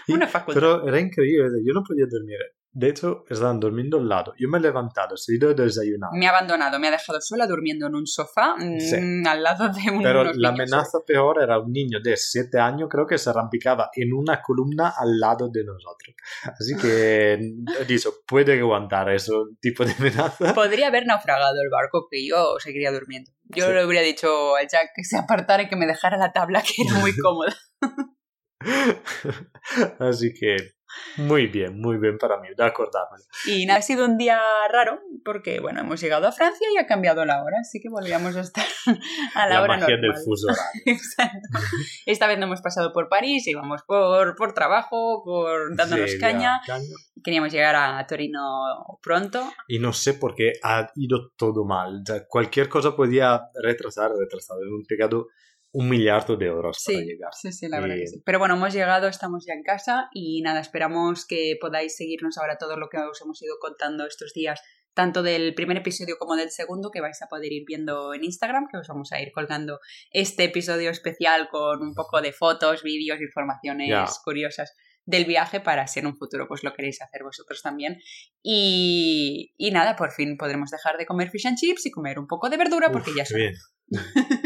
Una 0.09 0.29
era 0.87 1.01
increíble, 1.01 1.61
yo 1.65 1.73
no 1.73 1.83
podía 1.83 2.07
dormir. 2.11 2.39
De 2.77 2.89
hecho, 2.89 3.25
estaban 3.31 3.61
durmiendo 3.61 3.99
al 3.99 4.09
lado. 4.09 4.35
Yo 4.37 4.49
me 4.49 4.59
he 4.59 4.61
levantado, 4.61 5.15
he 5.15 5.35
ido 5.37 5.51
a 5.51 5.55
desayunar. 5.55 6.11
Me 6.13 6.27
ha 6.27 6.31
abandonado, 6.31 6.81
me 6.81 6.89
ha 6.89 6.91
dejado 6.91 7.21
sola 7.21 7.47
durmiendo 7.47 7.87
en 7.87 7.95
un 7.95 8.05
sofá 8.05 8.57
mm, 8.59 8.81
Sí. 8.81 8.97
al 9.29 9.43
lado 9.45 9.69
de 9.69 9.91
un, 9.93 10.03
Pero 10.03 10.25
la 10.35 10.49
amenaza 10.49 10.99
peor 11.07 11.41
era 11.41 11.61
un 11.61 11.71
niño 11.71 12.01
de 12.03 12.17
7 12.17 12.59
años, 12.59 12.89
creo 12.91 13.07
que 13.07 13.17
se 13.17 13.33
rampicaba 13.33 13.91
en 13.95 14.13
una 14.13 14.43
columna 14.43 14.93
al 14.99 15.21
lado 15.21 15.49
de 15.53 15.63
nosotros. 15.63 16.17
Así 16.43 16.77
que 16.77 17.39
dicho, 17.89 18.13
puede 18.27 18.59
aguantar 18.59 19.09
eso 19.11 19.51
tipo 19.61 19.85
de 19.85 19.93
amenaza. 19.93 20.53
Podría 20.53 20.89
haber 20.89 21.07
naufragado 21.07 21.55
el 21.63 21.71
barco 21.71 22.09
que 22.11 22.27
yo 22.27 22.57
seguiría 22.59 22.91
durmiendo. 22.91 23.31
Yo 23.51 23.67
Sí. 23.69 23.73
le 23.73 23.87
hubiera 23.87 24.05
dicho 24.05 24.57
al 24.57 24.67
Jack 24.67 24.89
que 24.97 25.05
se 25.05 25.17
apartara 25.17 25.63
y 25.63 25.69
que 25.69 25.77
me 25.77 25.87
dejara 25.87 26.17
la 26.17 26.33
tabla, 26.33 26.61
que 26.61 26.83
era 26.83 26.99
muy 26.99 27.13
cómoda. 27.17 27.55
Así 29.99 30.33
que 30.35 30.57
muy 31.17 31.47
bien, 31.47 31.81
muy 31.81 31.99
bien 31.99 32.19
para 32.19 32.39
mí, 32.41 32.49
de 32.57 32.65
acordarme. 32.65 33.19
Y 33.47 33.67
nada, 33.67 33.79
ha 33.79 33.83
sido 33.83 34.05
un 34.05 34.17
día 34.17 34.41
raro 34.71 35.01
porque, 35.25 35.61
bueno, 35.61 35.81
hemos 35.81 36.01
llegado 36.01 36.27
a 36.27 36.33
Francia 36.33 36.67
y 36.73 36.79
ha 36.79 36.87
cambiado 36.87 37.25
la 37.25 37.43
hora, 37.43 37.59
así 37.61 37.81
que 37.81 37.89
volvíamos 37.89 38.37
a 38.37 38.41
estar 38.41 38.65
a 39.35 39.47
la, 39.49 39.55
La 39.55 39.62
hora 39.62 39.77
magia 39.79 39.97
normal. 39.97 40.12
del 40.15 40.25
fuso 40.25 40.47
horario. 40.49 40.83
Exacto. 40.87 41.59
Esta 42.07 42.27
vez 42.27 42.39
no 42.39 42.47
hemos 42.47 42.61
pasado 42.62 42.93
por 42.93 43.09
París, 43.09 43.47
íbamos 43.47 43.83
por, 43.83 44.37
por 44.37 44.55
trabajo, 44.55 45.23
por 45.25 45.77
dándonos 45.77 46.11
Sí, 46.12 46.19
caña. 46.19 46.61
Queríamos 47.23 47.53
llegar 47.53 47.75
a 47.77 48.07
Torino 48.07 48.41
pronto. 49.03 49.43
Y 49.67 49.79
no 49.79 49.93
sé 49.93 50.15
por 50.15 50.35
qué 50.35 50.53
ha 50.62 50.91
ido 50.95 51.31
todo 51.37 51.65
mal. 51.65 52.03
O 52.03 52.07
sea, 52.07 52.27
cualquier 52.29 52.69
cosa 52.69 52.95
podía 52.95 53.41
retrasar, 53.62 54.11
retrasar. 54.12 54.59
Hemos 54.62 54.87
pegado 54.87 55.29
un 55.77 55.89
millardo 55.89 56.37
de 56.37 56.47
euros 56.47 56.79
para 56.87 56.99
llegar. 57.01 57.31
sí, 57.35 57.53
sí, 57.53 57.68
la 57.68 57.81
verdad 57.81 57.97
Y- 57.97 58.01
que 58.01 58.07
sí. 58.07 58.22
Pero 58.25 58.39
bueno, 58.39 58.55
hemos 58.55 58.72
llegado, 58.72 59.09
estamos 59.09 59.45
ya 59.47 59.55
en 59.55 59.62
casa 59.64 60.09
y 60.12 60.41
nada, 60.43 60.61
esperamos 60.61 61.27
que 61.27 61.57
podáis 61.61 61.97
seguirnos 61.97 62.39
ahora 62.39 62.57
todo 62.59 62.77
lo 62.77 62.89
que 62.89 62.99
os 62.99 63.20
hemos 63.22 63.43
ido 63.43 63.57
contando 63.61 64.07
estos 64.07 64.33
días, 64.35 64.61
tanto 64.95 65.25
del 65.25 65.55
primer 65.57 65.77
episodio 65.79 66.16
como 66.18 66.37
del 66.37 66.51
segundo, 66.51 66.91
que 66.93 67.01
vais 67.01 67.20
a 67.22 67.27
poder 67.27 67.53
ir 67.53 67.64
viendo 67.66 68.14
en 68.14 68.22
Instagram, 68.22 68.68
que 68.70 68.79
os 68.79 68.87
vamos 68.87 69.11
a 69.12 69.20
ir 69.20 69.33
colgando 69.33 69.81
este 70.12 70.45
episodio 70.45 70.91
especial 70.91 71.49
con 71.51 71.83
un 71.83 71.95
poco 71.95 72.22
de 72.22 72.33
fotos, 72.33 72.85
vídeos, 72.85 73.20
informaciones 73.20 74.20
curiosas 74.25 74.72
del 75.07 75.25
viaje 75.27 75.61
para 75.61 75.87
si 75.89 75.99
en 76.01 76.07
un 76.07 76.16
futuro 76.16 76.47
pues 76.49 76.62
lo 76.62 76.72
queréis 76.72 77.03
hacer 77.03 77.25
vosotros 77.25 77.61
también. 77.62 77.99
Y, 78.43 79.53
y 79.59 79.70
nada, 79.72 79.97
por 79.97 80.12
fin 80.12 80.37
podremos 80.39 80.70
dejar 80.70 80.97
de 80.99 81.07
comer 81.07 81.31
fish 81.31 81.47
and 81.49 81.59
chips 81.59 81.85
y 81.87 81.91
comer 81.91 82.18
un 82.20 82.27
poco 82.29 82.49
de 82.49 82.57
verdura 82.57 82.91
porque 82.93 83.11
Uf, 83.11 83.16
ya 83.16 83.25
son 83.27 83.39
bien. 83.39 83.55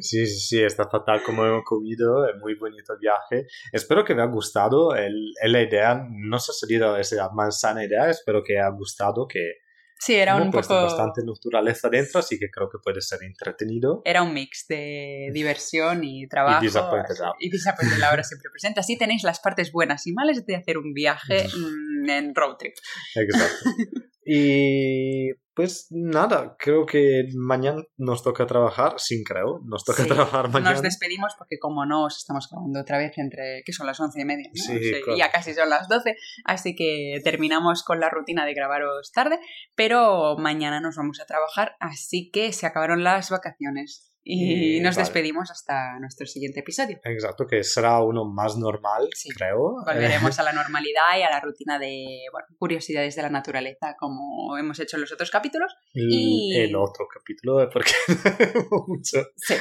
sí, 0.00 0.26
sí, 0.26 0.40
sí, 0.40 0.62
está 0.62 0.88
fatal 0.88 1.22
como 1.22 1.44
hemos 1.44 1.64
comido, 1.64 2.28
es 2.28 2.36
muy 2.40 2.54
bonito 2.54 2.92
el 2.94 2.98
viaje. 2.98 3.46
Espero 3.72 4.04
que 4.04 4.14
me 4.14 4.22
ha 4.22 4.26
gustado 4.26 4.94
el, 4.94 5.32
la 5.42 5.62
idea, 5.62 6.06
no 6.10 6.38
se 6.38 6.52
ha 6.52 6.54
salido 6.54 6.96
esa 6.96 7.30
manzana 7.30 7.84
idea, 7.84 8.08
espero 8.10 8.42
que 8.42 8.58
ha 8.58 8.68
gustado, 8.70 9.26
que 9.26 9.58
Sí, 10.00 10.14
era 10.14 10.36
un 10.36 10.50
poco... 10.50 10.74
bastante 10.74 11.20
naturaleza 11.22 11.90
dentro, 11.90 12.20
así 12.20 12.38
que 12.38 12.48
creo 12.50 12.70
que 12.70 12.78
puede 12.82 13.02
ser 13.02 13.22
entretenido. 13.22 14.00
era 14.06 14.22
un 14.22 14.32
mix 14.32 14.66
de 14.66 15.28
diversión 15.34 16.02
y 16.04 16.26
trabajo. 16.26 16.62
Y 16.62 16.66
Disappointed. 16.66 17.14
Y 17.38 17.50
Disappointed 17.50 17.98
Laura 17.98 18.24
siempre 18.24 18.50
presente. 18.50 18.80
Así 18.80 18.96
tenéis 18.96 19.24
las 19.24 19.40
partes 19.40 19.70
buenas 19.70 20.06
y 20.06 20.12
malas 20.12 20.46
de 20.46 20.56
hacer 20.56 20.78
un 20.78 20.94
viaje 20.94 21.46
mm, 21.54 22.08
en 22.08 22.34
road 22.34 22.56
trip. 22.56 22.74
Exacto. 23.14 23.70
Y 24.32 25.30
pues 25.60 25.88
nada, 25.90 26.56
creo 26.58 26.86
que 26.86 27.24
mañana 27.36 27.82
nos 27.98 28.22
toca 28.22 28.46
trabajar, 28.46 28.94
sin 28.96 29.22
creo, 29.24 29.60
nos 29.66 29.84
toca 29.84 30.04
Sí, 30.04 30.08
trabajar 30.08 30.48
mañana. 30.48 30.72
Nos 30.72 30.80
despedimos 30.80 31.34
porque 31.36 31.58
como 31.58 31.84
no 31.84 32.06
os 32.06 32.16
estamos 32.16 32.48
grabando 32.50 32.80
otra 32.80 32.96
vez 32.96 33.12
entre, 33.18 33.62
que 33.66 33.72
son 33.74 33.86
las 33.86 34.00
once 34.00 34.22
y 34.22 34.24
media, 34.24 34.48
¿no? 34.48 34.62
Sí, 34.62 34.78
Sí, 34.82 35.02
claro. 35.04 35.18
ya 35.18 35.30
casi 35.30 35.52
son 35.52 35.68
las 35.68 35.86
doce, 35.86 36.16
así 36.46 36.74
que 36.74 37.20
terminamos 37.22 37.82
con 37.82 38.00
la 38.00 38.08
rutina 38.08 38.46
de 38.46 38.54
grabaros 38.54 39.12
tarde, 39.12 39.38
pero 39.74 40.38
mañana 40.38 40.80
nos 40.80 40.96
vamos 40.96 41.20
a 41.20 41.26
trabajar, 41.26 41.76
así 41.78 42.30
que 42.32 42.54
se 42.54 42.64
acabaron 42.64 43.04
las 43.04 43.28
vacaciones 43.28 44.09
y 44.32 44.76
Y 44.76 44.80
nos 44.80 44.96
vale. 44.96 45.04
despedimos 45.06 45.50
hasta 45.50 45.98
nuestro 46.00 46.26
siguiente 46.26 46.60
episodio. 46.60 46.98
Exacto, 47.04 47.46
que 47.46 47.62
será 47.64 48.00
uno 48.02 48.24
más 48.24 48.56
normal, 48.56 49.08
Sí. 49.14 49.28
creo. 49.30 49.76
Volveremos 49.84 50.38
a 50.38 50.42
la 50.42 50.52
normalidad 50.52 51.18
y 51.18 51.22
a 51.22 51.30
la 51.30 51.40
rutina 51.40 51.78
de 51.78 52.06
bueno, 52.32 52.46
curiosidades 52.58 53.16
de 53.16 53.22
la 53.22 53.30
naturaleza, 53.30 53.96
como 53.98 54.56
hemos 54.58 54.78
hecho 54.80 54.96
en 54.96 55.02
los 55.02 55.12
otros 55.12 55.30
capítulos. 55.30 55.72
Y- 55.94 56.56
el 56.56 56.76
otro 56.76 57.06
capítulo, 57.12 57.68
porque 57.72 57.92
mucho. 58.86 59.18
Sí. 59.36 59.54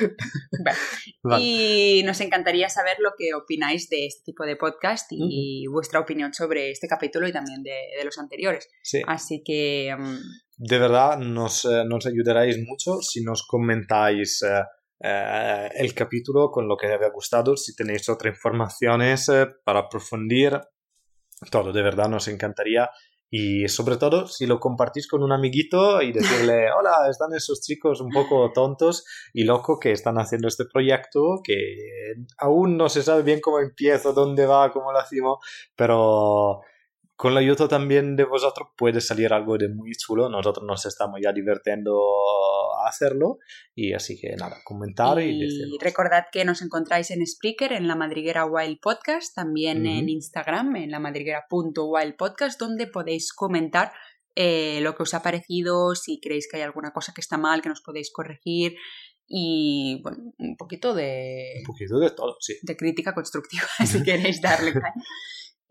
Vale. 0.64 0.78
Vale. 1.24 1.44
Y 1.44 2.04
nos 2.04 2.22
encantaría 2.22 2.70
saber 2.70 2.98
lo 3.00 3.12
que 3.18 3.34
opináis 3.34 3.90
de 3.90 4.06
este 4.08 4.24
tipo 4.26 4.46
de 4.46 4.56
podcast 4.56 5.08
y 5.12 5.66
vuestra 5.68 6.00
opinión 6.00 6.34
sobre 6.34 6.72
este 6.72 6.88
capítulo 6.88 7.28
y 7.28 7.32
también 7.34 7.62
de, 7.64 7.72
de 7.98 8.04
los 8.06 8.18
anteriores. 8.18 8.70
Sí. 8.84 9.02
Así 9.08 9.44
que 9.46 9.96
mm, 9.98 10.18
De 10.62 10.78
verdad, 10.78 11.18
nos, 11.18 11.64
eh, 11.64 11.86
nos 11.88 12.06
ayudaréis 12.06 12.58
mucho 12.68 13.02
si 13.02 13.24
nos 13.24 13.48
comentáis 13.48 14.42
eh, 14.42 14.62
eh, 15.02 15.70
el 15.76 15.94
capítulo 15.94 16.52
con 16.52 16.68
lo 16.68 16.76
que 16.76 16.88
os 16.88 16.94
haya 16.94 17.10
gustado, 17.10 17.56
si 17.56 17.74
tenéis 17.74 18.10
otras 18.10 18.36
informaciones 18.36 19.30
eh, 19.30 19.48
para 19.64 19.80
aprofundir. 19.80 20.60
Todo, 21.50 21.72
de 21.72 21.82
verdad, 21.82 22.10
nos 22.10 22.28
encantaría. 22.28 22.90
Y 23.32 23.70
sobre 23.70 23.96
todo, 23.96 24.28
si 24.28 24.48
lo 24.48 24.60
compartís 24.60 25.08
con 25.08 25.24
un 25.24 25.32
amiguito 25.32 26.02
y 26.02 26.12
decirle, 26.12 26.66
hola, 26.78 27.10
están 27.10 27.34
esos 27.34 27.62
chicos 27.62 28.02
un 28.02 28.10
poco 28.10 28.52
tontos 28.54 29.06
y 29.34 29.46
locos 29.46 29.80
que 29.80 29.94
están 29.94 30.18
haciendo 30.18 30.50
este 30.50 30.66
proyecto, 30.66 31.40
que 31.42 32.16
aún 32.38 32.76
no 32.76 32.90
se 32.90 33.02
sabe 33.02 33.24
bien 33.24 33.40
cómo 33.40 33.60
empieza, 33.60 34.12
dónde 34.12 34.46
va, 34.46 34.74
cómo 34.74 34.92
lo 34.92 35.00
hacemos, 35.00 35.38
pero 35.78 36.60
con 37.20 37.34
la 37.34 37.42
ayuda 37.42 37.68
también 37.68 38.16
de 38.16 38.24
vosotros 38.24 38.70
puede 38.78 39.02
salir 39.02 39.34
algo 39.34 39.58
de 39.58 39.68
muy 39.68 39.92
chulo. 39.92 40.30
Nosotros 40.30 40.66
nos 40.66 40.86
estamos 40.86 41.20
ya 41.22 41.34
divirtiendo 41.34 42.00
a 42.82 42.88
hacerlo. 42.88 43.40
Y 43.76 43.92
así 43.92 44.18
que 44.18 44.38
nada, 44.38 44.56
comentar 44.64 45.20
y, 45.20 45.44
y 45.44 45.78
recordad 45.82 46.28
que 46.32 46.46
nos 46.46 46.62
encontráis 46.62 47.12
en 47.12 47.28
Spreaker, 47.28 47.74
en 47.74 47.90
la 47.90 47.98
Madriguera 47.98 48.46
Wild 48.46 48.80
Podcast, 48.80 49.36
también 49.36 49.86
en 49.86 50.08
Instagram, 50.08 50.78
en 50.78 50.92
la 50.92 51.00
madriguera.wildpodcast, 51.02 52.58
donde 52.58 52.88
podéis 52.88 53.34
comentar 53.34 53.92
eh, 54.36 54.80
lo 54.80 54.96
que 54.96 55.04
os 55.04 55.14
ha 55.14 55.22
parecido, 55.22 55.96
si 55.96 56.22
creéis 56.22 56.48
que 56.50 56.56
hay 56.56 56.64
alguna 56.64 56.94
cosa 56.94 57.12
que 57.14 57.20
está 57.20 57.38
mal, 57.38 57.62
que 57.62 57.68
nos 57.68 57.82
podéis 57.82 58.14
corregir 58.14 58.78
y 59.28 60.00
bueno, 60.04 60.34
un 60.38 60.56
poquito 60.56 60.94
de, 60.94 61.56
Un 61.60 61.66
poquito 61.66 62.00
de 62.00 62.12
todo, 62.12 62.38
sí. 62.40 62.56
de 62.62 62.78
crítica 62.78 63.14
constructiva 63.14 63.68
si 63.86 64.04
queréis 64.04 64.40
darle. 64.40 64.72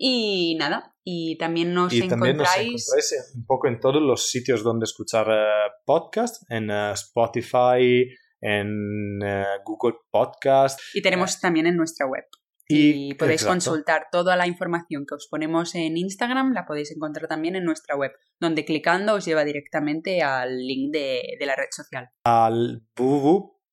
Y 0.00 0.54
nada, 0.60 0.94
y 1.02 1.36
también 1.38 1.74
nos 1.74 1.92
y 1.92 2.06
también 2.06 2.36
nos 2.36 2.46
encontráis... 2.46 2.88
encontráis 2.88 3.32
un 3.34 3.46
poco 3.46 3.66
en 3.66 3.80
todos 3.80 4.00
los 4.00 4.30
sitios 4.30 4.62
donde 4.62 4.84
escuchar 4.84 5.26
eh, 5.28 5.72
podcast, 5.84 6.48
en 6.50 6.70
eh, 6.70 6.92
Spotify, 6.92 8.08
en 8.40 9.18
eh, 9.24 9.44
Google 9.64 9.96
Podcast. 10.08 10.78
Y 10.94 11.02
tenemos 11.02 11.40
también 11.40 11.66
en 11.66 11.76
nuestra 11.76 12.06
web. 12.06 12.24
Y, 12.68 13.08
Y 13.08 13.14
podéis 13.14 13.40
exacto. 13.42 13.54
consultar 13.54 14.06
toda 14.12 14.36
la 14.36 14.46
información 14.46 15.04
que 15.04 15.16
os 15.16 15.26
ponemos 15.28 15.74
en 15.74 15.96
Instagram, 15.96 16.52
la 16.52 16.64
podéis 16.64 16.92
encontrar 16.92 17.26
también 17.26 17.56
en 17.56 17.64
nuestra 17.64 17.96
web, 17.96 18.12
donde 18.38 18.64
clicando 18.64 19.14
os 19.14 19.24
lleva 19.24 19.44
directamente 19.44 20.22
al 20.22 20.58
link 20.58 20.92
de, 20.92 21.22
de 21.40 21.46
la 21.46 21.56
red 21.56 21.68
social. 21.72 22.08
al 22.24 22.82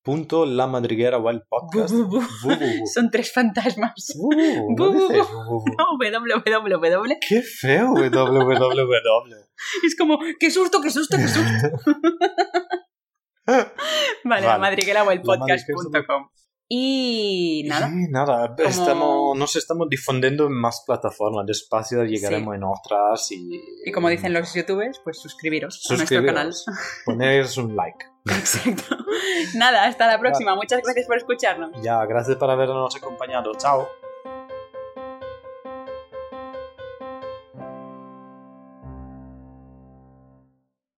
Punto 0.05 0.45
la 0.45 0.67
madriguera 0.67 1.17
wild 1.17 1.41
podcast. 1.49 1.91
Bu, 1.91 2.05
bu, 2.05 2.19
bu. 2.43 2.87
Son 2.93 3.09
tres 3.09 3.33
fantasmas. 3.33 4.13
No 4.77 4.91
dices 4.91 5.25
www. 5.27 7.17
Qué 7.27 7.41
feo, 7.41 7.87
www. 7.95 9.35
Es 9.83 9.95
como, 9.97 10.19
qué 10.39 10.51
susto, 10.51 10.79
qué 10.81 10.91
susto, 10.91 11.17
qué 11.17 11.27
susto. 11.27 11.67
Vale, 13.47 13.65
Vale. 14.25 14.45
la 14.45 14.57
madriguerawellpodcast.com. 14.59 15.83
madriguera- 15.87 16.29
Y 16.67 17.63
nada, 17.67 17.89
Sí, 17.89 18.07
nada, 18.09 18.55
estamos, 18.57 19.37
nos 19.37 19.55
estamos 19.55 19.87
difundiendo 19.87 20.47
en 20.47 20.53
más 20.53 20.83
plataformas. 20.85 21.45
Despacio 21.45 22.03
llegaremos 22.03 22.55
en 22.55 22.63
otras 22.63 23.31
y... 23.31 23.61
y 23.85 23.91
como 23.91 24.09
dicen 24.09 24.33
los 24.33 24.53
youtubers, 24.53 24.99
pues 25.03 25.19
suscribiros, 25.19 25.85
a 25.89 25.95
nuestro 25.95 26.25
canal. 26.25 26.53
Suscribiros, 26.53 27.01
poneros 27.05 27.57
un 27.57 27.75
like. 27.75 28.05
Exacto. 28.25 28.97
Nada, 29.55 29.85
hasta 29.85 30.07
la 30.07 30.19
próxima. 30.19 30.55
Muchas 30.55 30.81
gracias 30.81 31.05
por 31.05 31.17
escucharnos. 31.17 31.71
Ya, 31.83 32.03
gracias 32.05 32.37
por 32.37 32.49
habernos 32.49 32.95
acompañado. 32.95 33.53
Chao. 33.55 33.87